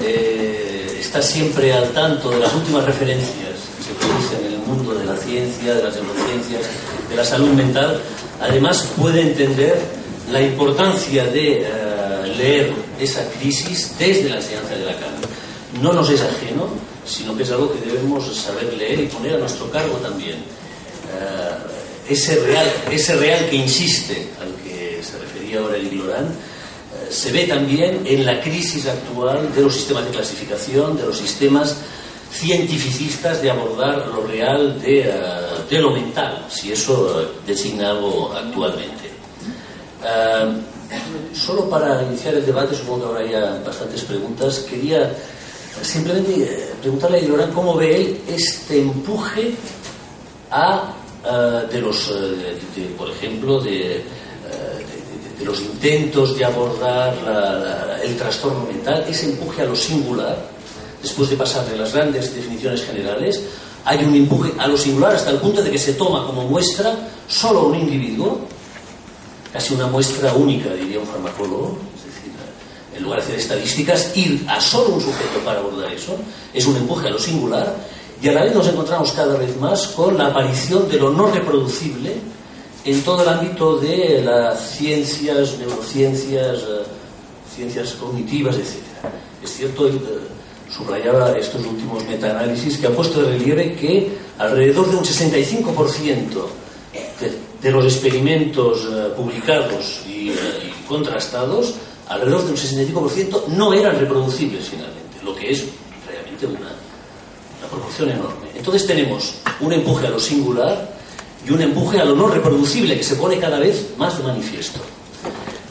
eh, 0.00 0.96
está 0.98 1.22
siempre 1.22 1.72
al 1.72 1.90
tanto 1.90 2.30
de 2.30 2.40
las 2.40 2.52
últimas 2.52 2.84
referencias 2.84 3.54
que 3.76 3.84
se 3.84 3.94
producen 3.94 4.44
en 4.44 4.54
el 4.54 4.66
mundo 4.66 4.92
de 4.92 5.04
la 5.04 5.16
ciencia, 5.16 5.72
de 5.72 5.84
las 5.84 5.94
neurociencias, 5.94 6.62
de 7.08 7.14
la 7.14 7.24
salud 7.24 7.50
mental, 7.50 8.00
además 8.40 8.88
puede 8.96 9.20
entender 9.22 9.98
la 10.30 10.42
importancia 10.42 11.24
de 11.24 11.66
uh, 11.66 12.36
leer 12.36 12.72
esa 13.00 13.28
crisis 13.38 13.94
desde 13.98 14.28
la 14.28 14.36
enseñanza 14.36 14.74
de 14.74 14.84
Lacan. 14.84 15.14
No 15.80 15.92
nos 15.92 16.10
es 16.10 16.20
ajeno, 16.20 16.68
sino 17.06 17.36
que 17.36 17.42
es 17.42 17.50
algo 17.50 17.72
que 17.72 17.80
debemos 17.80 18.36
saber 18.36 18.74
leer 18.74 19.00
y 19.00 19.06
poner 19.06 19.34
a 19.34 19.38
nuestro 19.38 19.70
cargo 19.70 19.96
también. 19.96 20.36
Uh, 20.36 22.12
ese 22.12 22.36
real, 22.44 22.66
ese 22.90 23.16
real 23.16 23.48
que 23.48 23.56
insiste, 23.56 24.28
al 24.40 24.54
que 24.62 25.02
se 25.02 25.18
refería 25.18 25.60
ahora 25.60 25.76
el 25.76 25.94
Lorán, 25.96 26.26
eh, 26.26 27.12
se 27.12 27.30
ve 27.32 27.44
también 27.44 28.02
en 28.06 28.24
la 28.24 28.40
crisis 28.40 28.86
actual 28.86 29.54
de 29.54 29.60
los 29.60 29.74
sistemas 29.74 30.06
de 30.06 30.12
clasificación, 30.12 30.96
de 30.96 31.04
los 31.04 31.18
sistemas 31.18 31.76
cientificistas 32.32 33.42
de 33.42 33.50
abordar 33.50 34.06
lo 34.08 34.26
real 34.26 34.80
de, 34.80 35.12
de 35.68 35.80
lo 35.80 35.90
mental, 35.90 36.46
si 36.50 36.72
eso 36.72 37.30
designa 37.46 37.90
algo 37.90 38.32
actualmente. 38.34 39.07
Uh, 40.00 41.34
solo 41.34 41.68
para 41.68 42.02
iniciar 42.02 42.34
el 42.34 42.46
debate, 42.46 42.74
supongo 42.74 43.00
que 43.00 43.06
habrá 43.08 43.30
ya 43.30 43.62
bastantes 43.64 44.02
preguntas, 44.02 44.64
quería 44.68 45.12
simplemente 45.82 46.72
preguntarle 46.80 47.18
a 47.18 47.22
Lorán 47.22 47.52
cómo 47.52 47.74
ve 47.74 47.96
él 47.96 48.20
este 48.28 48.80
empuje 48.80 49.54
a 50.50 50.94
Uh, 51.18 51.66
de 51.70 51.80
los, 51.80 52.08
de, 52.08 52.84
por 52.96 53.10
ejemplo, 53.10 53.60
de, 53.60 54.04
los 55.44 55.60
intentos 55.60 56.38
de 56.38 56.44
abordar 56.44 58.00
el 58.04 58.16
trastorno 58.16 58.64
mental, 58.64 59.04
ese 59.08 59.26
empuje 59.26 59.62
a 59.62 59.64
lo 59.64 59.74
singular, 59.74 60.36
después 61.02 61.28
de 61.28 61.36
pasar 61.36 61.66
de 61.66 61.76
las 61.76 61.92
grandes 61.92 62.34
definiciones 62.34 62.84
generales, 62.84 63.42
hay 63.84 64.04
un 64.04 64.14
empuje 64.14 64.52
a 64.58 64.68
lo 64.68 64.76
singular 64.76 65.16
hasta 65.16 65.30
el 65.30 65.38
punto 65.38 65.60
de 65.60 65.70
que 65.70 65.78
se 65.78 65.94
toma 65.94 66.24
como 66.24 66.44
muestra 66.44 66.96
solo 67.26 67.66
un 67.66 67.74
individuo, 67.74 68.40
casi 69.58 69.74
una 69.74 69.88
muestra 69.88 70.32
única, 70.34 70.72
diría 70.72 71.00
un 71.00 71.06
farmacólogo, 71.08 71.76
es 71.96 72.04
decir, 72.14 72.30
en 72.96 73.02
lugar 73.02 73.18
de 73.18 73.24
hacer 73.24 73.40
estadísticas, 73.40 74.16
ir 74.16 74.46
a 74.46 74.60
solo 74.60 74.90
un 74.90 75.00
sujeto 75.00 75.40
para 75.44 75.58
abordar 75.58 75.92
eso, 75.92 76.16
es 76.54 76.64
un 76.64 76.76
empuje 76.76 77.08
a 77.08 77.10
lo 77.10 77.18
singular 77.18 77.74
y 78.22 78.28
a 78.28 78.34
la 78.34 78.44
vez 78.44 78.54
nos 78.54 78.68
encontramos 78.68 79.10
cada 79.10 79.36
vez 79.36 79.56
más 79.56 79.88
con 79.88 80.16
la 80.16 80.28
aparición 80.28 80.88
de 80.88 80.98
lo 80.98 81.10
no 81.10 81.26
reproducible 81.26 82.14
en 82.84 83.02
todo 83.02 83.24
el 83.24 83.28
ámbito 83.30 83.78
de 83.78 84.22
las 84.22 84.76
ciencias, 84.76 85.58
neurociencias, 85.58 86.58
eh, 86.58 86.84
ciencias 87.52 87.94
cognitivas, 87.94 88.54
etc. 88.54 88.76
Es 89.42 89.56
cierto, 89.56 89.88
eh, 89.88 89.98
subrayaba 90.70 91.36
estos 91.36 91.66
últimos 91.66 92.04
metaanálisis 92.04 92.78
que 92.78 92.86
han 92.86 92.94
puesto 92.94 93.24
de 93.24 93.30
relieve 93.30 93.74
que 93.74 94.18
alrededor 94.38 94.88
de 94.88 94.96
un 94.98 95.04
65% 95.04 96.46
de, 97.20 97.47
de, 97.60 97.70
los 97.70 97.84
experimentos 97.84 98.86
eh, 98.90 99.12
publicados 99.16 100.02
y, 100.06 100.32
contrastados, 100.86 101.74
alrededor 102.08 102.44
de 102.44 102.50
un 102.52 102.56
65% 102.56 103.46
no 103.48 103.72
eran 103.72 103.98
reproducibles 103.98 104.68
finalmente, 104.68 105.18
lo 105.22 105.34
que 105.34 105.50
es 105.50 105.66
realmente 106.06 106.46
una 106.46 106.70
proporción 107.70 108.10
enorme. 108.10 108.48
Entonces 108.54 108.86
tenemos 108.86 109.34
un 109.60 109.72
empuje 109.72 110.06
a 110.06 110.10
lo 110.10 110.20
singular 110.20 110.96
y 111.46 111.50
un 111.50 111.60
empuje 111.60 112.00
a 112.00 112.04
lo 112.04 112.14
no 112.14 112.28
reproducible 112.28 112.96
que 112.96 113.04
se 113.04 113.16
pone 113.16 113.38
cada 113.38 113.58
vez 113.58 113.94
más 113.96 114.18
de 114.18 114.24
manifiesto. 114.24 114.80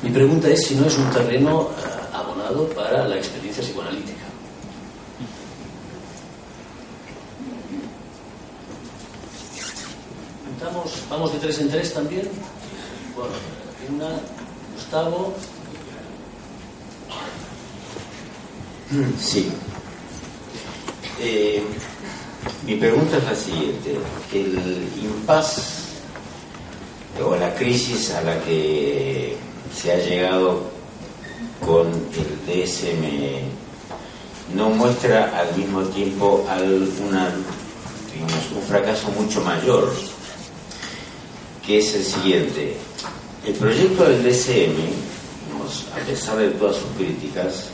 Mi 0.01 0.09
pregunta 0.09 0.49
es 0.49 0.65
si 0.65 0.75
no 0.75 0.87
es 0.87 0.97
un 0.97 1.09
terreno 1.11 1.61
uh, 1.61 2.15
abonado 2.15 2.67
para 2.69 3.07
la 3.07 3.17
experiencia 3.17 3.63
psicoanalítica. 3.63 4.16
Vamos, 11.09 11.33
de 11.33 11.39
tres 11.39 11.59
en 11.59 11.69
tres 11.69 11.93
también. 11.93 12.27
Bueno, 13.15 13.33
una, 13.95 14.19
Gustavo. 14.75 15.33
Sí. 19.19 19.51
Eh, 21.19 21.63
mi 22.65 22.75
pregunta 22.75 23.17
es 23.17 23.23
la 23.23 23.35
siguiente. 23.35 23.97
El 24.33 24.87
impas 25.01 25.87
o 27.23 27.35
la 27.35 27.53
crisis 27.55 28.11
a 28.11 28.21
la 28.21 28.39
que 28.43 29.35
se 29.75 29.91
ha 29.91 29.97
llegado 29.97 30.61
con 31.65 31.87
el 31.87 32.65
DSM 32.65 33.57
no 34.55 34.69
muestra 34.69 35.37
al 35.37 35.55
mismo 35.57 35.81
tiempo 35.83 36.45
digamos, 38.13 38.51
un 38.55 38.61
fracaso 38.63 39.09
mucho 39.11 39.41
mayor, 39.41 39.93
que 41.67 41.79
es 41.79 41.93
el 41.93 42.03
siguiente. 42.03 42.77
El 43.45 43.53
proyecto 43.55 44.05
del 44.05 44.23
digamos, 44.23 45.85
a 45.93 46.05
pesar 46.05 46.37
de 46.37 46.49
todas 46.51 46.77
sus 46.77 46.89
críticas, 46.97 47.65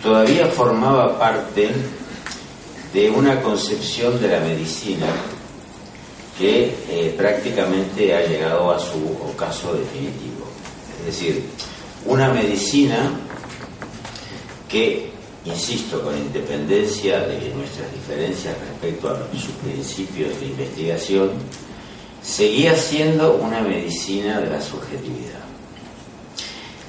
todavía 0.00 0.46
formaba 0.46 1.18
parte 1.18 1.70
de 2.92 3.10
una 3.10 3.42
concepción 3.42 4.20
de 4.20 4.28
la 4.28 4.38
medicina 4.38 5.06
que 6.38 6.74
eh, 6.88 7.14
prácticamente 7.16 8.14
ha 8.14 8.24
llegado 8.24 8.70
a 8.70 8.78
su 8.78 9.04
ocaso 9.28 9.74
definitivo. 9.74 10.46
Es 11.00 11.06
decir, 11.06 11.42
una 12.06 12.32
medicina 12.32 13.10
que 14.68 15.10
insisto, 15.44 16.00
con 16.02 16.16
independencia 16.16 17.20
de 17.26 17.52
nuestras 17.54 17.92
diferencias 17.92 18.56
respecto 18.60 19.10
a 19.10 19.28
sus 19.32 19.50
principios 19.56 20.38
de 20.38 20.46
investigación, 20.46 21.30
seguía 22.22 22.76
siendo 22.76 23.34
una 23.34 23.60
medicina 23.60 24.40
de 24.40 24.50
la 24.50 24.60
subjetividad. 24.60 25.40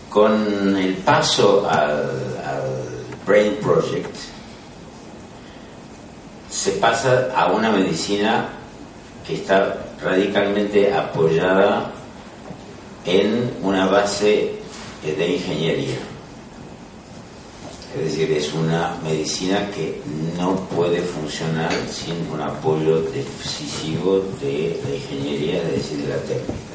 Con 0.09 0.77
el 0.77 0.93
paso 0.95 1.67
al, 1.69 2.09
Brain 3.25 3.55
Project, 3.61 4.15
se 6.49 6.71
pasa 6.73 7.31
a 7.35 7.51
una 7.53 7.71
medicina 7.71 8.49
que 9.25 9.35
está 9.35 9.77
radicalmente 10.03 10.93
apoyada 10.93 11.89
en 13.05 13.49
una 13.61 13.85
base 13.87 14.59
de 15.03 15.27
ingeniería. 15.27 15.97
Es 17.95 18.05
decir, 18.05 18.31
es 18.31 18.51
una 18.53 18.97
medicina 19.03 19.69
que 19.69 20.01
no 20.37 20.55
puede 20.75 20.99
funcionar 21.01 21.71
sin 21.91 22.15
un 22.31 22.41
apoyo 22.41 23.01
decisivo 23.01 24.23
de 24.41 24.79
la 24.83 24.95
ingeniería, 24.95 25.61
es 25.61 25.71
decir, 25.73 25.97
de 25.99 26.09
la 26.09 26.17
técnica. 26.17 26.73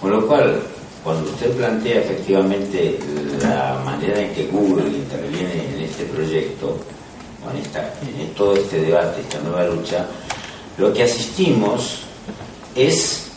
Con 0.00 0.12
lo 0.12 0.26
cual, 0.28 0.60
cuando 1.02 1.28
usted 1.28 1.50
plantea 1.56 2.00
efectivamente 2.00 3.00
la 3.42 3.82
manera 3.84 4.20
en 4.20 4.32
que 4.32 4.46
Google 4.46 4.88
interviene 4.88 5.74
en 5.74 5.82
este 5.82 6.04
proyecto, 6.04 6.78
en 7.52 8.34
todo 8.34 8.54
este 8.54 8.80
debate, 8.80 9.20
esta 9.22 9.40
nueva 9.40 9.64
lucha, 9.64 10.06
lo 10.76 10.92
que 10.92 11.02
asistimos 11.02 12.00
es 12.76 13.27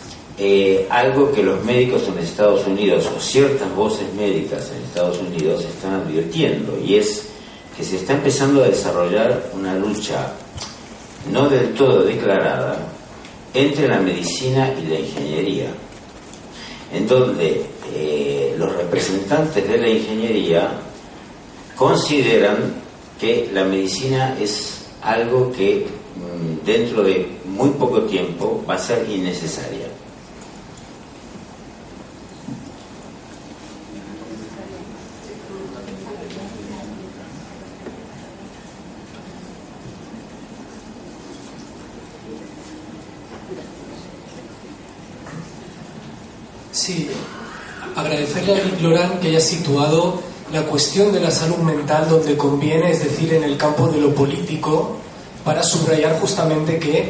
eh, 0.44 0.88
algo 0.90 1.32
que 1.32 1.44
los 1.44 1.64
médicos 1.64 2.02
en 2.08 2.18
Estados 2.18 2.66
Unidos 2.66 3.08
o 3.16 3.22
ciertas 3.22 3.72
voces 3.76 4.12
médicas 4.16 4.72
en 4.76 4.82
Estados 4.82 5.20
Unidos 5.20 5.64
están 5.64 5.94
advirtiendo 5.94 6.80
y 6.84 6.96
es 6.96 7.28
que 7.78 7.84
se 7.84 7.98
está 7.98 8.14
empezando 8.14 8.64
a 8.64 8.68
desarrollar 8.68 9.52
una 9.54 9.76
lucha 9.76 10.34
no 11.32 11.48
del 11.48 11.76
todo 11.76 12.02
declarada 12.02 12.80
entre 13.54 13.88
la 13.88 14.00
medicina 14.00 14.74
y 14.82 14.88
la 14.88 15.00
ingeniería, 15.02 15.68
en 16.92 17.08
donde 17.08 17.64
eh, 17.94 18.56
los 18.58 18.76
representantes 18.76 19.68
de 19.68 19.78
la 19.78 19.90
ingeniería 19.90 20.72
consideran 21.76 22.82
que 23.20 23.48
la 23.54 23.64
medicina 23.64 24.36
es 24.42 24.88
algo 25.04 25.52
que 25.52 25.86
mm, 25.86 26.66
dentro 26.66 27.04
de 27.04 27.28
muy 27.46 27.70
poco 27.70 28.02
tiempo 28.06 28.64
va 28.68 28.74
a 28.74 28.80
ser 28.80 29.08
innecesaria. 29.08 30.02
Sí, 46.82 47.08
agradecerle 47.96 48.56
a 48.56 48.64
Rick 48.64 48.82
Loran 48.82 49.20
que 49.20 49.30
haya 49.30 49.40
situado 49.40 50.22
la 50.52 50.64
cuestión 50.64 51.14
de 51.14 51.20
la 51.20 51.32
salud 51.32 51.58
mental 51.58 52.10
donde 52.10 52.36
conviene, 52.36 52.92
es 52.92 53.04
decir, 53.04 53.34
en 53.34 53.44
el 53.44 53.58
campo 53.58 53.88
de 53.88 54.00
lo 54.00 54.14
político, 54.14 54.98
para 55.46 55.64
subrayar 55.64 56.20
justamente 56.20 56.78
que 56.78 57.10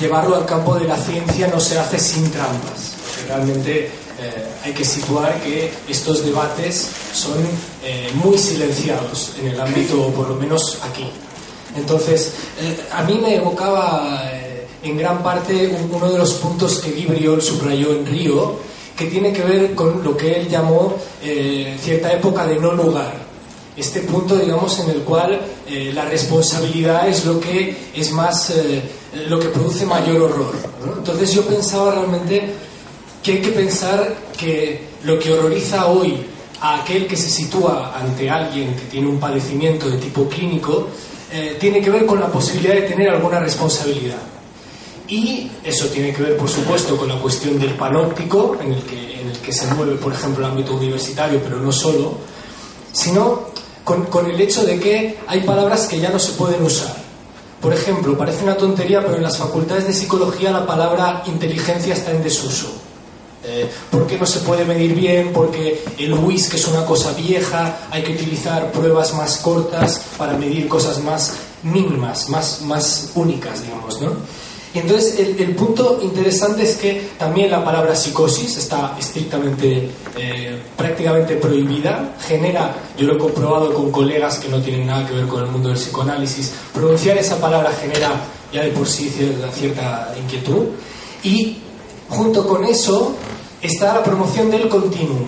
llevarlo 0.00 0.36
al 0.36 0.46
campo 0.46 0.74
de 0.74 0.86
la 0.86 0.96
ciencia 0.96 1.46
no 1.48 1.60
se 1.60 1.78
hace 1.78 1.98
sin 1.98 2.30
trampas. 2.30 2.94
Realmente 3.28 3.86
eh, 3.86 4.46
hay 4.64 4.72
que 4.72 4.84
situar 4.84 5.40
que 5.40 5.72
estos 5.88 6.24
debates 6.24 6.88
son 7.12 7.38
eh, 7.84 8.10
muy 8.14 8.36
silenciados 8.36 9.32
en 9.40 9.48
el 9.48 9.60
ámbito, 9.60 10.08
por 10.08 10.28
lo 10.28 10.34
menos 10.34 10.78
aquí. 10.82 11.08
Entonces, 11.76 12.32
eh, 12.60 12.80
a 12.92 13.04
mí 13.04 13.18
me 13.22 13.36
evocaba 13.36 14.28
en 14.82 14.96
gran 14.96 15.22
parte 15.22 15.76
uno 15.90 16.10
de 16.10 16.18
los 16.18 16.32
puntos 16.34 16.78
que 16.78 16.90
Guy 16.90 17.40
subrayó 17.40 17.92
en 17.92 18.06
Río, 18.06 18.56
que 19.00 19.06
tiene 19.06 19.32
que 19.32 19.40
ver 19.40 19.74
con 19.74 20.04
lo 20.04 20.14
que 20.14 20.40
él 20.40 20.46
llamó 20.46 20.94
eh, 21.22 21.74
cierta 21.80 22.12
época 22.12 22.46
de 22.46 22.56
no 22.56 22.72
lugar. 22.72 23.14
Este 23.74 24.00
punto, 24.00 24.36
digamos, 24.36 24.78
en 24.80 24.90
el 24.90 24.98
cual 24.98 25.40
eh, 25.66 25.90
la 25.94 26.04
responsabilidad 26.04 27.08
es 27.08 27.24
lo 27.24 27.40
que 27.40 27.74
es 27.94 28.12
más, 28.12 28.50
eh, 28.50 28.82
lo 29.26 29.40
que 29.40 29.48
produce 29.48 29.86
mayor 29.86 30.20
horror. 30.20 30.54
Entonces 30.98 31.32
yo 31.32 31.46
pensaba 31.46 31.92
realmente 31.92 32.42
que 33.22 33.32
hay 33.32 33.40
que 33.40 33.52
pensar 33.52 34.14
que 34.36 34.82
lo 35.04 35.18
que 35.18 35.32
horroriza 35.32 35.86
hoy 35.86 36.18
a 36.60 36.82
aquel 36.82 37.06
que 37.06 37.16
se 37.16 37.30
sitúa 37.30 37.98
ante 37.98 38.28
alguien 38.28 38.76
que 38.76 38.82
tiene 38.82 39.08
un 39.08 39.18
padecimiento 39.18 39.88
de 39.88 39.96
tipo 39.96 40.28
clínico, 40.28 40.88
tiene 41.58 41.80
que 41.80 41.88
ver 41.88 42.04
con 42.04 42.20
la 42.20 42.26
posibilidad 42.26 42.74
de 42.74 42.82
tener 42.82 43.08
alguna 43.08 43.38
responsabilidad. 43.40 44.18
Y 45.10 45.50
eso 45.64 45.86
tiene 45.86 46.12
que 46.12 46.22
ver, 46.22 46.36
por 46.36 46.48
supuesto, 46.48 46.96
con 46.96 47.08
la 47.08 47.16
cuestión 47.16 47.58
del 47.58 47.74
panóptico, 47.74 48.56
en 48.62 48.72
el 48.72 48.82
que, 48.84 49.20
en 49.20 49.28
el 49.30 49.38
que 49.38 49.52
se 49.52 49.66
mueve, 49.74 49.96
por 49.96 50.12
ejemplo, 50.12 50.44
el 50.44 50.52
ámbito 50.52 50.76
universitario, 50.76 51.40
pero 51.42 51.58
no 51.58 51.72
solo, 51.72 52.14
sino 52.92 53.50
con, 53.82 54.30
el 54.30 54.40
hecho 54.40 54.64
de 54.64 54.78
que 54.78 55.18
hay 55.26 55.40
palabras 55.40 55.88
que 55.88 55.98
ya 55.98 56.10
no 56.10 56.18
se 56.20 56.32
pueden 56.32 56.62
usar. 56.62 56.94
Por 57.60 57.74
ejemplo, 57.74 58.16
parece 58.16 58.44
una 58.44 58.56
tontería, 58.56 59.00
pero 59.02 59.16
en 59.16 59.24
las 59.24 59.36
facultades 59.36 59.88
de 59.88 59.92
psicología 59.92 60.52
la 60.52 60.64
palabra 60.64 61.24
inteligencia 61.26 61.94
está 61.94 62.12
en 62.12 62.22
desuso. 62.22 62.68
Eh, 63.42 63.68
porque 63.90 64.16
no 64.16 64.26
se 64.26 64.40
puede 64.40 64.64
medir 64.64 64.94
bien, 64.94 65.32
porque 65.32 65.82
el 65.98 66.14
WIS, 66.14 66.50
que 66.50 66.56
es 66.56 66.68
una 66.68 66.84
cosa 66.84 67.12
vieja, 67.14 67.88
hay 67.90 68.04
que 68.04 68.12
utilizar 68.12 68.70
pruebas 68.70 69.12
más 69.14 69.38
cortas 69.38 70.02
para 70.16 70.34
medir 70.34 70.68
cosas 70.68 71.02
más 71.02 71.34
mínimas, 71.64 72.28
más, 72.28 72.60
más 72.62 73.10
únicas, 73.16 73.62
digamos, 73.62 74.00
¿no? 74.00 74.12
Y 74.72 74.78
entonces 74.78 75.18
el, 75.18 75.54
punto 75.56 75.98
interesante 76.00 76.62
es 76.62 76.76
que 76.76 77.10
también 77.18 77.50
la 77.50 77.64
palabra 77.64 77.96
psicosis 77.96 78.56
está 78.56 78.96
estrictamente, 78.96 79.90
eh, 80.16 80.62
prácticamente 80.76 81.34
prohibida, 81.36 82.14
genera, 82.20 82.76
yo 82.96 83.06
lo 83.08 83.16
he 83.16 83.18
comprobado 83.18 83.74
con 83.74 83.90
colegas 83.90 84.38
que 84.38 84.48
no 84.48 84.60
tienen 84.62 84.86
nada 84.86 85.08
que 85.08 85.14
ver 85.14 85.26
con 85.26 85.42
el 85.42 85.50
mundo 85.50 85.70
del 85.70 85.78
psicoanálisis, 85.78 86.52
pronunciar 86.72 87.18
esa 87.18 87.40
palabra 87.40 87.72
genera 87.80 88.12
ya 88.52 88.62
de 88.62 88.70
por 88.70 88.86
sí 88.86 89.08
cierta, 89.10 89.50
cierta 89.50 90.14
inquietud. 90.22 90.66
Y 91.24 91.58
junto 92.08 92.46
con 92.46 92.64
eso 92.64 93.16
está 93.60 93.94
la 93.94 94.04
promoción 94.04 94.52
del 94.52 94.68
continuum. 94.68 95.26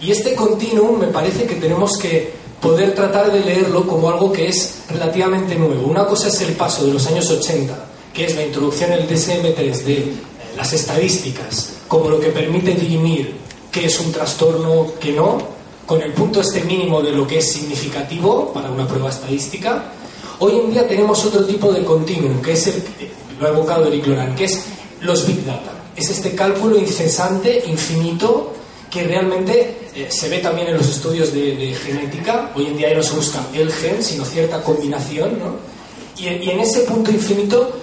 Y 0.00 0.10
este 0.10 0.34
continuum 0.34 0.98
me 0.98 1.08
parece 1.08 1.44
que 1.44 1.56
tenemos 1.56 1.98
que 1.98 2.32
poder 2.62 2.94
tratar 2.94 3.30
de 3.30 3.40
leerlo 3.40 3.86
como 3.86 4.08
algo 4.08 4.32
que 4.32 4.48
es 4.48 4.84
relativamente 4.88 5.54
nuevo. 5.54 5.86
Una 5.86 6.06
cosa 6.06 6.28
es 6.28 6.40
el 6.40 6.54
paso 6.54 6.86
de 6.86 6.94
los 6.94 7.06
años 7.06 7.30
80 7.30 7.92
que 8.14 8.26
es 8.26 8.36
la 8.36 8.46
introducción 8.46 8.92
en 8.92 9.00
el 9.00 9.08
DSM-3 9.08 9.82
de 9.82 9.94
eh, 9.94 10.12
las 10.56 10.72
estadísticas 10.72 11.74
como 11.88 12.08
lo 12.08 12.20
que 12.20 12.28
permite 12.28 12.74
dirimir 12.74 13.34
qué 13.70 13.86
es 13.86 14.00
un 14.00 14.12
trastorno, 14.12 14.92
qué 15.00 15.12
no, 15.12 15.38
con 15.84 16.00
el 16.00 16.12
punto 16.12 16.40
este 16.40 16.62
mínimo 16.62 17.02
de 17.02 17.12
lo 17.12 17.26
que 17.26 17.38
es 17.38 17.52
significativo 17.52 18.52
para 18.52 18.70
una 18.70 18.86
prueba 18.86 19.10
estadística, 19.10 19.92
hoy 20.38 20.60
en 20.60 20.70
día 20.70 20.88
tenemos 20.88 21.24
otro 21.24 21.44
tipo 21.44 21.72
de 21.72 21.84
continuum, 21.84 22.40
que 22.40 22.52
es 22.52 22.68
el, 22.68 22.76
eh, 23.00 23.10
lo 23.38 23.46
ha 23.46 23.50
evocado 23.50 23.86
Eric 23.88 24.06
Loran, 24.06 24.34
que 24.34 24.44
es 24.44 24.64
los 25.00 25.26
big 25.26 25.44
data. 25.44 25.72
Es 25.96 26.08
este 26.10 26.34
cálculo 26.34 26.78
incesante, 26.78 27.64
infinito, 27.66 28.52
que 28.90 29.04
realmente 29.04 29.88
eh, 29.94 30.06
se 30.08 30.28
ve 30.28 30.38
también 30.38 30.68
en 30.68 30.76
los 30.78 30.88
estudios 30.88 31.32
de, 31.32 31.74
genética. 31.74 32.52
Hoy 32.54 32.66
en 32.66 32.76
día 32.76 32.90
ya 32.90 32.96
no 32.96 33.02
se 33.02 33.14
busca 33.14 33.44
el 33.52 33.72
gen, 33.72 34.02
sino 34.02 34.24
cierta 34.24 34.62
combinación, 34.62 35.38
¿no? 35.38 35.74
y 36.16 36.28
en 36.28 36.60
ese 36.60 36.80
punto 36.82 37.10
infinito 37.10 37.76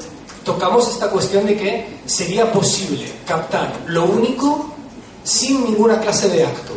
tocamos 0.43 0.87
esta 0.89 1.09
cuestión 1.09 1.45
de 1.45 1.55
que 1.55 1.87
sería 2.05 2.51
posible 2.51 3.05
captar 3.25 3.73
lo 3.87 4.05
único 4.05 4.73
sin 5.23 5.63
ninguna 5.63 5.99
clase 5.99 6.29
de 6.29 6.45
acto. 6.45 6.73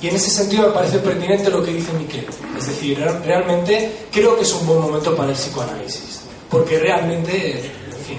Y 0.00 0.08
en 0.08 0.16
ese 0.16 0.30
sentido 0.30 0.68
me 0.68 0.74
parece 0.74 0.98
pertinente 0.98 1.50
lo 1.50 1.62
que 1.64 1.72
dice 1.72 1.92
Miquel. 1.92 2.26
Es 2.56 2.66
decir, 2.68 2.98
realmente 3.24 4.06
creo 4.12 4.36
que 4.36 4.42
es 4.42 4.52
un 4.52 4.66
buen 4.66 4.80
momento 4.80 5.16
para 5.16 5.30
el 5.30 5.36
psicoanálisis. 5.36 6.20
Porque 6.48 6.78
realmente, 6.78 7.58
en 7.58 8.04
fin, 8.04 8.18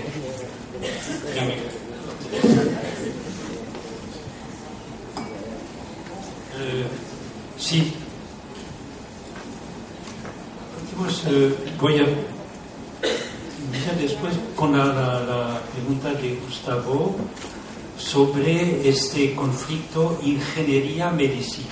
eh, 6.60 6.86
sí. 7.58 7.94
Eh, 11.28 11.56
voy 11.80 11.98
a 11.98 12.06
después 14.00 14.36
con 14.56 14.78
la, 14.78 15.60
pregunta 15.74 16.14
de 16.22 16.36
Gustavo 16.36 17.16
sobre 17.98 18.88
este 18.88 19.36
conflicto 19.36 20.20
ingeniería-medicina. 20.24 21.68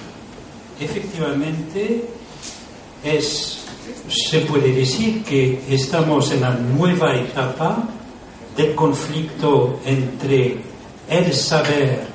Efectivamente, 0.79 2.05
es, 3.03 3.59
se 4.09 4.39
puede 4.41 4.71
decir 4.73 5.23
que 5.23 5.63
estamos 5.69 6.31
en 6.31 6.41
la 6.41 6.51
nueva 6.51 7.15
etapa 7.15 7.83
del 8.55 8.75
conflicto 8.75 9.79
entre 9.85 10.57
el 11.09 11.33
saber 11.33 12.07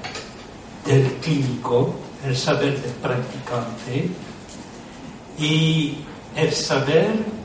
del 0.87 1.07
clínico, 1.15 1.95
el 2.27 2.37
saber 2.37 2.81
del 2.81 2.93
practicante, 2.93 4.09
y 5.39 5.97
el 6.37 6.53
saber 6.53 7.42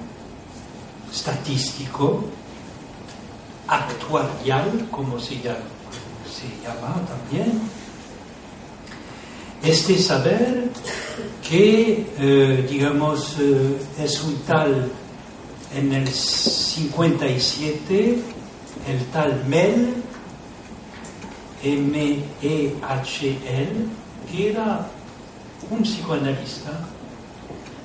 estadístico, 1.18 2.24
actuarial, 3.68 4.88
como 4.92 5.20
se 5.20 5.42
llama, 5.42 5.58
se 6.30 6.48
llama 6.64 7.02
también, 7.08 7.60
este 9.64 9.98
saber 9.98 10.70
que, 11.48 12.06
eh, 12.20 12.68
digamos, 12.70 13.38
eh, 13.40 13.80
es 14.00 14.24
un 14.24 14.36
tal, 14.44 14.92
en 15.76 15.92
el 15.92 16.08
57, 16.08 18.20
el 18.88 19.06
tal 19.12 19.44
Mel, 19.48 19.96
M-E-H-L, 21.64 23.70
que 24.32 24.52
era 24.52 24.88
un 25.72 25.82
psicoanalista 25.82 26.88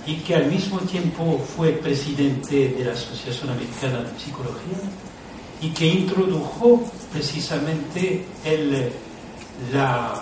y 0.06 0.16
que 0.16 0.34
al 0.34 0.46
mismo 0.46 0.78
tiempo 0.80 1.40
fue 1.56 1.72
presidente 1.72 2.68
de 2.68 2.84
la 2.84 2.92
Asociación 2.92 3.50
Americana 3.50 3.98
de 4.02 4.18
Psicología 4.18 4.78
y 5.60 5.70
que 5.70 5.86
introdujo 5.86 6.82
precisamente 7.12 8.26
el, 8.44 8.90
la, 9.72 10.20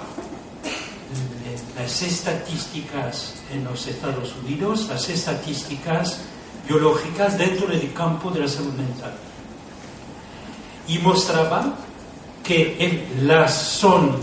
las 1.78 2.03
estadísticas 2.03 3.37
en 3.51 3.64
los 3.64 3.87
Estados 3.87 4.35
Unidos, 4.45 4.87
las 4.89 5.09
estadísticas 5.09 6.18
biológicas 6.68 7.39
dentro 7.39 7.66
del 7.66 7.93
campo 7.95 8.31
de 8.31 8.41
la 8.41 8.49
salud 8.49 8.74
mental. 8.74 9.14
Y 10.89 10.99
mostraba 10.99 11.74
que 12.45 13.07
las 13.22 13.55
son 13.55 14.16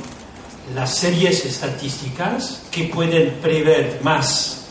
las 0.75 0.95
series 0.95 1.45
estadísticas 1.45 2.63
que 2.69 2.85
pueden 2.85 3.39
prever 3.41 4.01
más 4.03 4.66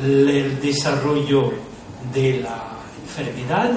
el 0.00 0.60
desarrollo 0.60 1.52
de 2.12 2.40
la 2.40 2.72
enfermedad 3.02 3.72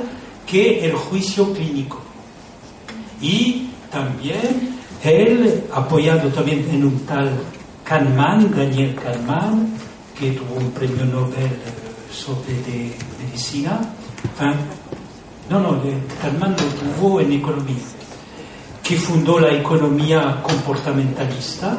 que 0.46 0.86
el 0.86 0.94
juicio 0.94 1.52
clínico. 1.54 2.02
Y 3.22 3.70
también 3.92 4.76
él, 5.04 5.64
apoyado 5.74 6.30
también 6.30 6.68
en 6.72 6.86
un 6.86 7.00
tal 7.06 7.32
Kahneman, 7.84 8.52
Daniel 8.56 8.96
Kahneman, 8.96 9.74
que 10.18 10.32
tuvo 10.32 10.56
un 10.56 10.72
premio 10.72 11.06
Nobel 11.06 11.52
sobre 12.12 12.54
de 12.62 12.96
medicina, 13.24 13.80
no, 15.50 15.60
no, 15.60 15.82
Kahneman 16.22 16.52
lo 16.52 17.00
tuvo 17.00 17.20
en 17.20 17.34
economía, 17.34 17.76
que 18.84 18.98
fundó 18.98 19.40
la 19.40 19.54
economía 19.54 20.42
comportamentalista, 20.42 21.78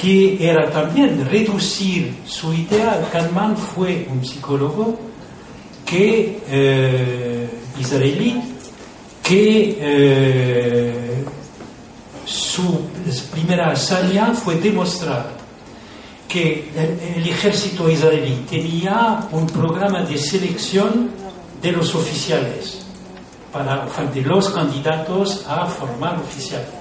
que 0.00 0.48
era 0.48 0.70
también 0.70 1.26
reducir 1.28 2.14
su 2.26 2.54
idea. 2.54 3.06
Kahneman 3.12 3.56
fue 3.56 4.06
un 4.10 4.24
psicólogo 4.24 4.98
que, 5.84 6.40
eh, 6.48 7.48
israelí 7.78 8.40
que 9.22 9.76
eh, 9.78 11.24
su 12.24 12.80
primera 13.32 13.72
hazaña 13.72 14.32
fue 14.32 14.54
demostrar 14.56 15.38
que 16.26 16.70
el, 16.76 17.22
el, 17.22 17.28
ejército 17.28 17.90
israelí 17.90 18.46
tenía 18.48 19.28
un 19.32 19.46
programa 19.46 20.02
de 20.02 20.16
selección 20.16 21.10
de 21.60 21.72
los 21.72 21.94
oficiales, 21.94 22.86
para, 23.52 23.86
de 24.14 24.22
los 24.22 24.48
candidatos 24.50 25.44
a 25.48 25.66
formar 25.66 26.16
oficiales. 26.20 26.79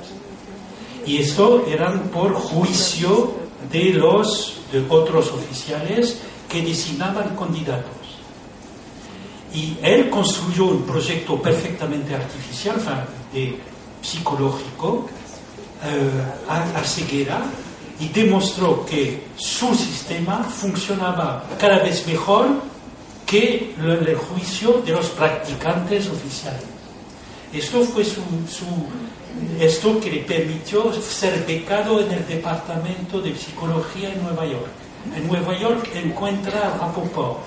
Y 1.09 1.17
esto 1.17 1.65
eran 1.67 2.01
por 2.09 2.35
juicio 2.35 3.33
de 3.71 3.93
los 3.93 4.59
otros 4.89 5.31
oficiales 5.31 6.19
que 6.47 6.61
designaban 6.61 7.35
candidatos. 7.35 7.89
Y 9.51 9.75
él 9.81 10.11
construyó 10.11 10.65
un 10.65 10.83
proyecto 10.83 11.41
perfectamente 11.41 12.13
artificial, 12.13 12.75
de, 13.33 13.59
psicológico, 14.03 15.07
eh, 15.83 16.11
a, 16.47 16.79
a 16.79 16.83
ceguera, 16.83 17.41
y 17.99 18.09
demostró 18.09 18.85
que 18.85 19.29
su 19.35 19.73
sistema 19.73 20.43
funcionaba 20.43 21.43
cada 21.59 21.79
vez 21.79 22.05
mejor 22.05 22.49
que 23.25 23.73
el 23.79 24.15
juicio 24.15 24.83
de 24.85 24.91
los 24.91 25.09
practicantes 25.09 26.07
oficiales. 26.07 26.68
Esto 27.53 27.81
fue 27.81 28.05
su, 28.05 28.21
esto 29.59 29.99
que 29.99 30.11
le 30.11 30.19
permitió 30.19 30.93
ser 31.01 31.45
becado 31.45 31.99
en 31.99 32.11
el 32.11 32.27
Departamento 32.27 33.19
de 33.21 33.35
Psicología 33.35 34.13
en 34.13 34.21
Nueva 34.21 34.45
York. 34.45 34.67
En 35.15 35.27
Nueva 35.27 35.57
York 35.57 35.89
encuentra 35.95 36.67
a 36.67 36.77
Rapoport. 36.77 37.39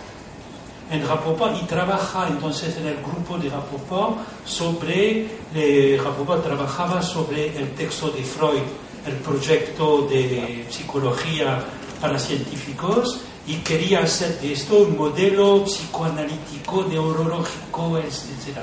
En 0.91 1.07
Rapoport 1.07 1.57
y 1.63 1.67
trabaja 1.67 2.27
entonces 2.29 2.77
en 2.79 2.89
el 2.89 2.97
grupo 2.97 3.39
de 3.39 3.49
Rapoport 3.49 4.19
sobre, 4.45 5.27
eh, 5.55 6.01
Rapoport 6.03 6.43
trabajaba 6.43 7.01
sobre 7.01 7.57
el 7.57 7.71
texto 7.71 8.11
de 8.11 8.25
Freud, 8.25 8.63
el 9.07 9.15
proyecto 9.17 10.03
de 10.09 10.67
psicología 10.69 11.65
para 12.01 12.19
científicos 12.19 13.21
y 13.47 13.57
quería 13.57 14.01
hacer 14.01 14.41
de 14.41 14.53
esto 14.53 14.79
un 14.79 14.97
modelo 14.97 15.65
psicoanalítico, 15.65 16.85
neurológico, 16.85 17.99
etc. 17.99 18.59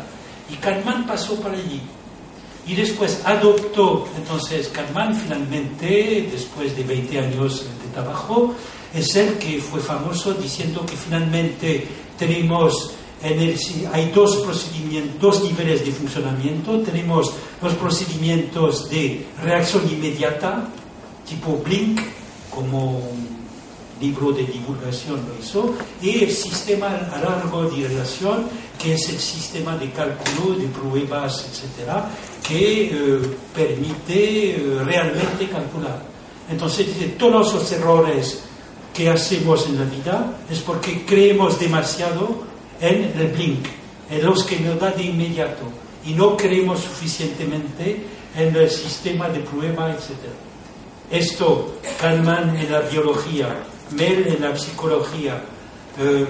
Y 0.51 0.55
Kahneman 0.55 1.05
pasó 1.05 1.35
por 1.35 1.51
allí. 1.51 1.81
Y 2.67 2.75
después 2.75 3.21
adoptó, 3.25 4.07
entonces 4.15 4.67
Kahneman 4.69 5.15
finalmente, 5.15 6.29
después 6.31 6.75
de 6.75 6.83
20 6.83 7.19
años 7.19 7.65
de 7.65 7.93
trabajo, 7.93 8.53
es 8.93 9.15
el 9.15 9.37
que 9.37 9.59
fue 9.59 9.79
famoso 9.79 10.33
diciendo 10.33 10.85
que 10.85 10.95
finalmente 10.95 11.87
tenemos 12.17 12.93
en 13.21 13.55
hay 13.91 14.11
dos 14.11 14.37
procedimientos, 14.37 15.19
dos 15.19 15.43
niveles 15.43 15.85
de 15.85 15.91
funcionamiento. 15.91 16.79
Tenemos 16.79 17.33
los 17.61 17.73
procedimientos 17.73 18.89
de 18.89 19.25
reacción 19.43 19.83
inmediata, 19.91 20.69
tipo 21.27 21.61
Blink, 21.63 21.99
como 22.49 23.01
libro 23.99 24.31
de 24.31 24.43
divulgación 24.43 25.21
lo 25.27 25.43
hizo, 25.43 25.75
y 26.01 26.23
el 26.23 26.31
sistema 26.31 26.87
a 26.87 27.19
largo 27.19 27.63
de 27.69 27.87
relación, 27.87 28.45
que 28.81 28.93
es 28.93 29.09
el 29.09 29.19
sistema 29.19 29.77
de 29.77 29.91
cálculo, 29.91 30.55
de 30.57 30.67
pruebas, 30.67 31.45
etcétera, 31.49 32.09
que 32.47 32.85
eh, 32.85 33.21
permite 33.53 34.51
eh, 34.51 34.83
realmente 34.83 35.47
calcular. 35.49 36.01
Entonces, 36.49 36.87
todos 37.17 37.53
los 37.53 37.71
errores 37.71 38.41
que 38.93 39.09
hacemos 39.09 39.67
en 39.67 39.77
la 39.77 39.85
vida 39.85 40.37
es 40.49 40.59
porque 40.59 41.05
creemos 41.05 41.59
demasiado 41.59 42.43
en 42.79 43.13
el 43.19 43.27
blink, 43.27 43.65
en 44.09 44.25
los 44.25 44.43
que 44.43 44.59
nos 44.59 44.79
da 44.79 44.91
de 44.91 45.03
inmediato, 45.03 45.63
y 46.05 46.13
no 46.13 46.35
creemos 46.37 46.79
suficientemente 46.79 48.03
en 48.35 48.55
el 48.55 48.69
sistema 48.69 49.27
de 49.29 49.41
prueba, 49.41 49.91
etcétera. 49.91 50.33
Esto, 51.11 51.75
Kahneman 51.99 52.55
en 52.55 52.71
la 52.71 52.81
biología, 52.81 53.63
Mel 53.91 54.27
en 54.27 54.41
la 54.41 54.57
psicología 54.57 55.43
em, 55.97 56.27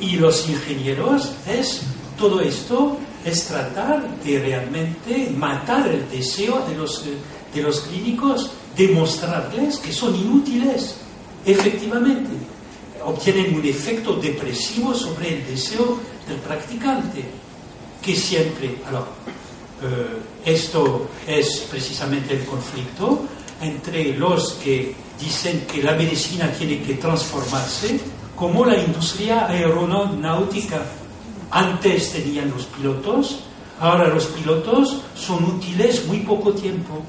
y 0.00 0.16
los 0.16 0.48
ingenieros, 0.48 1.32
es 1.46 1.82
todo 2.18 2.40
esto 2.40 2.98
es 3.24 3.46
tratar 3.46 4.08
de 4.24 4.38
realmente 4.38 5.30
matar 5.36 5.88
el 5.88 6.08
deseo 6.10 6.64
de 6.68 6.76
los, 6.76 7.04
de 7.54 7.62
los 7.62 7.80
clínicos, 7.80 8.50
demostrarles 8.76 9.78
que 9.78 9.92
son 9.92 10.14
inútiles, 10.14 10.96
efectivamente. 11.44 12.30
Obtienen 13.04 13.54
un 13.54 13.64
efecto 13.64 14.14
depresivo 14.16 14.94
sobre 14.94 15.36
el 15.36 15.46
deseo 15.46 15.98
del 16.28 16.38
practicante, 16.38 17.24
que 18.02 18.14
siempre, 18.14 18.68
eh, 18.68 18.76
esto 20.44 21.08
es 21.26 21.66
precisamente 21.70 22.34
el 22.34 22.44
conflicto 22.44 23.24
entre 23.60 24.14
los 24.14 24.54
que 24.54 24.94
dicen 25.20 25.66
que 25.66 25.82
la 25.82 25.92
medicina 25.92 26.50
tiene 26.52 26.82
que 26.82 26.94
transformarse, 26.94 28.00
como 28.36 28.64
la 28.64 28.78
industria 28.78 29.48
aeronáutica. 29.48 30.82
Antes 31.50 32.12
tenían 32.12 32.50
los 32.50 32.66
pilotos, 32.66 33.40
ahora 33.80 34.08
los 34.08 34.26
pilotos 34.26 35.00
son 35.14 35.44
útiles 35.44 36.06
muy 36.06 36.18
poco 36.20 36.52
tiempo. 36.52 37.02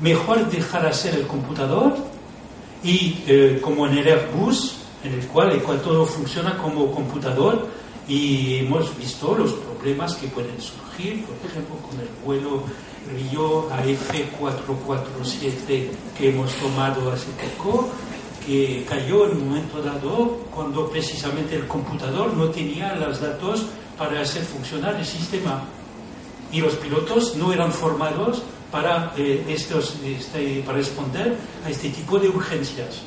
Mejor 0.00 0.48
dejar 0.48 0.86
hacer 0.86 1.14
el 1.14 1.26
computador 1.26 1.94
y 2.82 3.18
eh, 3.26 3.58
como 3.60 3.86
en 3.86 3.98
el 3.98 4.08
Airbus, 4.08 4.76
en 5.04 5.14
el 5.14 5.26
cual, 5.26 5.52
el 5.52 5.62
cual 5.62 5.80
todo 5.82 6.06
funciona 6.06 6.56
como 6.56 6.90
computador 6.90 7.68
y 8.08 8.58
hemos 8.58 8.96
visto 8.96 9.34
los 9.36 9.52
problemas 9.80 10.14
que 10.14 10.28
pueden 10.28 10.60
surgir, 10.60 11.24
por 11.24 11.34
ejemplo, 11.50 11.74
con 11.76 11.98
el 11.98 12.08
vuelo 12.24 12.62
Río 13.14 13.68
AF447 13.70 15.88
que 16.16 16.28
hemos 16.28 16.52
tomado 16.54 17.10
hace 17.10 17.26
poco, 17.32 17.90
que 18.46 18.86
cayó 18.88 19.26
en 19.26 19.38
un 19.38 19.48
momento 19.48 19.82
dado 19.82 20.38
cuando 20.54 20.88
precisamente 20.90 21.56
el 21.56 21.66
computador 21.66 22.32
no 22.34 22.50
tenía 22.50 22.94
los 22.96 23.20
datos 23.20 23.66
para 23.96 24.20
hacer 24.20 24.42
funcionar 24.42 24.96
el 24.96 25.06
sistema. 25.06 25.64
Y 26.52 26.60
los 26.60 26.74
pilotos 26.74 27.36
no 27.36 27.52
eran 27.52 27.72
formados 27.72 28.42
para, 28.70 29.14
eh, 29.16 29.44
estos, 29.48 29.96
este, 30.04 30.62
para 30.64 30.78
responder 30.78 31.36
a 31.64 31.70
este 31.70 31.88
tipo 31.90 32.18
de 32.18 32.28
urgencias. 32.28 33.02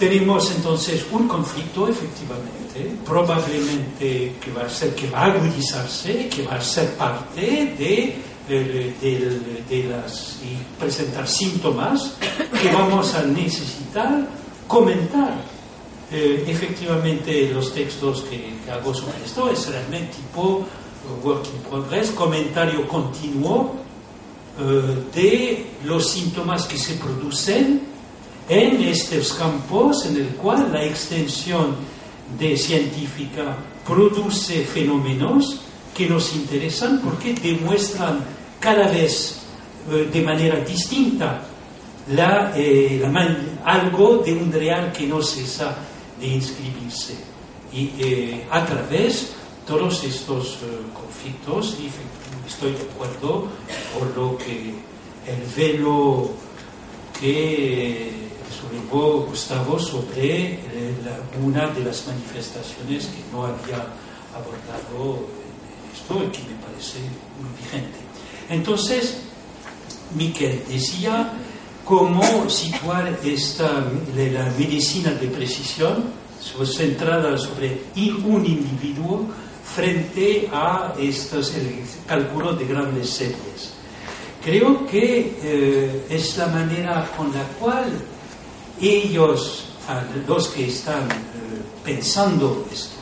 Tenemos 0.00 0.50
entonces 0.50 1.04
un 1.12 1.28
conflicto, 1.28 1.86
efectivamente, 1.86 2.96
probablemente 3.04 4.34
que 4.40 4.50
va 4.50 4.62
a 4.62 4.70
ser, 4.70 4.94
que 4.94 5.10
va 5.10 5.20
a 5.20 5.24
agudizarse, 5.26 6.26
que 6.30 6.42
va 6.42 6.54
a 6.54 6.60
ser 6.62 6.94
parte 6.94 7.74
de, 7.78 8.16
las 9.88 10.38
y 10.42 10.56
presentar 10.80 11.28
síntomas 11.28 12.16
que 12.60 12.72
vamos 12.72 13.14
a 13.14 13.22
necesitar 13.24 14.26
comentar. 14.66 15.34
Eh, 16.10 16.44
efectivamente, 16.48 17.50
los 17.52 17.72
textos 17.74 18.22
que, 18.22 18.58
hago 18.72 18.94
sobre 18.94 19.22
esto 19.24 19.50
es 19.50 19.68
realmente 19.68 20.16
tipo 20.16 20.64
work 21.22 21.46
in 21.46 21.60
progress, 21.68 22.10
comentario 22.12 22.88
continuo 22.88 23.76
eh, 24.58 25.04
de 25.14 25.66
los 25.84 26.08
síntomas 26.08 26.66
que 26.66 26.78
se 26.78 26.94
producen 26.94 27.90
en 28.50 28.82
estos 28.82 29.34
campos 29.34 30.06
en 30.06 30.16
el 30.16 30.26
cual 30.30 30.72
la 30.72 30.84
extensión 30.84 31.76
científica 32.56 33.56
produce 33.86 34.64
fenómenos 34.64 35.60
que 35.94 36.08
nos 36.08 36.34
interesan 36.34 37.00
porque 37.00 37.32
demuestran 37.34 38.24
cada 38.58 38.88
vez 38.88 39.42
eh, 39.88 40.08
de 40.12 40.22
manera 40.22 40.58
distinta 40.64 41.42
la, 42.08 42.52
eh, 42.56 43.00
algo 43.64 44.16
de 44.18 44.32
un 44.32 44.50
real 44.50 44.90
que 44.92 45.06
no 45.06 45.22
cesa 45.22 45.76
de 46.18 46.26
inscribirse. 46.26 47.14
Y 47.72 47.92
eh, 48.00 48.46
a 48.50 48.66
través 48.66 49.22
de 49.22 49.40
todos 49.64 50.02
estos 50.02 50.58
conflictos, 50.92 51.76
estoy 52.44 52.72
de 52.72 52.82
acuerdo 52.82 53.46
por 53.96 54.16
lo 54.16 54.36
que 54.36 54.74
el 55.24 55.42
velo 55.56 56.30
que 57.20 58.30
Luego 58.72 59.26
Gustavo 59.26 59.78
sobre 59.78 60.54
eh, 60.54 60.94
una 61.42 61.68
de 61.68 61.84
las 61.84 62.06
manifestaciones 62.06 63.06
que 63.06 63.22
no 63.32 63.44
había 63.44 63.86
abordado 64.34 65.26
esto 65.92 66.24
y 66.24 66.28
que 66.28 66.42
me 66.48 66.60
parece 66.60 66.98
muy 67.40 67.50
vigente. 67.58 67.98
Entonces, 68.48 69.18
Miquel 70.14 70.62
decía 70.68 71.32
cómo 71.84 72.48
situar 72.48 73.18
esta, 73.24 73.84
la 74.16 74.44
medicina 74.58 75.10
de 75.12 75.28
precisión 75.28 76.04
centrada 76.64 77.36
sobre 77.38 77.80
un 78.24 78.44
individuo 78.46 79.26
frente 79.64 80.48
a 80.52 80.94
estos, 80.98 81.54
el 81.54 81.82
cálculo 82.06 82.54
de 82.54 82.66
grandes 82.66 83.10
series. 83.10 83.72
Creo 84.44 84.86
que 84.86 85.36
eh, 85.42 86.06
es 86.08 86.38
la 86.38 86.46
manera 86.46 87.10
con 87.16 87.32
la 87.32 87.42
cual 87.58 87.92
ellos, 88.80 89.64
los 90.26 90.48
que 90.48 90.68
están 90.68 91.10
eh, 91.10 91.14
pensando 91.84 92.66
esto, 92.72 92.96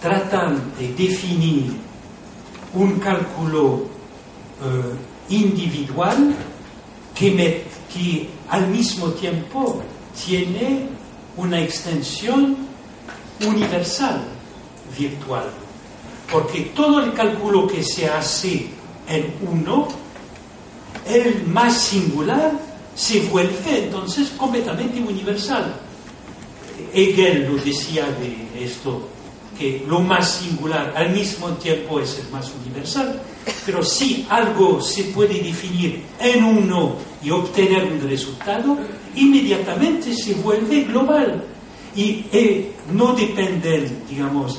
tratan 0.00 0.72
de 0.78 0.92
definir 0.94 1.72
un 2.74 2.98
cálculo 2.98 3.82
eh, 4.62 5.34
individual 5.34 6.34
que, 7.14 7.64
que 7.92 8.28
al 8.48 8.68
mismo 8.68 9.08
tiempo 9.10 9.82
tiene 10.24 10.88
una 11.36 11.60
extensión 11.60 12.56
universal 13.46 14.22
virtual. 14.98 15.50
Porque 16.30 16.72
todo 16.74 17.02
el 17.02 17.12
cálculo 17.12 17.66
que 17.66 17.82
se 17.82 18.08
hace 18.08 18.68
en 19.08 19.34
uno, 19.42 19.88
el 21.06 21.46
más 21.46 21.76
singular, 21.76 22.52
se 22.94 23.20
vuelve 23.20 23.84
entonces 23.84 24.30
completamente 24.30 25.00
universal. 25.00 25.74
Hegel 26.92 27.46
lo 27.46 27.62
decía 27.62 28.06
de 28.20 28.64
esto, 28.64 29.08
que 29.58 29.84
lo 29.86 30.00
más 30.00 30.40
singular 30.40 30.92
al 30.96 31.10
mismo 31.12 31.48
tiempo 31.50 32.00
es 32.00 32.18
el 32.18 32.30
más 32.30 32.50
universal, 32.64 33.20
pero 33.64 33.82
si 33.82 34.26
algo 34.28 34.80
se 34.80 35.04
puede 35.04 35.40
definir 35.40 36.02
en 36.18 36.44
uno 36.44 36.96
y 37.22 37.30
obtener 37.30 37.84
un 37.84 38.00
resultado, 38.08 38.78
inmediatamente 39.14 40.14
se 40.14 40.34
vuelve 40.34 40.84
global 40.84 41.44
y 41.94 42.24
eh, 42.32 42.72
no 42.92 43.14
dependen, 43.14 44.04
digamos, 44.08 44.58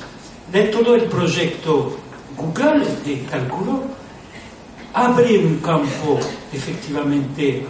de 0.52 0.64
todo 0.64 0.94
el 0.94 1.04
proyecto 1.04 1.96
Google 2.36 2.84
de 3.04 3.22
cálculo, 3.30 3.82
abre 4.92 5.38
un 5.38 5.58
campo 5.58 6.18
efectivamente 6.52 7.66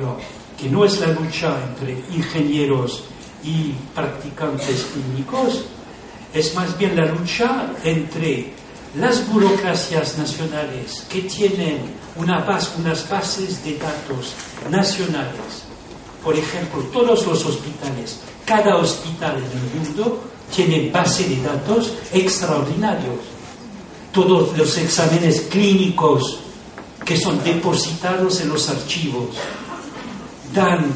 que 0.59 0.69
no 0.69 0.85
es 0.85 1.01
la 1.01 1.09
lucha 1.09 1.57
entre 1.69 1.93
ingenieros 2.15 3.05
y 3.43 3.73
practicantes 3.95 4.87
clínicos, 4.93 5.65
es 6.33 6.55
más 6.55 6.77
bien 6.79 6.97
la 6.97 7.07
lucha 7.07 7.71
entre 7.85 8.53
las 8.97 9.29
burocracias 9.29 10.19
nacionales 10.19 11.05
que 11.11 11.23
tienen 11.23 11.79
una 12.17 12.41
base, 12.41 12.71
unas 12.79 13.09
bases 13.09 13.65
de 13.65 13.77
datos 13.79 14.35
nacionales. 14.71 15.65
Por 16.23 16.37
ejemplo, 16.37 16.81
todos 16.93 17.27
los 17.27 17.45
hospitales, 17.45 18.21
cada 18.45 18.77
hospital 18.77 19.37
en 19.37 19.45
el 19.45 19.85
mundo 19.85 20.23
tiene 20.55 20.91
base 20.91 21.29
de 21.29 21.43
datos 21.43 21.93
extraordinarios. 22.13 23.19
Todos 24.13 24.57
los 24.57 24.79
exámenes 24.79 25.41
clínicos 25.51 26.39
que 27.05 27.17
son 27.17 27.43
depositados 27.43 28.41
en 28.41 28.49
los 28.49 28.69
archivos 28.71 29.31
dan, 30.55 30.87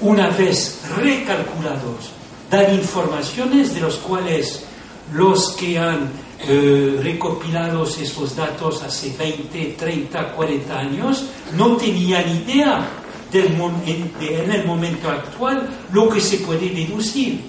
una 0.00 0.30
vez 0.30 0.80
recalculados, 0.96 2.10
dan 2.50 2.74
informaciones 2.74 3.74
de 3.74 3.80
los 3.80 3.96
cuales 3.96 4.64
los 5.12 5.52
que 5.52 5.78
han 5.78 6.10
eh, 6.46 7.00
recopilado 7.02 7.84
estos 7.84 8.36
datos 8.36 8.82
hace 8.82 9.14
20, 9.18 9.74
30, 9.76 10.32
40 10.32 10.78
años 10.78 11.24
no 11.56 11.76
tenían 11.76 12.28
idea 12.28 12.88
del, 13.32 13.46
en, 13.86 14.12
en 14.20 14.52
el 14.52 14.64
momento 14.64 15.10
actual 15.10 15.68
lo 15.92 16.08
que 16.08 16.20
se 16.20 16.38
puede 16.38 16.70
deducir. 16.70 17.40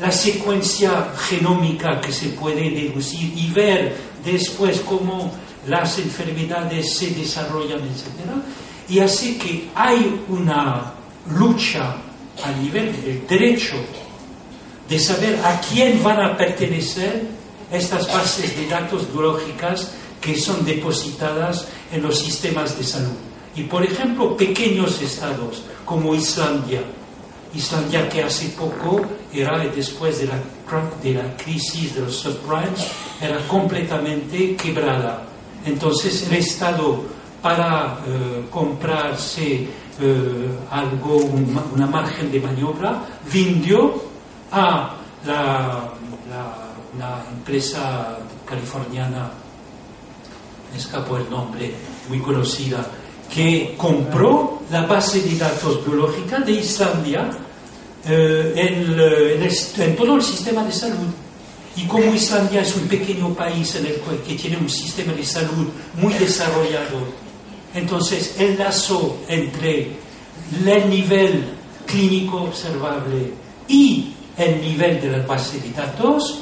La 0.00 0.10
secuencia 0.10 1.12
genómica 1.28 2.00
que 2.00 2.12
se 2.12 2.28
puede 2.28 2.70
deducir 2.70 3.36
y 3.36 3.50
ver 3.50 3.94
después 4.24 4.80
cómo 4.80 5.30
las 5.66 5.98
enfermedades 5.98 6.94
se 6.94 7.10
desarrollan, 7.10 7.80
etc. 7.80 8.30
Y 8.88 9.00
así 9.00 9.38
que 9.38 9.68
hay 9.74 10.22
una 10.28 10.94
lucha 11.36 11.96
a 12.44 12.52
nivel 12.52 12.92
del 13.02 13.26
derecho 13.26 13.76
de 14.88 14.98
saber 14.98 15.38
a 15.44 15.60
quién 15.60 16.02
van 16.02 16.20
a 16.20 16.36
pertenecer 16.36 17.22
estas 17.70 18.12
bases 18.12 18.56
de 18.56 18.66
datos 18.66 19.12
biológicas 19.12 19.92
que 20.20 20.36
son 20.36 20.64
depositadas 20.64 21.68
en 21.92 22.02
los 22.02 22.18
sistemas 22.18 22.76
de 22.76 22.84
salud. 22.84 23.16
Y 23.54 23.62
por 23.64 23.84
ejemplo, 23.84 24.36
pequeños 24.36 25.00
estados 25.00 25.62
como 25.84 26.14
Islandia, 26.14 26.82
Islandia 27.54 28.08
que 28.08 28.22
hace 28.22 28.48
poco 28.50 29.02
era 29.32 29.58
después 29.58 30.18
de 30.18 30.26
la, 30.26 30.40
de 31.02 31.14
la 31.14 31.36
crisis 31.36 31.94
de 31.94 32.02
los 32.02 32.16
subprimes, 32.16 32.88
era 33.20 33.46
completamente 33.46 34.56
quebrada. 34.56 35.24
Entonces 35.64 36.28
el 36.28 36.36
Estado 36.36 37.02
para 37.42 37.98
eh, 38.06 38.44
comprarse 38.50 39.66
eh, 40.00 40.48
algo, 40.70 41.16
una 41.74 41.86
margen 41.86 42.30
de 42.32 42.40
maniobra, 42.40 43.04
vendió 43.32 43.94
a 44.50 44.94
la, 45.26 45.90
una 46.94 47.24
empresa 47.30 48.18
californiana, 48.46 49.30
me 50.72 50.78
escapó 50.78 51.16
el 51.16 51.28
nombre, 51.28 51.74
muy 52.08 52.20
conocida, 52.20 52.86
que 53.32 53.74
compró 53.76 54.62
la 54.70 54.86
base 54.86 55.20
de 55.20 55.36
datos 55.36 55.84
biológica 55.84 56.40
de 56.40 56.52
Islandia 56.52 57.30
eh, 58.08 58.52
en, 58.56 59.82
en, 59.82 59.96
todo 59.96 60.16
el 60.16 60.22
sistema 60.22 60.64
de 60.64 60.72
salud. 60.72 61.08
Y 61.76 61.86
como 61.86 62.12
Islandia 62.12 62.62
es 62.62 62.74
un 62.76 62.88
pequeño 62.88 63.32
país 63.34 63.74
en 63.76 63.86
el 63.86 64.00
que 64.26 64.34
tiene 64.34 64.56
un 64.56 64.68
sistema 64.68 65.12
de 65.12 65.24
salud 65.24 65.68
muy 65.94 66.12
desarrollado, 66.14 67.06
entonces, 67.74 68.36
el 68.38 68.58
lazo 68.58 69.18
entre 69.28 69.92
el 70.66 70.90
nivel 70.90 71.44
clínico 71.86 72.42
observable 72.42 73.32
y 73.68 74.12
el 74.36 74.60
nivel 74.60 75.00
de 75.00 75.10
la 75.10 75.26
base 75.26 75.60
de 75.60 75.70
datos, 75.70 76.40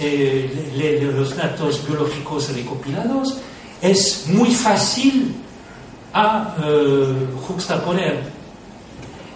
eh, 0.00 1.10
los 1.14 1.34
datos 1.36 1.86
biológicos 1.86 2.54
recopilados, 2.54 3.38
es 3.80 4.26
muy 4.28 4.50
fácil 4.50 5.34
a 6.12 6.56
eh, 6.62 7.26
juxtaponer. 7.46 8.38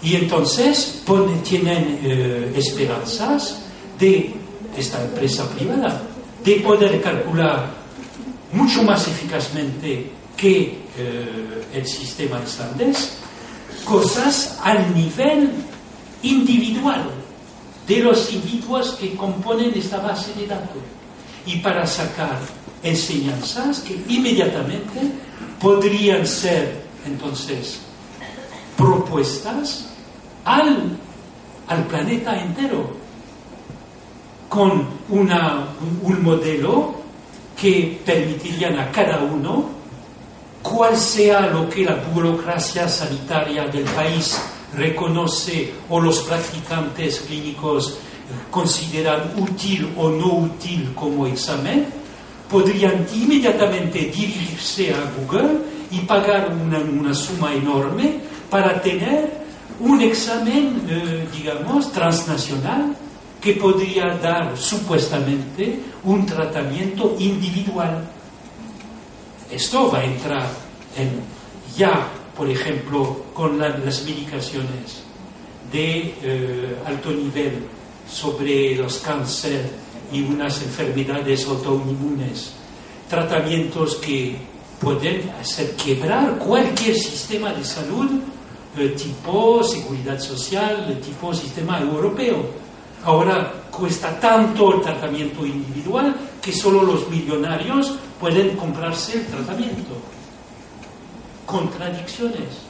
Y 0.02 0.16
entonces 0.16 1.02
tienen 1.44 2.00
eh, 2.02 2.52
esperanzas 2.56 3.62
de 3.98 4.34
esta 4.76 5.02
empresa 5.04 5.48
privada 5.50 6.02
de 6.44 6.56
poder 6.56 7.00
calcular 7.00 7.70
mucho 8.52 8.82
más 8.82 9.06
eficazmente 9.06 10.10
que 10.36 10.81
eh, 10.98 11.64
el 11.74 11.86
sistema 11.86 12.40
islandés, 12.44 13.18
cosas 13.84 14.58
al 14.62 14.94
nivel 14.94 15.50
individual. 16.22 17.10
de 17.86 17.98
los 17.98 18.32
individuos 18.32 18.92
que 18.92 19.16
componen 19.16 19.72
esta 19.74 19.98
base 19.98 20.32
de 20.34 20.46
datos 20.46 20.82
y 21.44 21.56
para 21.56 21.84
sacar 21.84 22.38
enseñanzas 22.82 23.80
que 23.80 24.00
inmediatamente 24.08 25.00
podrían 25.60 26.26
ser 26.26 26.82
entonces 27.04 27.80
propuestas 28.76 29.88
al, 30.44 30.96
al 31.68 31.86
planeta 31.86 32.40
entero 32.40 32.96
con 34.48 34.86
una, 35.08 35.66
un 36.02 36.22
modelo 36.22 36.94
que 37.60 38.00
permitirían 38.04 38.78
a 38.78 38.90
cada 38.92 39.22
uno 39.22 39.81
cuál 40.62 40.96
sea 40.96 41.40
lo 41.48 41.68
que 41.68 41.84
la 41.84 41.96
burocracia 41.96 42.88
sanitaria 42.88 43.66
del 43.66 43.84
país 43.84 44.40
reconoce 44.74 45.72
o 45.90 46.00
los 46.00 46.20
practicantes 46.20 47.20
clínicos 47.20 47.98
consideran 48.50 49.32
útil 49.36 49.92
o 49.96 50.08
no 50.08 50.34
útil 50.34 50.92
como 50.94 51.26
examen, 51.26 51.86
podrían 52.48 53.06
inmediatamente 53.14 53.98
dirigirse 53.98 54.94
a 54.94 55.10
Google 55.16 55.58
y 55.90 56.00
pagar 56.00 56.52
una, 56.54 56.78
una 56.78 57.14
suma 57.14 57.52
enorme 57.52 58.20
para 58.48 58.80
tener 58.80 59.42
un 59.80 60.00
examen, 60.00 60.82
eh, 60.88 61.26
digamos, 61.34 61.90
transnacional 61.92 62.94
que 63.40 63.54
podría 63.54 64.16
dar 64.22 64.56
supuestamente 64.56 65.80
un 66.04 66.24
tratamiento 66.24 67.16
individual. 67.18 68.08
Esto 69.52 69.90
va 69.90 69.98
a 69.98 70.04
entrar 70.04 70.48
en 70.96 71.20
ya, 71.76 72.08
por 72.36 72.48
ejemplo, 72.48 73.24
con 73.34 73.58
las 73.58 74.02
medicaciones 74.04 75.02
de 75.70 76.14
eh, 76.22 76.76
alto 76.86 77.10
nivel 77.10 77.66
sobre 78.10 78.74
los 78.76 78.98
cánceres 78.98 79.66
y 80.10 80.22
unas 80.22 80.62
enfermedades 80.62 81.46
autoinmunes, 81.46 82.54
tratamientos 83.08 83.96
que 83.96 84.36
pueden 84.80 85.30
hacer 85.40 85.76
quebrar 85.76 86.38
cualquier 86.38 86.96
sistema 86.96 87.52
de 87.52 87.64
salud 87.64 88.10
eh, 88.76 88.88
tipo 88.96 89.62
seguridad 89.62 90.18
social, 90.18 90.98
tipo 91.04 91.34
sistema 91.34 91.78
europeo. 91.78 92.42
Ahora 93.04 93.52
cuesta 93.70 94.18
tanto 94.18 94.76
el 94.76 94.80
tratamiento 94.80 95.44
individual 95.44 96.14
que 96.42 96.52
solo 96.52 96.82
los 96.82 97.08
millonarios 97.08 97.94
pueden 98.18 98.56
comprarse 98.56 99.18
el 99.18 99.26
tratamiento. 99.26 99.96
Contradicciones. 101.46 102.62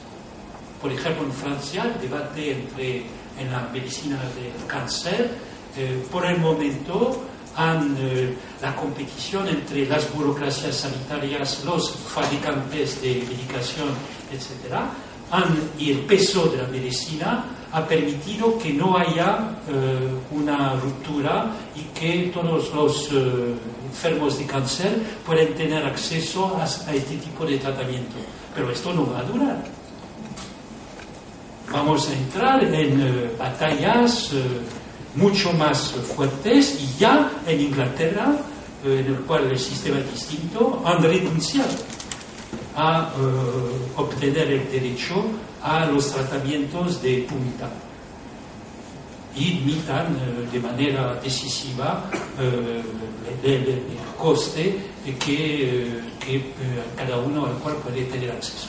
Por 0.79 0.91
ejemplo, 0.91 1.23
en 1.23 1.33
Francia, 1.33 1.83
el 1.83 2.01
debate 2.01 2.51
entre, 2.51 2.97
en 3.39 3.51
la 3.51 3.67
medicina 3.73 4.19
del 4.35 4.67
cáncer, 4.67 5.31
eh, 5.75 6.05
por 6.11 6.25
el 6.25 6.37
momento, 6.37 7.23
han, 7.55 7.95
eh, 7.99 8.35
la 8.61 8.75
competición 8.75 9.47
entre 9.47 9.87
las 9.87 10.13
burocracias 10.13 10.75
sanitarias, 10.75 11.63
los 11.65 11.95
fabricantes 11.95 13.01
de 13.01 13.25
medicación, 13.27 13.89
etc., 14.31 14.75
y 15.79 15.89
el 15.89 15.99
peso 16.01 16.45
de 16.45 16.61
la 16.61 16.67
medicina 16.67 17.43
ha 17.73 17.87
permitido 17.87 18.57
que 18.59 18.71
no 18.71 18.95
haya 18.95 19.57
eh, 19.67 20.07
una 20.31 20.75
ruptura 20.75 21.51
y 21.75 21.81
que 21.99 22.31
todos 22.31 22.71
los 22.71 23.09
eh, 23.11 23.55
enfermos 23.87 24.37
de 24.37 24.45
cáncer 24.45 25.01
pueden 25.25 25.55
tener 25.55 25.83
acceso 25.83 26.55
a, 26.55 26.65
este 26.65 27.17
tipo 27.17 27.45
de 27.45 27.57
tratamiento. 27.57 28.15
Pero 28.53 28.69
esto 28.69 28.93
no 28.93 29.11
va 29.11 29.19
a 29.19 29.23
durar. 29.23 29.63
Vamos 31.71 32.07
a 32.09 32.13
entrar 32.13 32.63
en 32.63 33.01
eh, 33.01 33.31
batallas 33.39 34.31
mucho 35.15 35.51
más 35.53 35.93
fuertes 36.15 36.79
y 36.79 36.99
ya 36.99 37.31
en 37.47 37.59
Inglaterra, 37.59 38.35
en 38.85 39.05
el 39.05 39.17
cual 39.21 39.49
el 39.49 39.57
sistema 39.57 39.97
es 39.97 40.11
distinto, 40.11 40.83
han 40.85 41.01
renunciado 41.01 41.73
a 42.75 43.11
obtener 43.95 44.51
el 44.51 44.71
derecho 44.71 45.25
a 45.61 45.85
los 45.85 46.11
tratamientos 46.11 47.01
de 47.01 47.25
punta 47.29 47.69
y 49.35 49.45
limitan 49.45 50.15
eh, 50.15 50.47
de 50.51 50.59
manera 50.59 51.15
decisiva 51.15 52.09
eh, 52.39 52.81
el, 53.43 53.81
coste 54.17 54.77
que, 55.19 55.87
eh, 55.87 56.01
que 56.19 56.53
cada 56.95 57.17
uno 57.17 57.47
al 57.47 57.53
cual 57.55 57.75
puede 57.77 58.03
tener 58.05 58.31
acceso. 58.31 58.67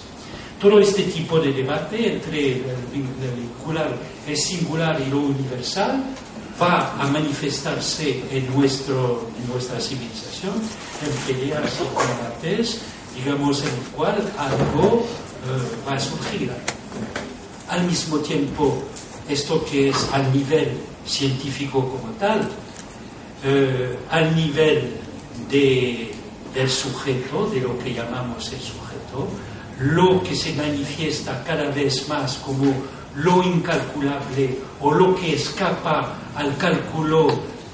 Todo 0.60 0.80
este 0.80 1.02
tipo 1.04 1.38
de 1.38 1.52
debate 1.52 2.14
entre 2.14 2.56
el, 2.56 4.36
singular 4.36 5.00
y 5.06 5.10
lo 5.10 5.18
universal 5.18 6.02
va 6.60 6.94
a 6.98 7.06
manifestarse 7.08 8.22
en, 8.30 8.54
nuestro, 8.54 9.28
en 9.38 9.52
nuestra 9.52 9.78
civilización, 9.80 10.54
en 10.54 11.34
peleas 11.34 11.72
y 11.80 11.94
combates, 11.94 12.80
digamos, 13.14 13.62
en 13.62 13.68
el 13.68 13.90
cual 13.94 14.32
algo 14.38 15.06
va 15.86 15.94
a 15.94 16.00
surgir. 16.00 16.50
Al 17.68 17.84
mismo 17.84 18.18
tiempo 18.18 18.82
esto 19.28 19.64
que 19.64 19.88
es 19.88 20.08
al 20.12 20.32
nivel 20.32 20.72
científico 21.06 21.80
como 21.80 22.12
tal, 22.14 22.48
eh, 23.44 23.98
al 24.10 24.34
nivel 24.34 24.96
de, 25.50 26.12
del 26.54 26.70
sujeto, 26.70 27.46
de 27.46 27.60
lo 27.60 27.78
que 27.78 27.94
llamamos 27.94 28.52
el 28.52 28.60
sujeto, 28.60 29.28
lo 29.80 30.22
que 30.22 30.34
se 30.34 30.52
manifiesta 30.54 31.42
cada 31.44 31.70
vez 31.70 32.08
más 32.08 32.36
como 32.38 32.72
lo 33.16 33.42
incalculable 33.42 34.58
o 34.80 34.92
lo 34.92 35.14
que 35.14 35.34
escapa 35.34 36.16
al 36.34 36.56
cálculo 36.56 37.28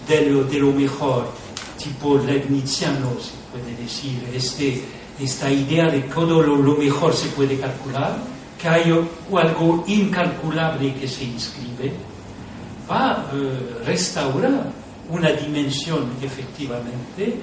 de 0.09 0.27
lo, 0.27 0.45
de 0.45 0.59
lo 0.59 0.73
mejor, 0.73 1.33
tipo 1.79 2.19
leibniziano, 2.19 3.11
se 3.21 3.33
puede 3.51 3.75
decir, 3.77 4.29
este, 4.35 4.83
esta 5.23 5.51
idea 5.51 5.87
de 5.87 6.01
todo 6.03 6.43
lo, 6.43 6.57
lo 6.57 6.77
mejor 6.77 7.15
se 7.15 7.29
puede 7.29 7.59
calcular, 7.59 8.17
que 8.61 8.69
hay 8.69 8.93
algo 8.93 9.85
incalculable 9.87 10.95
que 10.95 11.09
se 11.09 11.25
inscribe, 11.25 11.93
va 12.91 13.13
a 13.13 13.31
eh, 13.33 13.85
restaurar 13.85 14.71
una 15.09 15.31
dimensión 15.33 16.11
efectivamente 16.23 17.35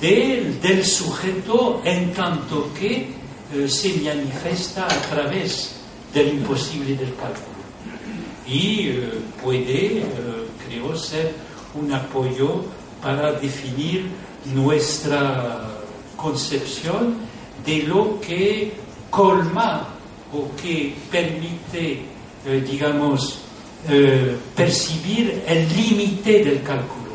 del, 0.00 0.60
del 0.60 0.84
sujeto 0.84 1.82
en 1.84 2.12
tanto 2.12 2.70
que 2.78 3.08
eh, 3.54 3.68
se 3.68 4.00
manifiesta 4.00 4.86
a 4.86 5.02
través 5.10 5.76
del 6.14 6.28
imposible 6.28 6.94
del 6.96 7.14
cálculo. 7.16 7.62
Y 8.46 8.88
eh, 8.88 9.10
puede, 9.42 10.02
creo, 10.66 10.96
ser 10.96 11.32
un 11.74 11.92
apoyo 11.92 12.64
para 13.02 13.32
definir 13.32 14.08
nuestra 14.54 15.71
concepción 16.22 17.16
de 17.66 17.82
lo 17.82 18.20
que 18.20 18.72
colma 19.10 19.88
o 20.32 20.48
que 20.56 20.94
permite, 21.10 22.06
eh, 22.46 22.64
digamos, 22.66 23.38
eh, 23.88 24.36
percibir 24.54 25.42
el 25.46 25.68
límite 25.76 26.44
del 26.44 26.62
cálculo. 26.62 27.12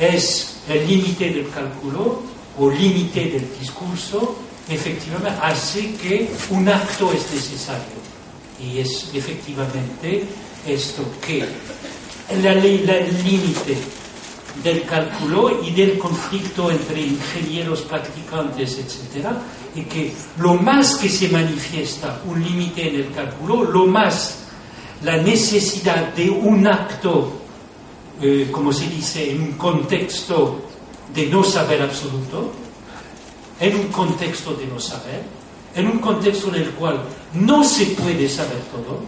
Es 0.00 0.56
el 0.68 0.88
límite 0.88 1.30
del 1.30 1.48
cálculo 1.50 2.22
o 2.58 2.70
límite 2.70 3.20
del 3.26 3.46
discurso, 3.60 4.36
efectivamente, 4.68 5.38
hace 5.42 5.94
que 5.94 6.32
un 6.50 6.68
acto 6.68 7.12
es 7.12 7.30
necesario. 7.32 8.00
Y 8.58 8.78
es 8.78 9.10
efectivamente 9.14 10.24
esto 10.66 11.04
que 11.24 11.44
el 12.30 13.22
límite 13.24 13.76
del 14.62 14.84
cálculo 14.84 15.60
y 15.62 15.70
del 15.72 15.98
conflicto 15.98 16.70
entre 16.70 17.00
ingenieros, 17.00 17.82
practicantes, 17.82 18.78
etc., 18.78 19.26
y 19.74 19.82
que 19.82 20.12
lo 20.38 20.54
más 20.54 20.96
que 20.96 21.08
se 21.08 21.28
manifiesta 21.28 22.20
un 22.26 22.42
límite 22.42 22.88
en 22.88 22.96
el 22.96 23.12
cálculo, 23.12 23.64
lo 23.64 23.86
más 23.86 24.38
la 25.02 25.16
necesidad 25.16 26.12
de 26.14 26.30
un 26.30 26.66
acto, 26.66 27.32
eh, 28.20 28.48
como 28.52 28.72
se 28.72 28.88
dice, 28.88 29.32
en 29.32 29.40
un 29.40 29.52
contexto 29.52 30.60
de 31.12 31.26
no 31.26 31.42
saber 31.42 31.82
absoluto, 31.82 32.52
en 33.58 33.76
un 33.76 33.86
contexto 33.88 34.54
de 34.54 34.66
no 34.66 34.78
saber, 34.78 35.22
en 35.74 35.86
un 35.86 35.98
contexto 35.98 36.48
en 36.54 36.62
el 36.62 36.70
cual 36.70 37.02
no 37.34 37.64
se 37.64 37.86
puede 37.86 38.28
saber 38.28 38.58
todo, 38.70 39.00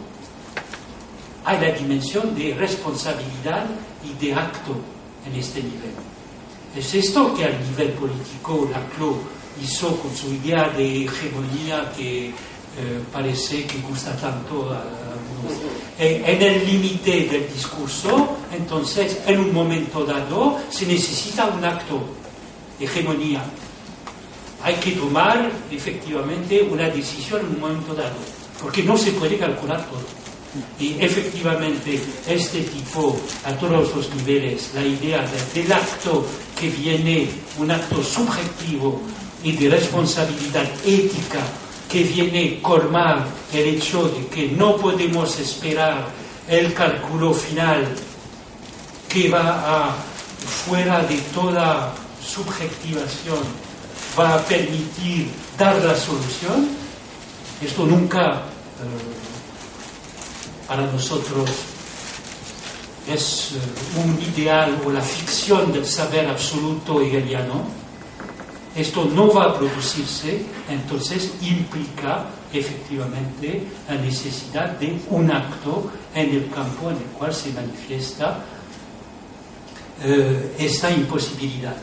hay 1.45 1.61
la 1.61 1.73
dimensión 1.73 2.35
de 2.35 2.55
responsabilidad 2.55 3.67
y 4.03 4.25
de 4.25 4.35
acto 4.35 4.75
en 5.27 5.39
este 5.39 5.63
nivel. 5.63 5.93
Es 6.77 6.95
esto 6.95 7.35
que 7.35 7.45
a 7.45 7.51
nivel 7.51 7.91
político 7.93 8.69
la 8.73 8.81
CLO 8.97 9.17
hizo 9.63 9.97
con 9.97 10.15
su 10.15 10.33
idea 10.35 10.69
de 10.71 11.05
hegemonía 11.05 11.93
que 11.97 12.29
eh, 12.29 12.33
parece 13.13 13.65
que 13.65 13.79
gusta 13.79 14.17
tanto 14.17 14.73
a, 14.73 14.83
algunos. 14.83 15.63
En, 15.97 16.43
el 16.43 16.67
límite 16.67 17.29
del 17.31 17.53
discurso, 17.53 18.37
entonces, 18.53 19.21
en 19.27 19.39
un 19.39 19.53
momento 19.53 20.05
dado, 20.05 20.59
se 20.71 20.85
necesita 20.87 21.47
un 21.47 21.65
acto 21.65 22.03
de 22.79 22.87
hegemonía. 22.87 23.45
Hay 24.65 24.75
que 24.77 24.93
tomar 24.93 25.51
efectivamente 25.71 26.67
una 26.69 26.89
decisión 26.89 27.43
en 27.43 27.47
un 27.55 27.61
momento 27.61 27.95
dado, 27.95 28.17
porque 28.61 28.83
no 28.83 28.97
se 28.99 29.13
puede 29.13 29.39
calcular 29.39 29.87
todo. 29.87 30.03
Y 30.79 30.97
efectivamente, 31.01 32.01
este 32.27 32.61
tipo, 32.63 33.17
a 33.45 33.53
todos 33.55 33.95
los 33.95 34.15
niveles, 34.15 34.71
la 34.75 34.85
idea 34.85 35.25
del 35.53 35.73
acto 35.73 36.25
que 36.59 36.69
viene, 36.71 37.29
un 37.59 37.71
acto 37.71 38.03
subjetivo 38.03 39.01
y 39.43 39.53
de 39.53 39.69
responsabilidad 39.69 40.67
ética 40.85 41.41
que 41.91 42.05
viene 42.05 42.61
colmar 42.63 43.27
el 43.53 43.77
hecho 43.77 44.09
de 44.09 44.27
que 44.27 44.49
no 44.49 44.77
podemos 44.77 45.39
esperar 45.39 46.09
el 46.49 46.73
cálculo 46.73 47.33
final 47.33 47.87
que 49.09 49.29
va 49.29 49.89
a, 49.89 49.95
fuera 50.45 51.03
de 51.05 51.17
toda 51.35 51.93
subjetivación, 52.25 53.39
va 54.19 54.35
a 54.35 54.39
permitir 54.45 55.29
dar 55.59 55.77
la 55.77 55.95
solución, 55.95 56.69
esto 57.63 57.87
nunca 57.87 58.43
eh, 58.83 59.24
para 60.67 60.87
nosotros 60.87 61.51
es 63.13 63.53
eh, 63.53 64.01
un 64.05 64.19
ideal 64.21 64.81
o 64.87 64.91
la 64.91 65.03
ficción 65.03 65.73
del 65.73 65.87
saber 65.87 66.27
absoluto 66.29 67.01
hegeliano, 67.01 67.65
esto 68.75 69.05
no 69.05 69.33
va 69.33 69.45
a 69.45 69.59
producirse, 69.59 70.45
entonces 70.69 71.35
implica 71.43 72.27
efectivamente 72.53 73.67
la 73.89 73.97
necesidad 73.97 74.71
de 74.79 74.99
un 75.11 75.31
acto 75.31 75.91
en 76.15 76.31
el 76.31 76.51
campo 76.51 76.91
en 76.91 76.97
el 76.97 77.05
cual 77.17 77.33
se 77.33 77.53
manifiesta 77.53 78.41
eh, 80.03 80.57
esta 80.59 80.91
imposibilidad. 80.91 81.77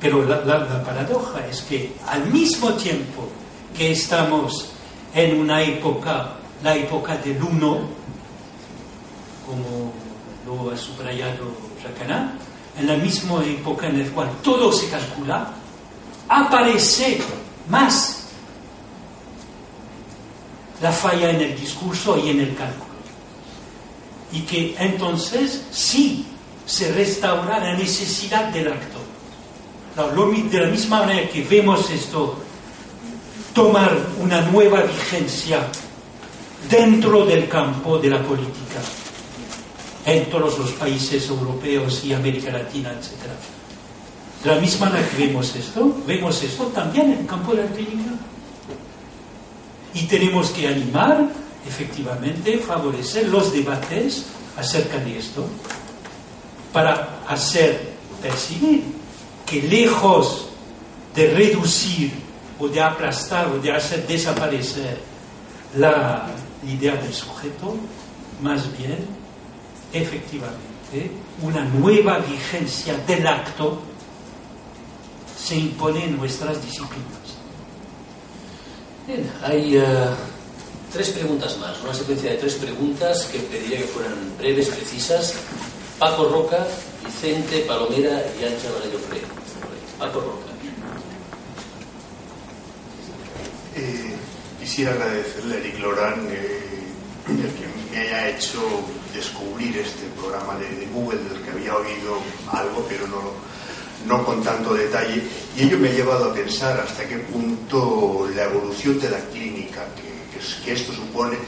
Pero 0.00 0.24
la, 0.24 0.44
la, 0.44 0.82
paradoja 0.82 1.46
es 1.46 1.62
que 1.62 1.94
al 2.06 2.26
mismo 2.32 2.72
tiempo 2.74 3.28
que 3.76 3.92
estamos 3.92 4.70
en 5.14 5.40
una 5.40 5.62
época, 5.62 6.36
la 6.62 6.74
época 6.76 7.16
del 7.18 7.42
uno, 7.42 7.80
como 9.46 9.92
lo 10.46 10.70
ha 10.70 10.76
subrayado 10.76 11.52
Jacana, 11.82 12.34
en 12.78 12.86
la 12.86 12.96
misma 12.96 13.44
época 13.44 13.86
en 13.86 14.02
la 14.02 14.10
cual 14.10 14.30
todo 14.42 14.72
se 14.72 14.88
calcula, 14.88 15.52
aparece 16.28 17.20
más 17.68 18.24
la 20.82 20.92
falla 20.92 21.30
en 21.30 21.40
el 21.40 21.58
discurso 21.58 22.18
y 22.18 22.30
en 22.30 22.40
el 22.40 22.54
cálculo. 22.54 22.94
Y 24.32 24.40
que 24.40 24.74
entonces 24.78 25.62
sí 25.70 26.26
se 26.66 26.92
restaura 26.92 27.60
la 27.60 27.76
necesidad 27.76 28.48
del 28.48 28.68
acto. 28.68 28.98
De 30.50 30.60
la 30.60 30.66
misma 30.66 31.00
manera 31.00 31.28
que 31.28 31.44
vemos 31.44 31.88
esto 31.88 32.36
tomar 33.54 33.96
una 34.20 34.40
nueva 34.40 34.82
vigencia 34.82 35.68
dentro 36.68 37.24
del 37.24 37.48
campo 37.48 37.98
de 37.98 38.10
la 38.10 38.20
política 38.20 38.80
en 40.06 40.28
todos 40.30 40.58
los 40.58 40.72
países 40.72 41.28
europeos 41.28 42.04
y 42.04 42.12
América 42.12 42.50
Latina, 42.52 42.90
etc. 42.92 43.12
De 44.42 44.54
la 44.54 44.60
misma 44.60 44.90
manera 44.90 45.08
que 45.08 45.26
vemos 45.26 45.54
esto, 45.56 45.96
vemos 46.06 46.42
esto 46.42 46.64
también 46.66 47.12
en 47.12 47.18
el 47.20 47.26
campo 47.26 47.54
de 47.54 47.62
la 47.62 47.68
clínica. 47.70 48.10
Y 49.94 50.02
tenemos 50.02 50.50
que 50.50 50.68
animar, 50.68 51.28
efectivamente, 51.66 52.58
favorecer 52.58 53.28
los 53.28 53.52
debates 53.52 54.26
acerca 54.56 54.98
de 54.98 55.18
esto 55.18 55.46
para 56.72 57.20
hacer 57.28 57.94
percibir 58.20 58.82
que 59.46 59.62
lejos 59.62 60.48
de 61.14 61.32
reducir 61.32 62.12
o 62.58 62.68
de 62.68 62.80
aplastar 62.80 63.46
o 63.48 63.58
de 63.58 63.72
hacer 63.72 64.06
desaparecer 64.06 64.98
la 65.76 66.26
idea 66.66 66.96
del 66.96 67.14
sujeto, 67.14 67.76
más 68.42 68.76
bien, 68.76 69.23
efectivamente, 69.94 71.10
una 71.42 71.64
nueva 71.64 72.18
vigencia 72.18 72.94
del 73.06 73.26
acto 73.26 73.80
se 75.38 75.56
impone 75.56 76.04
en 76.04 76.16
nuestras 76.16 76.62
disciplinas. 76.64 77.04
Bien, 79.06 79.30
hay 79.42 79.76
uh, 79.76 79.82
tres 80.92 81.10
preguntas 81.10 81.58
más, 81.58 81.80
una 81.82 81.94
secuencia 81.94 82.30
de 82.30 82.38
tres 82.38 82.54
preguntas 82.54 83.26
que 83.26 83.38
pediría 83.38 83.78
que 83.78 83.84
fueran 83.84 84.14
breves, 84.38 84.68
precisas. 84.68 85.34
Paco 85.98 86.24
Roca, 86.24 86.66
Vicente 87.04 87.60
Palomera 87.60 88.22
y 88.40 88.44
Ancha 88.44 88.70
Valerio 88.72 88.98
Freire. 88.98 89.26
Paco 89.98 90.20
Roca. 90.20 90.54
Eh, 93.76 94.14
quisiera 94.60 94.92
agradecerle 94.92 95.54
a 95.54 95.58
Eric 95.58 95.78
Lorán 95.80 96.28
eh, 96.30 96.83
el 97.28 97.52
que 97.54 97.66
me 97.90 98.00
haya 98.00 98.28
hecho 98.28 98.60
descubrir 99.14 99.78
este 99.78 100.06
programa 100.18 100.56
de, 100.58 100.68
de, 100.76 100.86
Google 100.86 101.18
del 101.18 101.42
que 101.42 101.50
había 101.50 101.76
oído 101.76 102.18
algo, 102.52 102.84
pero 102.88 103.06
no, 103.06 103.32
no 104.06 104.24
con 104.24 104.42
tanto 104.42 104.74
detalle. 104.74 105.22
Y 105.56 105.62
ello 105.62 105.78
me 105.78 105.88
ha 105.88 105.92
llevado 105.92 106.30
a 106.30 106.34
pensar 106.34 106.78
hasta 106.80 107.06
qué 107.08 107.18
punto 107.18 108.28
la 108.34 108.44
evolución 108.44 109.00
de 109.00 109.10
la 109.10 109.20
clínica 109.30 109.86
que, 109.94 110.38
que, 110.38 110.64
que 110.64 110.72
esto 110.72 110.92
supone 110.92 111.38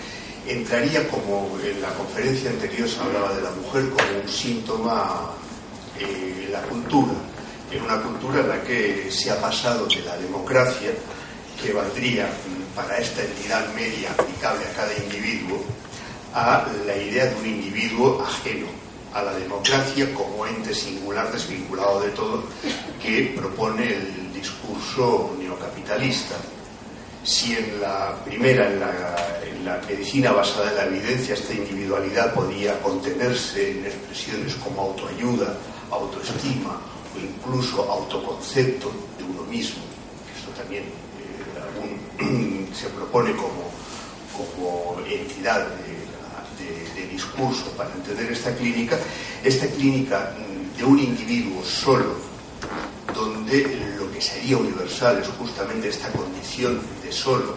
entraría 0.46 1.08
como 1.08 1.58
en 1.62 1.82
la 1.82 1.92
conferencia 1.94 2.50
anterior 2.50 2.88
se 2.88 3.00
hablaba 3.00 3.34
de 3.34 3.42
la 3.42 3.50
mujer 3.50 3.90
como 3.90 4.20
un 4.22 4.28
síntoma 4.28 5.32
eh, 5.98 6.44
en 6.46 6.52
la 6.52 6.62
cultura, 6.62 7.12
en 7.70 7.82
una 7.82 8.00
cultura 8.00 8.40
en 8.40 8.48
la 8.48 8.62
que 8.62 9.10
se 9.10 9.30
ha 9.30 9.40
pasado 9.40 9.86
de 9.86 10.02
la 10.02 10.16
democracia, 10.16 10.90
que 11.60 11.72
valdría 11.72 12.28
para 12.76 12.98
esta 12.98 13.22
entidad 13.22 13.72
media 13.74 14.10
aplicable 14.12 14.66
a 14.66 14.72
cada 14.74 14.94
individuo, 14.98 15.64
a 16.34 16.66
la 16.86 16.94
idea 16.94 17.24
de 17.24 17.34
un 17.36 17.46
individuo 17.46 18.22
ajeno 18.22 18.66
a 19.14 19.22
la 19.22 19.32
democracia 19.32 20.12
como 20.12 20.46
ente 20.46 20.74
singular 20.74 21.32
desvinculado 21.32 22.02
de 22.02 22.10
todo 22.10 22.44
que 23.02 23.32
propone 23.34 23.94
el 23.94 24.30
discurso 24.34 25.34
neocapitalista. 25.38 26.34
Si 27.24 27.56
en 27.56 27.80
la 27.80 28.14
primera, 28.26 28.70
en 28.70 28.78
la, 29.64 29.80
medicina 29.88 30.30
basada 30.30 30.70
en 30.70 30.76
la 30.76 30.84
evidencia, 30.84 31.34
esta 31.34 31.54
individualidad 31.54 32.34
podía 32.34 32.78
contenerse 32.80 33.70
en 33.70 33.86
expresiones 33.86 34.54
como 34.56 34.82
autoayuda, 34.82 35.56
autoestima 35.90 36.78
o 37.16 37.18
incluso 37.18 37.90
autoconcepto 37.90 38.92
de 39.18 39.24
uno 39.24 39.42
mismo, 39.44 39.82
esto 40.36 40.50
también 40.60 40.84
se 42.74 42.88
propone 42.88 43.32
como, 43.32 43.70
como 44.36 45.00
entidad 45.06 45.66
de, 45.68 45.96
discurso 47.06 47.70
para 47.78 47.90
entender 47.94 48.30
esta 48.30 48.54
clínica, 48.54 48.98
esta 49.42 49.66
clínica 49.68 50.34
mm, 50.36 50.76
de 50.76 50.84
un 50.84 50.98
individuo 50.98 51.64
solo, 51.64 52.14
donde 53.14 53.94
lo 53.98 54.10
que 54.12 54.20
sería 54.20 54.58
universal 54.58 55.18
es 55.18 55.28
justamente 55.28 55.88
esta 55.88 56.10
condición 56.10 56.78
de 57.02 57.10
solo, 57.10 57.54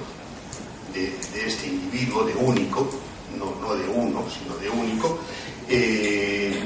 de, 0.93 1.13
este 1.45 1.67
individuo, 1.67 2.23
de 2.23 2.35
único, 2.35 2.89
no, 3.37 3.75
de 3.75 3.87
uno, 3.89 4.25
sino 4.29 4.55
de 4.57 4.69
único, 4.69 5.19
eh, 5.67 6.57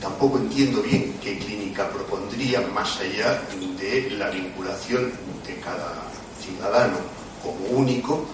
tampoco 0.00 0.38
entiendo 0.38 0.82
bien 0.82 1.14
qué 1.22 1.38
clínica 1.38 1.90
propondría 1.90 2.60
más 2.68 3.00
allá 3.00 3.42
de 3.78 4.10
la 4.12 4.30
vinculación 4.30 5.12
de 5.46 5.56
cada 5.56 6.13
ciudadano 6.44 6.98
como 7.42 7.78
único 7.78 8.24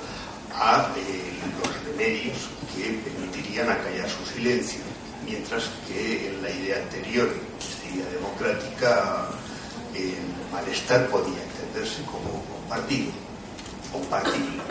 a 0.55 0.89
eh, 0.97 1.33
los 1.59 1.85
remedios 1.85 2.37
que 2.75 3.01
permitirían 3.11 3.71
acallar 3.71 4.09
su 4.09 4.25
silencio, 4.35 4.81
mientras 5.25 5.65
que 5.87 6.29
en 6.29 6.43
la 6.43 6.51
idea 6.51 6.77
anterior, 6.79 7.29
esta 7.59 7.95
idea 7.95 8.07
democrática, 8.11 9.29
el 9.95 10.17
malestar 10.53 11.07
podía 11.09 11.43
entenderse 11.43 12.03
como 12.05 12.43
compartido, 12.45 13.11
compartible. 13.93 14.63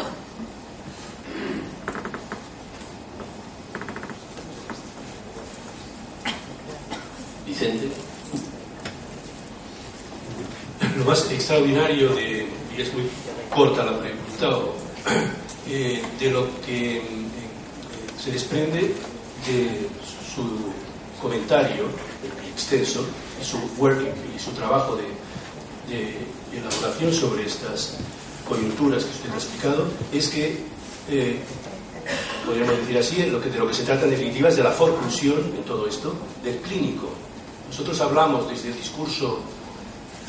Vicente. 7.46 7.90
Lo 10.98 11.06
más 11.06 11.32
extraordinario 11.32 12.14
de, 12.14 12.48
y 12.78 12.82
es 12.82 12.94
muy 12.94 13.10
corta 13.50 13.84
la 13.84 14.00
pregunta, 14.00 14.60
eh, 15.68 16.02
de 16.20 16.32
lo 16.32 16.48
que 16.62 16.98
eh, 16.98 17.02
se 18.22 18.32
desprende 18.32 18.82
de 19.48 19.90
su 20.34 20.44
comentario 21.22 21.86
extenso 22.54 23.06
su 23.44 23.58
working 23.78 24.12
y 24.36 24.40
su 24.40 24.52
trabajo 24.52 24.96
de, 24.96 25.08
elaboración 26.56 27.12
sobre 27.12 27.46
estas 27.46 27.98
coyunturas 28.48 29.04
que 29.04 29.10
usted 29.12 29.32
ha 29.32 29.36
explicado 29.36 29.88
es 30.12 30.28
que, 30.30 30.58
eh, 31.10 31.40
podríamos 32.46 32.78
decir 32.78 32.98
así, 32.98 33.26
lo 33.26 33.42
que, 33.42 33.50
de 33.50 33.58
lo 33.58 33.68
que 33.68 33.74
se 33.74 33.84
trata 33.84 34.04
en 34.04 34.12
definitiva 34.12 34.50
es 34.50 34.58
de 34.58 34.64
la 34.64 34.72
forclusión 34.72 35.40
en 35.56 35.64
todo 35.64 35.88
esto 35.88 36.14
del 36.44 36.58
clínico. 36.58 37.10
Nosotros 37.70 38.00
hablamos 38.02 38.50
desde 38.50 38.70
el 38.70 38.76
discurso 38.76 39.40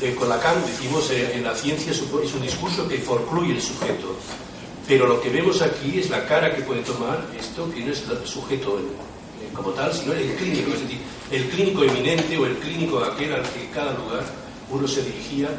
de, 0.01 0.15
con 0.15 0.27
Lacan, 0.27 0.65
decimos 0.65 1.09
eh, 1.11 1.31
en 1.35 1.43
la 1.43 1.55
ciencia 1.55 1.91
es 1.91 2.01
un 2.01 2.41
discurso 2.41 2.87
que 2.87 2.97
forcluye 2.97 3.53
el 3.53 3.61
sujeto. 3.61 4.15
Pero 4.87 5.07
lo 5.07 5.21
que 5.21 5.29
vemos 5.29 5.61
aquí 5.61 5.99
es 5.99 6.09
la 6.09 6.25
cara 6.25 6.53
que 6.53 6.63
puede 6.63 6.81
tomar 6.81 7.25
esto, 7.39 7.71
que 7.71 7.81
no 7.81 7.91
es 7.93 8.03
el 8.09 8.27
sujeto 8.27 8.79
como 9.53 9.69
tal, 9.71 9.93
sino 9.93 10.13
el 10.13 10.35
clínico, 10.35 10.71
es 10.73 10.81
decir, 10.81 10.99
el 11.31 11.49
clínico 11.49 11.83
eminente 11.83 12.37
o 12.37 12.45
el 12.45 12.57
clínico 12.57 12.99
aquel 12.99 13.33
al 13.33 13.43
que 13.43 13.69
cada 13.73 13.93
lugar 13.93 14.23
uno 14.69 14.87
se 14.87 15.03
dirigía 15.03 15.49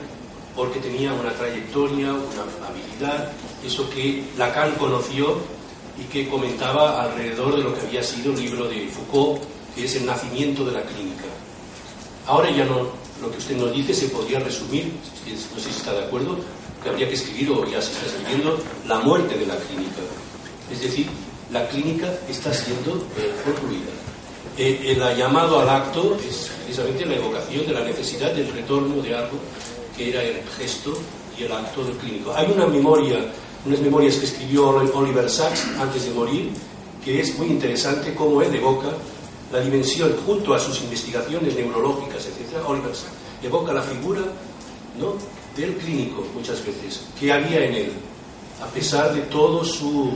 porque 0.57 0.81
tenía 0.81 1.13
una 1.13 1.33
trayectoria, 1.33 2.13
una 2.13 2.69
habilidad, 2.69 3.33
eso 3.65 3.89
que 3.91 4.25
Lacan 4.37 4.75
conoció 4.75 5.39
y 5.99 6.05
que 6.05 6.29
comentaba 6.29 7.03
alrededor 7.03 7.57
de 7.57 7.63
lo 7.63 7.75
que 7.75 7.81
había 7.83 8.03
sido 8.03 8.33
un 8.33 8.39
libro 8.39 8.69
de 8.69 8.87
Foucault, 8.89 9.43
que 9.75 9.85
es 9.85 9.97
el 9.97 10.07
nacimiento 10.07 10.65
de 10.65 10.73
la 10.73 10.83
clínica. 10.83 11.25
Ahora 12.27 12.51
ya 12.51 12.65
no, 12.65 12.89
lo 13.23 13.31
que 13.31 13.39
usted 13.39 13.57
nos 13.57 13.73
dice 13.73 13.95
se 13.95 14.09
podría 14.09 14.41
resumir, 14.41 14.93
no 15.55 15.61
sé 15.61 15.71
si 15.71 15.79
está 15.79 15.93
de 15.93 16.05
acuerdo, 16.05 16.37
que 16.83 16.91
habría 16.91 17.09
que 17.09 17.15
escribir, 17.15 17.51
o 17.51 17.65
ya 17.65 17.81
se 17.81 17.93
está 17.93 18.07
escribiendo, 18.07 18.59
la 18.89 18.99
muerte 18.99 19.39
de 19.39 19.47
la 19.47 19.57
clínica. 19.57 20.03
Es 20.71 20.83
decir, 20.83 21.07
la 21.53 21.69
clínica 21.69 22.13
está 22.29 22.53
siendo 22.53 22.97
eh, 23.17 23.33
concluida. 23.45 23.93
Eh, 24.59 24.97
el 24.97 25.17
llamado 25.17 25.61
al 25.61 25.69
acto 25.69 26.19
es 26.29 26.51
precisamente 26.65 27.07
la 27.07 27.17
evocación 27.17 27.67
de 27.67 27.73
la 27.73 27.85
necesidad 27.85 28.33
del 28.33 28.53
retorno 28.53 29.01
de 29.01 29.15
algo 29.15 29.39
que 29.97 30.11
era 30.11 30.23
el 30.23 30.43
gesto 30.59 30.93
y 31.39 31.45
el 31.45 31.53
acto 31.53 31.85
del 31.85 31.97
clínico. 31.97 32.35
Hay 32.35 32.51
una 32.51 32.67
memoria, 32.67 33.19
unas 33.65 33.81
memorias 33.81 34.17
que 34.17 34.27
escribió 34.27 34.69
Oliver 34.69 35.31
Sacks 35.31 35.67
antes 35.79 36.05
de 36.05 36.11
morir, 36.11 36.51
que 37.05 37.21
es 37.21 37.39
muy 37.39 37.49
interesante 37.49 38.15
cómo 38.15 38.43
él 38.43 38.55
evoca 38.55 38.89
la 39.53 39.61
dimensión, 39.61 40.17
junto 40.25 40.55
a 40.55 40.59
sus 40.59 40.81
investigaciones 40.83 41.55
neurológicas, 41.55 42.27
etc., 42.27 42.65
Oliver 42.67 42.93
evoca 43.43 43.73
la 43.73 43.83
figura 43.83 44.23
¿no? 44.99 45.15
del 45.57 45.77
clínico 45.77 46.25
muchas 46.35 46.65
veces, 46.65 47.05
que 47.19 47.31
había 47.31 47.65
en 47.65 47.75
él, 47.75 47.93
a 48.63 48.67
pesar 48.67 49.13
de 49.15 49.21
toda 49.23 49.65
su 49.65 50.11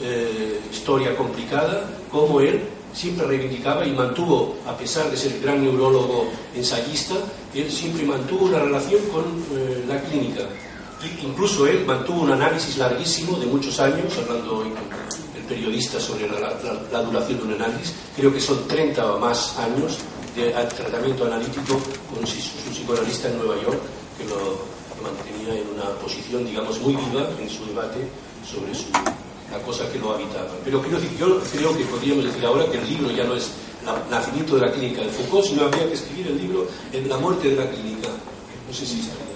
eh, 0.00 0.60
historia 0.70 1.16
complicada, 1.16 1.88
como 2.10 2.40
él 2.40 2.60
siempre 2.92 3.26
reivindicaba 3.26 3.84
y 3.86 3.92
mantuvo, 3.92 4.56
a 4.66 4.76
pesar 4.76 5.10
de 5.10 5.16
ser 5.16 5.40
gran 5.40 5.62
neurólogo 5.62 6.28
ensayista, 6.54 7.14
él 7.54 7.70
siempre 7.70 8.04
mantuvo 8.04 8.46
una 8.46 8.60
relación 8.60 9.02
con 9.12 9.24
eh, 9.52 9.84
la 9.88 10.00
clínica. 10.02 10.42
Incluso 11.22 11.66
él 11.66 11.84
mantuvo 11.84 12.22
un 12.22 12.32
análisis 12.32 12.78
larguísimo 12.78 13.38
de 13.38 13.46
muchos 13.46 13.78
años, 13.80 14.12
hablando 14.16 14.64
el 14.64 15.42
periodista 15.42 16.00
sobre 16.00 16.26
la, 16.28 17.02
duración 17.02 17.38
de 17.38 17.44
un 17.44 17.52
análisis, 17.52 17.94
creo 18.16 18.32
que 18.32 18.40
son 18.40 18.66
30 18.66 19.12
o 19.12 19.18
más 19.18 19.56
años 19.58 19.98
de 20.34 20.50
tratamiento 20.50 21.26
analítico 21.26 21.78
con 22.12 22.26
su, 22.26 22.36
psicoanalista 22.70 23.28
en 23.28 23.38
Nueva 23.38 23.62
York, 23.62 23.80
que 24.16 24.24
lo, 24.24 24.76
mantenía 25.02 25.60
en 25.60 25.68
una 25.68 25.90
posición, 26.00 26.44
digamos, 26.44 26.80
muy 26.80 26.96
viva 26.96 27.28
en 27.38 27.50
su 27.50 27.66
debate 27.66 28.00
sobre 28.48 28.74
su, 28.74 28.86
la 29.52 29.58
cosa 29.64 29.88
que 29.92 29.98
lo 29.98 30.14
habitaba. 30.14 30.48
Pero 30.64 30.80
quiero 30.80 30.98
decir, 30.98 31.16
yo 31.18 31.38
creo 31.52 31.76
que 31.76 31.84
podríamos 31.84 32.24
decir 32.24 32.44
ahora 32.44 32.66
que 32.70 32.78
el 32.78 32.88
libro 32.88 33.10
ya 33.10 33.24
no 33.24 33.36
es 33.36 33.50
el 33.82 34.10
nacimiento 34.10 34.56
de 34.56 34.66
la 34.66 34.72
clínica 34.72 35.02
de 35.02 35.08
Foucault, 35.08 35.46
sino 35.46 35.64
habría 35.66 35.86
que 35.86 35.94
escribir 35.94 36.28
el 36.28 36.38
libro 36.38 36.66
en 36.92 37.08
la 37.08 37.18
muerte 37.18 37.50
de 37.50 37.56
la 37.56 37.70
clínica. 37.70 38.08
No 38.08 38.74
sé 38.74 38.86
si 38.86 39.00
estaría. 39.00 39.35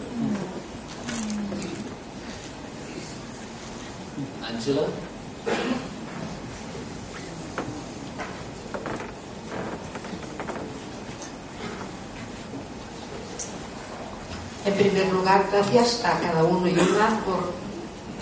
En 14.65 14.75
primer 14.75 15.13
lugar, 15.13 15.49
gracias 15.51 16.05
a 16.05 16.21
cada 16.21 16.45
uno 16.45 16.69
y 16.69 16.73
una 16.73 17.21
por 17.25 17.53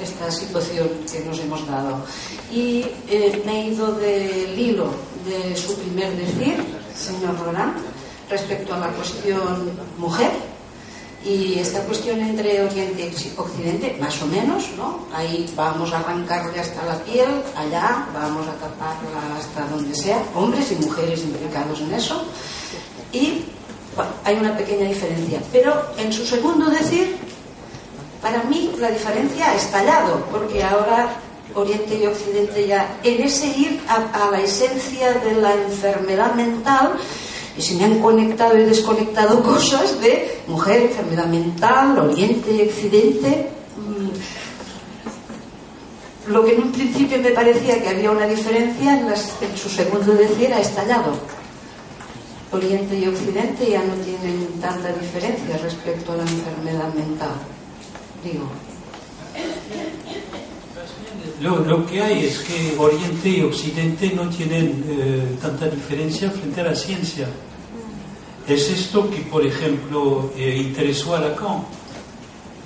esta 0.03 0.31
situación 0.31 0.89
que 1.11 1.21
nos 1.21 1.39
hemos 1.41 1.67
dado. 1.67 2.05
Y 2.51 2.87
eh, 3.09 3.43
me 3.45 3.61
he 3.61 3.65
ido 3.69 3.93
del 3.93 4.59
hilo 4.59 4.91
de 5.27 5.55
su 5.55 5.77
primer 5.77 6.17
decir, 6.17 6.65
señor 6.97 7.39
Roland, 7.39 7.77
respecto 8.31 8.75
a 8.75 8.79
la 8.79 8.89
cuestión 8.89 9.71
mujer 9.99 10.48
y 11.29 11.59
esta 11.59 11.81
cuestión 11.81 12.21
entre 12.21 12.63
Oriente 12.65 13.03
y 13.03 13.39
Occidente, 13.39 13.97
más 14.01 14.21
o 14.23 14.27
menos, 14.27 14.71
¿no? 14.79 15.07
Ahí 15.15 15.53
vamos 15.55 15.93
a 15.93 15.99
arrancarle 15.99 16.59
hasta 16.59 16.83
la 16.87 16.97
piel, 17.05 17.29
allá 17.55 18.07
vamos 18.15 18.47
a 18.49 18.53
taparla 18.53 19.37
hasta 19.39 19.67
donde 19.67 19.95
sea, 19.95 20.23
hombres 20.35 20.73
y 20.73 20.77
mujeres 20.77 21.23
implicados 21.23 21.81
en 21.81 21.93
eso. 21.93 22.25
Y 23.13 23.45
hay 24.25 24.37
una 24.37 24.57
pequeña 24.57 24.89
diferencia. 24.89 25.41
Pero 25.53 25.75
en 25.99 26.11
su 26.13 26.25
segundo 26.25 26.71
decir, 26.71 27.17
para 28.23 28.43
mí 28.45 28.73
la 28.79 28.91
diferencia 28.91 29.51
ha 29.51 29.55
estallado, 29.55 30.25
porque 30.31 30.65
ahora 30.65 31.11
Oriente 31.55 31.99
y 31.99 32.07
Occidente 32.07 32.67
ya, 32.67 32.99
en 33.03 33.23
ese 33.23 33.49
ir 33.49 33.81
a, 33.89 34.31
la 34.31 34.41
esencia 34.41 35.13
de 35.13 35.35
la 35.35 35.55
enfermedad 35.55 36.35
mental, 36.35 36.95
y 37.59 37.63
se 37.63 37.75
me 37.75 37.85
han 37.85 38.01
conectado 38.01 38.57
y 38.57 38.63
desconectado 38.63 39.43
cosas 39.53 40.01
de 40.01 40.41
mujer, 40.47 40.83
enfermedad 40.83 41.27
mental, 41.27 41.99
Oriente 41.99 42.55
y 42.55 42.63
Occidente. 42.63 43.51
Mm, 43.77 44.09
lo 46.33 46.45
que 46.45 46.55
en 46.55 46.63
un 46.63 46.73
principio 46.73 47.19
me 47.19 47.31
parecía 47.31 47.83
que 47.83 47.89
había 47.89 48.11
una 48.11 48.27
diferencia, 48.27 48.99
en, 48.99 49.09
en 49.09 49.57
su 49.57 49.69
segundo 49.69 50.15
decir 50.15 50.55
ha 50.55 50.61
estallado. 50.61 51.13
Oriente 52.53 52.97
y 52.99 53.07
Occidente 53.07 53.71
ya 53.71 53.83
no 53.83 53.95
tienen 54.05 54.47
tanta 54.61 54.89
diferencia 54.93 55.59
respecto 55.59 56.13
a 56.13 56.17
la 56.17 56.23
enfermedad 56.23 56.95
mental 56.95 57.33
digo. 58.23 58.49
Lo, 61.41 61.87
que 61.87 62.03
hay 62.03 62.27
es 62.27 62.39
que 62.41 62.75
Oriente 62.77 63.29
y 63.29 63.43
Occidente 63.43 64.11
no 64.13 64.29
tienen 64.29 64.85
eh, 64.89 65.37
tanta 65.41 65.69
diferencia 65.69 66.31
frente 66.31 66.61
a 66.61 66.65
la 66.65 66.75
ciencia. 66.75 67.29
Es 68.49 68.71
esto 68.71 69.11
que, 69.11 69.19
por 69.23 69.45
ejemplo, 69.45 70.33
eh, 70.35 70.57
interesó 70.57 71.15
a 71.15 71.21
Lacan. 71.21 71.65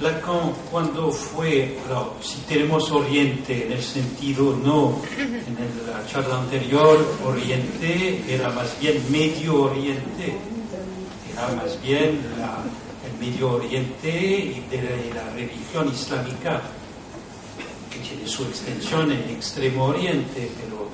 Lacan, 0.01 0.53
cuando 0.71 1.11
fue, 1.11 1.77
si 2.23 2.39
tenemos 2.43 2.89
Oriente 2.93 3.67
en 3.67 3.73
el 3.73 3.83
sentido 3.83 4.57
no, 4.65 5.03
en 5.19 5.91
la 5.91 6.07
charla 6.07 6.39
anterior, 6.39 7.05
Oriente 7.27 8.23
era 8.29 8.51
más 8.51 8.79
bien 8.81 9.03
Medio 9.11 9.63
Oriente, 9.63 10.37
era 11.33 11.49
más 11.57 11.83
bien 11.83 12.21
la, 12.39 12.63
Medio 13.19 13.53
Oriente 13.53 14.09
y 14.09 14.65
de 14.71 15.13
la 15.15 15.31
religión 15.35 15.89
islámica, 15.93 16.63
que 17.91 17.99
tiene 17.99 18.29
su 18.29 18.45
extensión 18.45 19.11
en 19.11 19.31
Extremo 19.31 19.87
Oriente, 19.87 20.49
pero, 20.61 20.89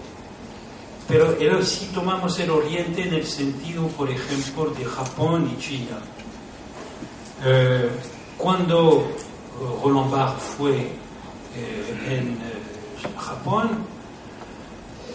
pero 1.09 1.63
si 1.65 1.87
tomamos 1.87 2.39
el 2.39 2.51
Oriente 2.51 3.03
en 3.03 3.15
el 3.15 3.27
sentido, 3.27 3.89
por 3.89 4.11
ejemplo, 4.11 4.67
de 4.79 4.85
Japón 4.85 5.51
y 5.51 5.59
China, 5.59 5.99
eh, 7.45 7.89
cuando 8.37 9.09
Roland 9.83 10.11
Barthes 10.11 10.43
fue 10.59 10.77
eh, 10.77 11.99
en 12.07 12.29
eh, 12.33 13.17
Japón, 13.19 13.71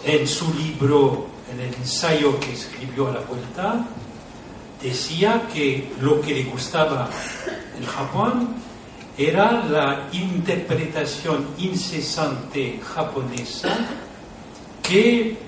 en 0.04 0.26
su 0.26 0.52
libro, 0.54 1.28
en 1.52 1.60
el 1.60 1.74
ensayo 1.74 2.40
que 2.40 2.54
escribió 2.54 3.08
a 3.08 3.12
la 3.12 3.20
vuelta, 3.20 3.86
decía 4.82 5.46
que 5.52 5.92
lo 6.00 6.20
que 6.20 6.34
le 6.34 6.44
gustaba 6.44 7.08
en 7.78 7.86
Japón 7.86 8.48
era 9.16 9.64
la 9.66 10.08
interpretación 10.12 11.46
incesante 11.56 12.80
japonesa 12.82 13.76
que 14.82 15.38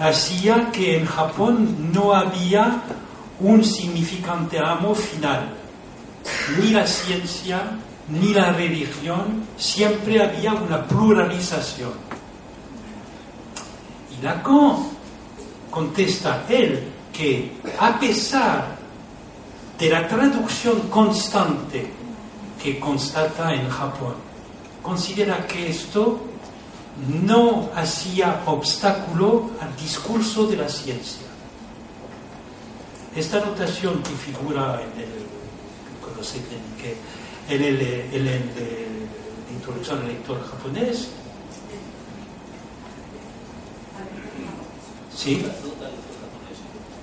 hacía 0.00 0.70
que 0.70 0.98
en 0.98 1.06
Japón 1.06 1.92
no 1.92 2.14
había 2.14 2.82
un 3.40 3.64
significante 3.64 4.58
amo 4.58 4.94
final. 4.94 5.54
Ni 6.58 6.70
la 6.70 6.86
ciencia, 6.86 7.78
ni 8.08 8.32
la 8.32 8.52
religión, 8.52 9.44
siempre 9.56 10.22
había 10.22 10.54
una 10.54 10.86
pluralización. 10.86 11.92
Y 14.16 14.22
Lacan 14.22 14.90
contesta 15.70 16.44
él 16.48 16.92
que 17.12 17.52
a 17.78 17.98
pesar 17.98 18.76
de 19.78 19.90
la 19.90 20.06
traducción 20.06 20.80
constante 20.88 21.90
que 22.62 22.78
constata 22.78 23.52
en 23.52 23.68
Japón, 23.68 24.14
considera 24.82 25.44
que 25.46 25.70
esto 25.70 26.31
no 27.24 27.70
hacía 27.74 28.42
obstáculo 28.46 29.50
al 29.60 29.74
discurso 29.76 30.46
de 30.46 30.56
la 30.56 30.68
ciencia. 30.68 31.26
Esta 33.16 33.40
notación 33.40 34.02
que 34.02 34.10
figura 34.10 34.82
en 34.82 34.92
el, 35.00 35.30
en 37.48 37.62
el, 37.62 37.80
en 38.14 38.26
el, 38.26 38.50
introducción 39.52 40.00
al 40.00 40.08
lector 40.08 40.44
japonés, 40.48 41.08
sí, 45.14 45.44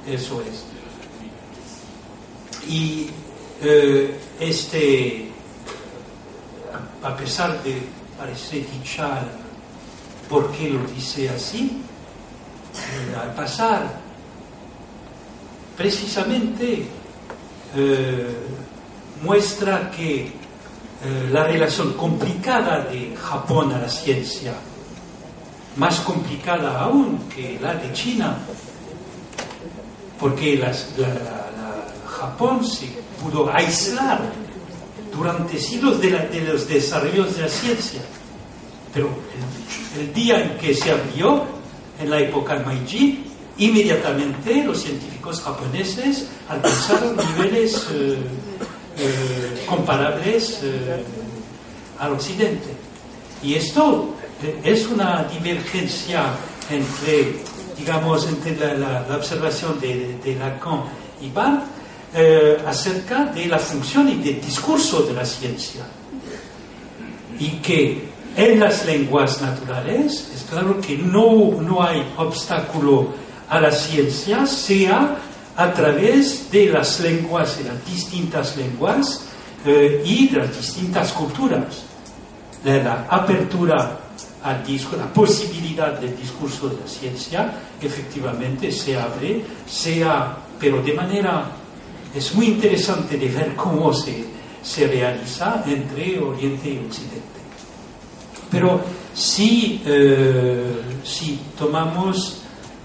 eso 0.07 0.41
es. 0.41 0.66
Y 2.68 3.11
eh, 3.61 4.20
este, 4.40 5.30
a 7.03 7.16
pesar 7.16 7.61
de 7.64 7.84
parece 8.18 8.66
dicha 8.74 9.22
por 10.30 10.51
qué 10.51 10.69
lo 10.69 10.84
dice 10.84 11.30
así, 11.30 11.81
eh, 12.76 13.15
al 13.19 13.34
pasar 13.34 14.10
precisamente 15.76 16.85
eh, 17.76 18.38
muestra 19.23 19.89
que 19.89 20.22
eh, 20.26 21.30
la 21.31 21.45
relación 21.45 21.93
complicada 21.93 22.84
de 22.84 23.15
Japón 23.15 23.72
a 23.72 23.80
la 23.80 23.88
ciencia, 23.88 24.53
más 25.77 26.01
complicada 26.01 26.81
aún 26.81 27.30
que 27.34 27.57
la 27.61 27.76
de 27.76 27.93
China, 27.93 28.38
porque 30.19 30.57
la, 30.57 30.73
Japón 32.06 32.65
se 32.65 32.88
pudo 33.22 33.49
aislar 33.49 34.19
durante 35.15 35.57
siglos 35.57 36.01
de, 36.01 36.41
los 36.45 36.68
desarrollos 36.68 37.38
de 37.38 37.43
la 37.43 37.47
ciencia. 37.47 38.01
Pero 38.94 39.10
el, 39.98 40.14
día 40.14 40.41
en 40.41 40.57
que 40.57 40.74
se 40.74 40.91
abrió, 40.91 41.44
en 41.99 42.10
la 42.10 42.20
época 42.20 42.56
Meiji, 42.66 43.24
inmediatamente 43.57 44.64
los 44.64 44.82
científicos 44.82 45.41
japoneses 45.41 46.28
alcanzaron 46.48 47.18
niveles 47.38 47.88
eh, 47.91 48.18
eh, 48.98 49.66
comparables 49.68 50.60
eh, 50.64 51.03
al 51.99 52.14
occidente. 52.14 52.70
Y 53.44 53.56
esto 53.56 54.16
es 54.64 54.88
una 54.88 55.24
divergencia 55.24 56.34
entre, 56.70 57.36
digamos, 57.78 58.28
entre 58.28 58.78
la, 58.78 59.06
observación 59.16 59.80
de, 59.80 60.36
Lacan 60.38 60.84
y 61.22 61.30
Barth 61.30 61.64
acerca 62.66 63.26
de 63.26 63.45
la 63.45 63.60
función 63.60 64.10
y 64.10 64.16
del 64.16 64.41
discurso 64.41 65.03
de 65.03 65.14
la 65.14 65.26
ciencia. 65.26 65.86
Y 67.38 67.49
que 67.61 68.09
en 68.40 68.57
las 68.57 68.86
lenguas 68.86 69.41
naturales 69.41 70.32
es 70.34 70.45
claro 70.49 70.80
que 70.80 70.98
no, 70.98 71.61
no 71.61 71.84
hay 71.84 72.02
obstáculo 72.16 73.10
a 73.49 73.60
la 73.60 73.70
ciencia, 73.70 74.45
sea 74.45 75.18
a 75.57 75.74
través 75.74 76.49
de 76.49 76.68
las 76.68 77.02
lenguas, 77.02 77.57
de 77.57 77.66
las 77.66 77.86
distintas 77.86 78.56
lenguas 78.56 79.26
eh, 79.66 80.02
y 80.06 80.30
de 80.30 80.38
las 80.38 80.56
distintas 80.56 81.11
culturas. 81.11 81.84
La 82.64 83.07
apertura 83.10 83.99
al 84.41 84.66
discurso, 84.66 84.98
la 84.98 85.14
posibilidad 85.14 85.99
del 85.99 86.16
discurso 86.16 86.70
de 86.70 86.78
la 86.80 86.88
ciencia, 86.88 87.53
efectivamente 87.82 88.72
se 88.72 88.98
abre, 88.98 89.44
sea, 89.68 90.38
pero 90.57 90.82
de 90.82 90.94
manera, 90.94 91.45
es 92.16 92.34
muy 92.34 92.48
interesante 92.48 93.18
de 93.18 93.28
ver 93.28 93.53
cómo 93.57 93.94
se, 93.94 94.24
se 94.64 94.88
realiza 94.88 95.61
entre 95.68 96.20
Oriente 96.20 96.70
y 96.70 96.78
Occidente. 96.78 97.39
Pero 98.51 98.81
si, 99.13 99.81
eh, 99.85 100.81
si 101.03 101.39
tomamos 101.57 102.39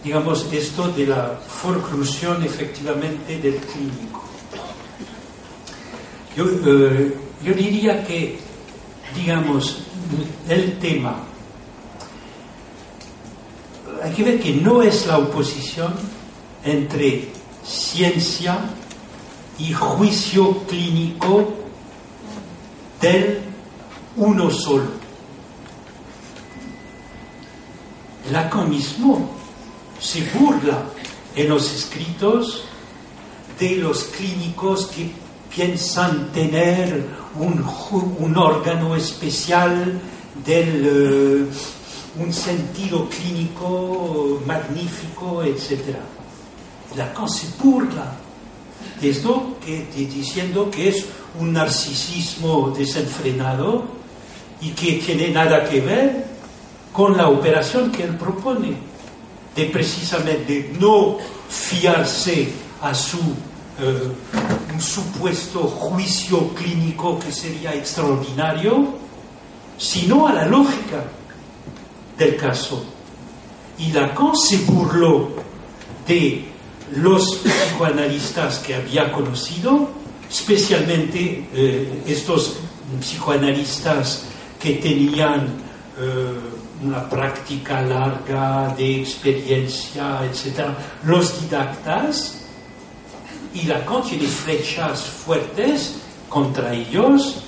digamos, 0.05 0.47
esto 0.53 0.89
de 0.89 1.07
la 1.07 1.41
forclusión 1.49 2.45
efectivamente 2.45 3.39
del 3.39 3.57
clínico. 3.57 4.23
Yo, 6.36 6.45
eh, 6.45 7.16
yo 7.43 7.55
diría 7.55 8.05
que, 8.07 8.39
digamos, 9.16 9.78
el 10.47 10.78
tema, 10.78 11.16
hay 14.03 14.12
que 14.12 14.23
ver 14.23 14.39
que 14.39 14.53
no 14.53 14.82
es 14.82 15.07
la 15.07 15.16
oposición 15.16 15.95
entre 16.62 17.31
ciencia 17.65 18.59
y 19.59 19.73
juicio 19.73 20.59
clínico 20.66 21.51
del 23.01 23.41
uno 24.16 24.51
solo. 24.51 25.04
Lacan 28.35 28.69
mismo 28.69 29.31
se 30.01 30.28
burla 30.35 30.82
en 31.36 31.48
los 31.48 31.73
escritos 31.73 32.65
de 33.61 33.77
los 33.77 34.02
clínicos 34.06 34.86
que 34.86 35.09
piensan 35.55 36.32
tener 36.32 37.06
un, 37.39 38.36
órgano 38.36 38.97
especial 38.97 40.01
del 40.44 40.85
eh, 40.85 41.47
un 42.19 42.32
sentido 42.32 43.09
clínico 43.09 44.43
magnífico, 44.44 45.44
etc. 45.44 45.94
Lacan 46.97 47.28
se 47.28 47.47
burla 47.62 48.16
de 49.01 49.11
esto 49.11 49.59
que, 49.65 49.86
diciendo 49.94 50.69
que 50.73 50.89
es 50.89 51.06
un 51.39 51.52
narcisismo 51.52 52.74
desenfrenado 52.77 53.85
y 54.61 54.70
que 54.70 54.94
tiene 54.94 55.31
nada 55.31 55.69
que 55.69 55.81
ver 55.81 56.24
con 56.95 57.16
la 57.16 57.29
operación 57.29 57.91
que 57.91 58.05
él 58.05 58.16
propone 58.16 58.73
de 59.57 59.65
precisamente 59.65 60.73
no 60.79 61.19
fiarse 61.49 62.53
a 62.81 62.95
su 62.95 63.19
eh, 63.19 64.12
supuesto 64.79 65.62
juicio 65.62 66.55
clínico 66.55 67.19
que 67.19 67.33
sería 67.33 67.75
extraordinario, 67.75 68.95
sino 69.77 70.29
a 70.29 70.35
la 70.35 70.47
lógica 70.47 71.03
del 72.16 72.37
caso. 72.37 72.85
Y 73.77 73.91
Lacan 73.91 74.37
se 74.37 74.59
burló 74.59 75.31
de 76.07 76.45
los 76.95 77.39
psicoanalistas 77.39 78.61
que 78.61 78.77
había 78.77 79.11
conocido, 79.11 79.89
especialmente 80.31 81.49
eh, 81.53 82.05
estos 82.07 82.59
psicoanalistas 83.01 84.27
que 84.61 84.75
tenían 84.75 85.49
eh, 85.99 86.54
una 86.83 87.09
práctica 87.09 87.81
larga 87.83 88.75
de 88.77 89.01
experiencia, 89.01 90.21
etc. 90.25 90.69
Los 91.05 91.41
didactas, 91.41 92.41
y 93.55 93.63
Lacan 93.63 94.03
tiene 94.03 94.27
flechas 94.27 95.03
fuertes 95.03 95.97
contra 96.29 96.75
ellos, 96.75 97.45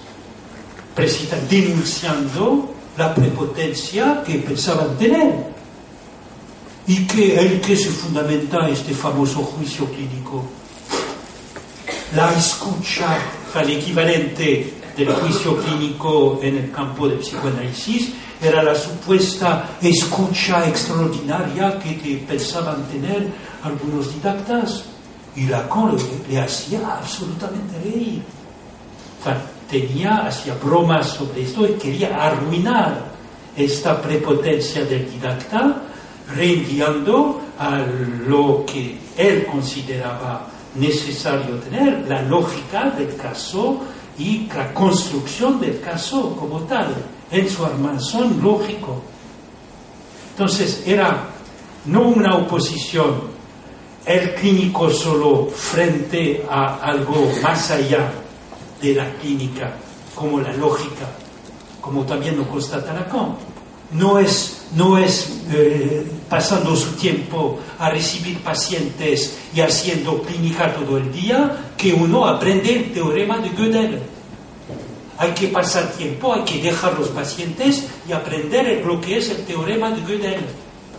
denunciando 1.51 2.74
la 2.97 3.15
prepotencia 3.15 4.23
que 4.24 4.39
pensaban 4.39 4.97
tener 4.97 5.35
y 6.86 7.07
que 7.07 7.39
el 7.39 7.61
que 7.61 7.77
se 7.77 7.90
fundamenta 7.90 8.69
este 8.69 8.94
famoso 8.94 9.43
juicio 9.43 9.86
clínico. 9.86 10.44
La 12.15 12.32
escucha, 12.32 13.19
el 13.61 13.70
equivalente 13.70 14.74
del 14.97 15.12
juicio 15.12 15.56
clínico 15.59 16.40
en 16.43 16.56
el 16.56 16.70
campo 16.70 17.09
de 17.09 17.16
psicoanálisis, 17.16 18.12
era 18.40 18.62
la 18.62 18.74
supuesta 18.74 19.77
escucha 19.81 20.66
extraordinaria 20.68 21.78
que 21.78 22.24
pensaban 22.27 22.85
tener 22.85 23.28
algunos 23.62 24.12
didactas. 24.14 24.85
Y 25.35 25.47
Lacan 25.47 25.97
le, 25.97 26.35
le 26.35 26.40
hacía 26.40 26.81
absolutamente 26.98 27.78
reír. 27.82 28.23
tenía, 29.70 30.27
hacía 30.27 30.55
bromas 30.55 31.09
sobre 31.09 31.43
esto 31.43 31.66
y 31.66 31.73
quería 31.74 32.16
arruinar 32.16 33.05
esta 33.56 34.01
prepotencia 34.01 34.85
del 34.85 35.10
didacta, 35.10 35.82
reenviando 36.35 37.40
a 37.59 37.78
lo 38.27 38.64
que 38.66 38.98
él 39.16 39.47
consideraba 39.47 40.47
necesario 40.74 41.56
tener, 41.56 42.06
la 42.09 42.23
lógica 42.23 42.90
del 42.90 43.16
caso 43.16 43.82
y 44.18 44.48
la 44.55 44.72
construcción 44.72 45.60
del 45.60 45.80
caso 45.80 46.34
como 46.36 46.60
tal 46.60 46.94
en 47.30 47.48
su 47.48 47.64
armazón 47.64 48.40
lógico. 48.43 49.02
Entonces 50.32 50.82
era 50.86 51.28
no 51.86 52.09
una 52.09 52.36
oposición, 52.36 53.22
el 54.05 54.34
clínico 54.34 54.90
solo 54.90 55.47
frente 55.47 56.44
a 56.48 56.76
algo 56.76 57.30
más 57.43 57.70
allá 57.70 58.12
de 58.80 58.94
la 58.94 59.12
clínica, 59.14 59.72
como 60.14 60.40
la 60.40 60.52
lógica, 60.52 61.06
como 61.80 62.05
también 62.05 62.36
lo 62.36 62.48
constata 62.48 62.93
Lacan. 62.93 63.36
No 63.93 64.18
es, 64.18 64.66
no 64.74 64.98
es 64.98 65.43
eh, 65.51 66.06
pasando 66.28 66.74
su 66.74 66.93
tiempo 66.93 67.61
a 67.78 67.90
recibir 67.90 68.39
pacientes 68.39 69.39
y 69.55 69.61
haciendo 69.61 70.23
clínica 70.23 70.74
todo 70.74 70.98
el 70.98 71.12
día 71.12 71.73
que 71.77 71.93
uno 71.93 72.27
aprende 72.27 72.74
el 72.77 72.93
teorema 72.93 73.39
de 73.39 73.51
Gödel 73.51 74.03
hay 75.19 75.32
que 75.32 75.48
pasar 75.48 75.93
tiempo, 75.93 76.35
hay 76.35 76.43
que 76.43 76.62
dejar 76.62 76.98
los 76.98 77.09
pacientes 77.09 77.89
y 78.09 78.12
aprender 78.12 78.85
lo 78.85 79.01
que 79.01 79.19
es 79.19 79.31
el 79.31 79.44
teorema 79.44 79.90
de 79.90 80.03
Gödel. 80.03 80.44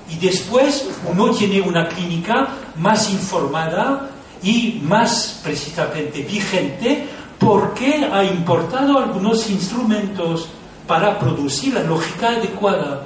Y 0.10 0.16
después 0.18 0.88
uno 1.06 1.32
tiene 1.32 1.62
una 1.62 1.88
clínica 1.88 2.48
más 2.78 3.12
informada 3.12 4.10
y 4.42 4.80
más 4.84 5.42
precisamente 5.44 6.22
vigente 6.22 7.08
porque 7.38 8.08
ha 8.12 8.24
importado 8.24 8.98
algunos 8.98 9.50
instrumentos 9.50 10.48
para 10.88 11.20
producir 11.20 11.74
la 11.74 11.84
lógica 11.84 12.30
adecuada 12.30 13.06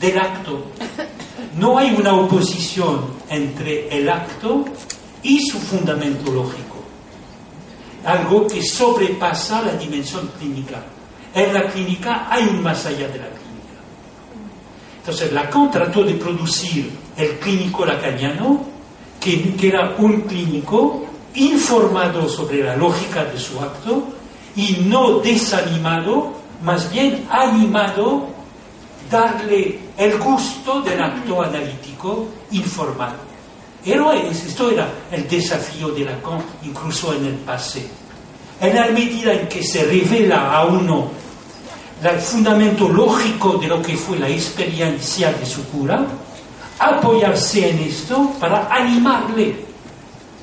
del 0.00 0.18
acto. 0.18 0.64
No 1.56 1.78
hay 1.78 1.94
una 1.98 2.14
oposición 2.14 3.00
entre 3.28 3.88
el 3.96 4.08
acto 4.08 4.64
y 5.22 5.40
su 5.40 5.58
fundamento 5.58 6.32
lógico 6.32 6.72
algo 8.04 8.46
que 8.46 8.62
sobrepasa 8.62 9.62
la 9.62 9.74
dimensión 9.74 10.30
clínica. 10.38 10.82
en 11.34 11.54
la 11.54 11.66
clínica 11.68 12.26
hay 12.28 12.44
un 12.44 12.62
más 12.62 12.84
allá 12.84 13.08
de 13.08 13.18
la 13.18 13.28
clínica. 13.28 13.80
Entonces 14.98 15.32
Lacan 15.32 15.70
trató 15.70 16.04
de 16.04 16.14
producir 16.14 16.90
el 17.16 17.38
clínico 17.38 17.86
lacaniano, 17.86 18.60
que, 19.18 19.54
que 19.54 19.68
era 19.68 19.94
un 19.98 20.22
clínico 20.22 21.04
informado 21.34 22.28
sobre 22.28 22.62
la 22.62 22.76
lógica 22.76 23.24
de 23.24 23.38
su 23.38 23.58
acto 23.60 24.08
y 24.54 24.84
no 24.84 25.20
desanimado, 25.20 26.34
más 26.62 26.92
bien 26.92 27.26
animado, 27.30 28.28
darle 29.10 29.78
el 29.96 30.18
gusto 30.18 30.80
del 30.82 31.02
acto 31.02 31.42
analítico 31.42 32.28
informado. 32.52 33.32
Pero 33.84 34.12
esto 34.12 34.70
era 34.70 34.88
el 35.10 35.28
desafío 35.28 35.88
de 35.88 36.04
Lacan 36.04 36.42
incluso 36.62 37.14
en 37.14 37.26
el 37.26 37.34
pasado. 37.34 37.86
En 38.60 38.76
la 38.76 38.86
medida 38.88 39.32
en 39.32 39.48
que 39.48 39.62
se 39.62 39.84
revela 39.84 40.52
a 40.52 40.66
uno 40.66 41.10
el 42.02 42.20
fundamento 42.20 42.88
lógico 42.88 43.58
de 43.58 43.68
lo 43.68 43.80
que 43.80 43.96
fue 43.96 44.18
la 44.18 44.28
experiencia 44.28 45.32
de 45.32 45.46
su 45.46 45.64
cura, 45.68 46.04
apoyarse 46.78 47.70
en 47.70 47.78
esto 47.80 48.32
para 48.40 48.68
animarle 48.68 49.54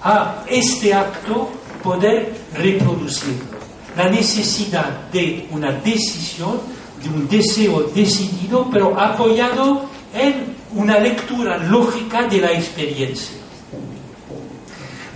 a 0.01 0.43
este 0.47 0.93
acto 0.93 1.49
poder 1.83 2.33
reproducirlo. 2.55 3.59
La 3.97 4.09
necesidad 4.09 5.09
de 5.11 5.47
una 5.51 5.71
decisión, 5.73 6.61
de 7.03 7.09
un 7.09 7.27
deseo 7.27 7.89
decidido, 7.93 8.67
pero 8.71 8.99
apoyado 8.99 9.89
en 10.13 10.55
una 10.73 10.99
lectura 10.99 11.57
lógica 11.57 12.23
de 12.23 12.41
la 12.41 12.51
experiencia. 12.51 13.37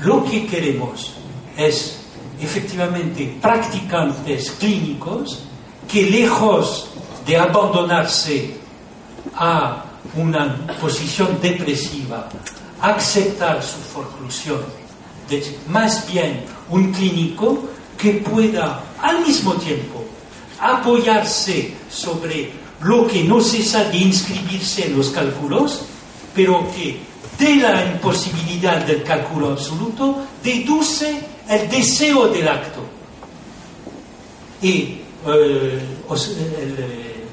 Lo 0.01 0.23
que 0.23 0.45
queremos 0.45 1.13
es 1.55 1.99
efectivamente 2.41 3.37
practicantes 3.41 4.51
clínicos 4.59 5.43
que 5.87 6.03
lejos 6.03 6.89
de 7.25 7.37
abandonarse 7.37 8.55
a 9.35 9.85
una 10.17 10.57
posición 10.81 11.39
depresiva, 11.41 12.27
aceptar 12.81 13.63
su 13.63 13.77
forclusión, 13.77 14.59
más 15.69 16.05
bien 16.11 16.43
un 16.69 16.91
clínico 16.91 17.63
que 17.97 18.11
pueda 18.15 18.83
al 19.01 19.25
mismo 19.25 19.53
tiempo 19.53 19.92
apoyarse 20.63 21.73
sobre 21.89 22.51
lo 22.81 23.07
que 23.07 23.23
no 23.23 23.41
cesa 23.41 23.85
de 23.85 23.97
inscribirse 23.97 24.87
en 24.87 24.97
los 24.97 25.09
cálculos, 25.09 25.85
pero 26.33 26.67
que 26.75 26.97
de 27.37 27.55
la 27.55 27.85
imposibilidad 27.85 28.85
del 28.85 29.03
cálculo 29.03 29.51
absoluto 29.51 30.25
deduce 30.43 31.19
el 31.49 31.69
deseo 31.69 32.27
del 32.27 32.47
acto. 32.47 32.81
Y 34.61 34.99
eh, 35.27 35.79
eh, 36.09 37.25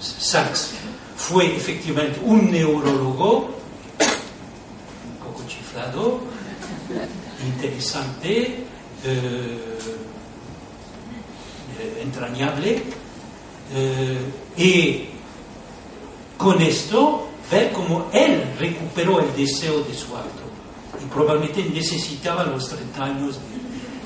Sachs 0.00 0.72
fue 1.16 1.56
efectivamente 1.56 2.20
un 2.22 2.50
neurólogo, 2.50 3.56
un 5.08 5.26
poco 5.26 5.42
chiflado, 5.48 6.20
interesante, 7.44 8.64
eh, 9.04 9.58
entrañable, 12.00 12.82
y 14.56 15.04
con 16.36 16.60
esto 16.62 17.26
ver 17.50 17.72
cómo 17.72 18.08
él 18.12 18.42
recuperó 18.58 19.20
el 19.20 19.36
deseo 19.36 19.82
de 19.82 19.94
su 19.94 20.16
acto. 20.16 20.42
Y 21.02 21.06
probablemente 21.06 21.64
necesitaba 21.64 22.44
los 22.44 22.68
30 22.68 23.04
años 23.04 23.38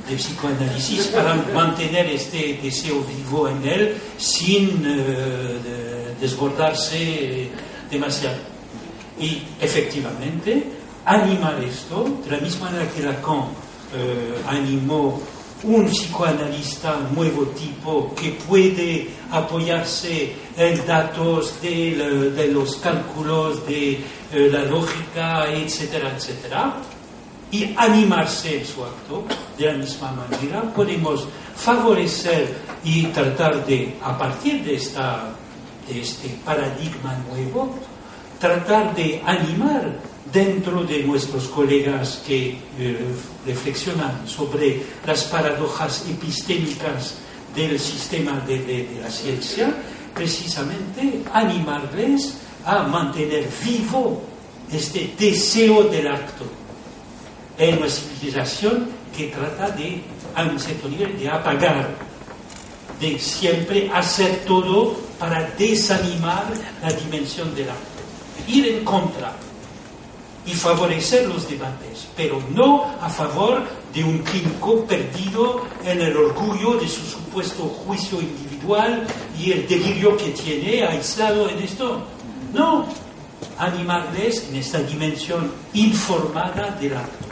de, 0.09 0.17
psicoanálisis 0.17 1.07
para 1.07 1.37
mantener 1.55 2.07
este 2.07 2.59
deseo 2.61 3.05
vivo 3.05 3.49
en 3.49 3.65
él 3.65 3.97
sin 4.19 4.83
eh, 4.85 6.17
desbordarse 6.21 7.49
demasiado. 7.89 8.39
Y 9.21 9.43
efectivamente, 9.61 10.65
animar 11.05 11.63
esto, 11.63 12.19
de 12.25 12.31
la 12.31 12.39
misma 12.39 12.71
manera 12.73 12.91
que 12.91 13.03
Lacan 13.03 13.45
eh, 13.95 14.43
animó 14.49 15.21
un 15.63 15.87
psicoanalista 15.87 16.97
nuevo 17.15 17.45
tipo 17.49 18.15
que 18.15 18.31
puede 18.49 19.09
apoyarse 19.31 20.33
en 20.57 20.87
datos 20.87 21.61
de, 21.61 22.51
los 22.53 22.77
cálculos, 22.77 23.67
de 23.67 23.93
eh, 24.33 24.49
la 24.51 24.65
lógica, 24.65 25.51
etcétera, 25.53 26.13
etcétera, 26.17 26.75
y 27.51 27.75
animarse 27.77 28.61
en 28.61 28.67
su 28.67 28.85
acto. 28.85 29.25
De 29.59 29.67
la 29.67 29.75
misma 29.75 30.13
manera, 30.13 30.63
podemos 30.75 31.27
favorecer 31.55 32.57
y 32.83 33.05
tratar 33.07 33.65
de, 33.67 33.97
a 34.03 34.17
partir 34.17 34.65
de, 34.65 34.77
esta, 34.77 35.35
de 35.87 36.01
este 36.01 36.29
paradigma 36.45 37.19
nuevo, 37.29 37.75
tratar 38.39 38.95
de 38.95 39.21
animar 39.27 40.10
dentro 40.33 40.85
de 40.85 41.03
nuestros 41.03 41.49
colegas 41.49 42.23
que 42.27 42.59
eh, 42.79 42.99
reflexionan 43.47 44.27
sobre 44.27 44.83
las 45.07 45.25
paradojas 45.25 46.05
epistémicas 46.09 47.17
del 47.55 47.79
sistema 47.81 48.41
de, 48.47 49.01
la 49.03 49.11
ciencia, 49.11 49.75
precisamente 50.15 51.23
animarles 51.33 52.39
a 52.65 52.83
mantener 52.85 53.49
vivo 53.65 54.23
este 54.73 55.15
deseo 55.19 55.85
del 55.85 56.09
acto. 56.09 56.45
En 57.59 57.79
una 57.79 57.89
civilización 57.89 58.89
que 59.17 59.27
trata 59.29 59.71
de, 59.71 60.01
a 60.35 60.45
un 60.45 60.59
cierto 60.59 60.89
nivel, 60.89 61.19
de 61.19 61.29
apagar, 61.29 61.89
de 63.01 63.19
siempre 63.19 63.91
hacer 63.93 64.45
todo 64.47 64.95
para 65.19 65.51
desanimar 65.59 66.47
la 66.83 66.93
dimensión 66.93 67.55
del 67.55 67.69
acto, 67.69 68.01
ir 68.47 68.67
en 68.69 68.85
contra 68.85 69.35
y 70.47 70.53
favorecer 70.53 71.29
los 71.29 71.49
debates, 71.49 72.09
pero 72.17 72.43
no 72.55 72.85
a 73.01 73.09
favor 73.09 73.63
de 73.93 74.05
un 74.05 74.19
clínico 74.19 74.85
perdido 74.87 75.67
en 75.85 76.01
el 76.01 76.17
orgullo 76.17 76.75
de 76.75 76.89
su 76.89 77.03
supuesto 77.03 77.65
juicio 77.65 78.21
individual 78.21 79.07
y 79.39 79.53
el 79.53 79.69
delirio 79.69 80.17
que 80.17 80.31
tiene 80.31 80.85
aislado 80.85 81.49
en 81.49 81.59
esto. 81.59 82.03
No, 82.53 82.87
animarles 83.59 84.49
en 84.49 84.57
esta 84.57 84.83
dimensión 84.83 85.53
informada 85.75 86.71
del 86.81 86.97
acto. 86.97 87.30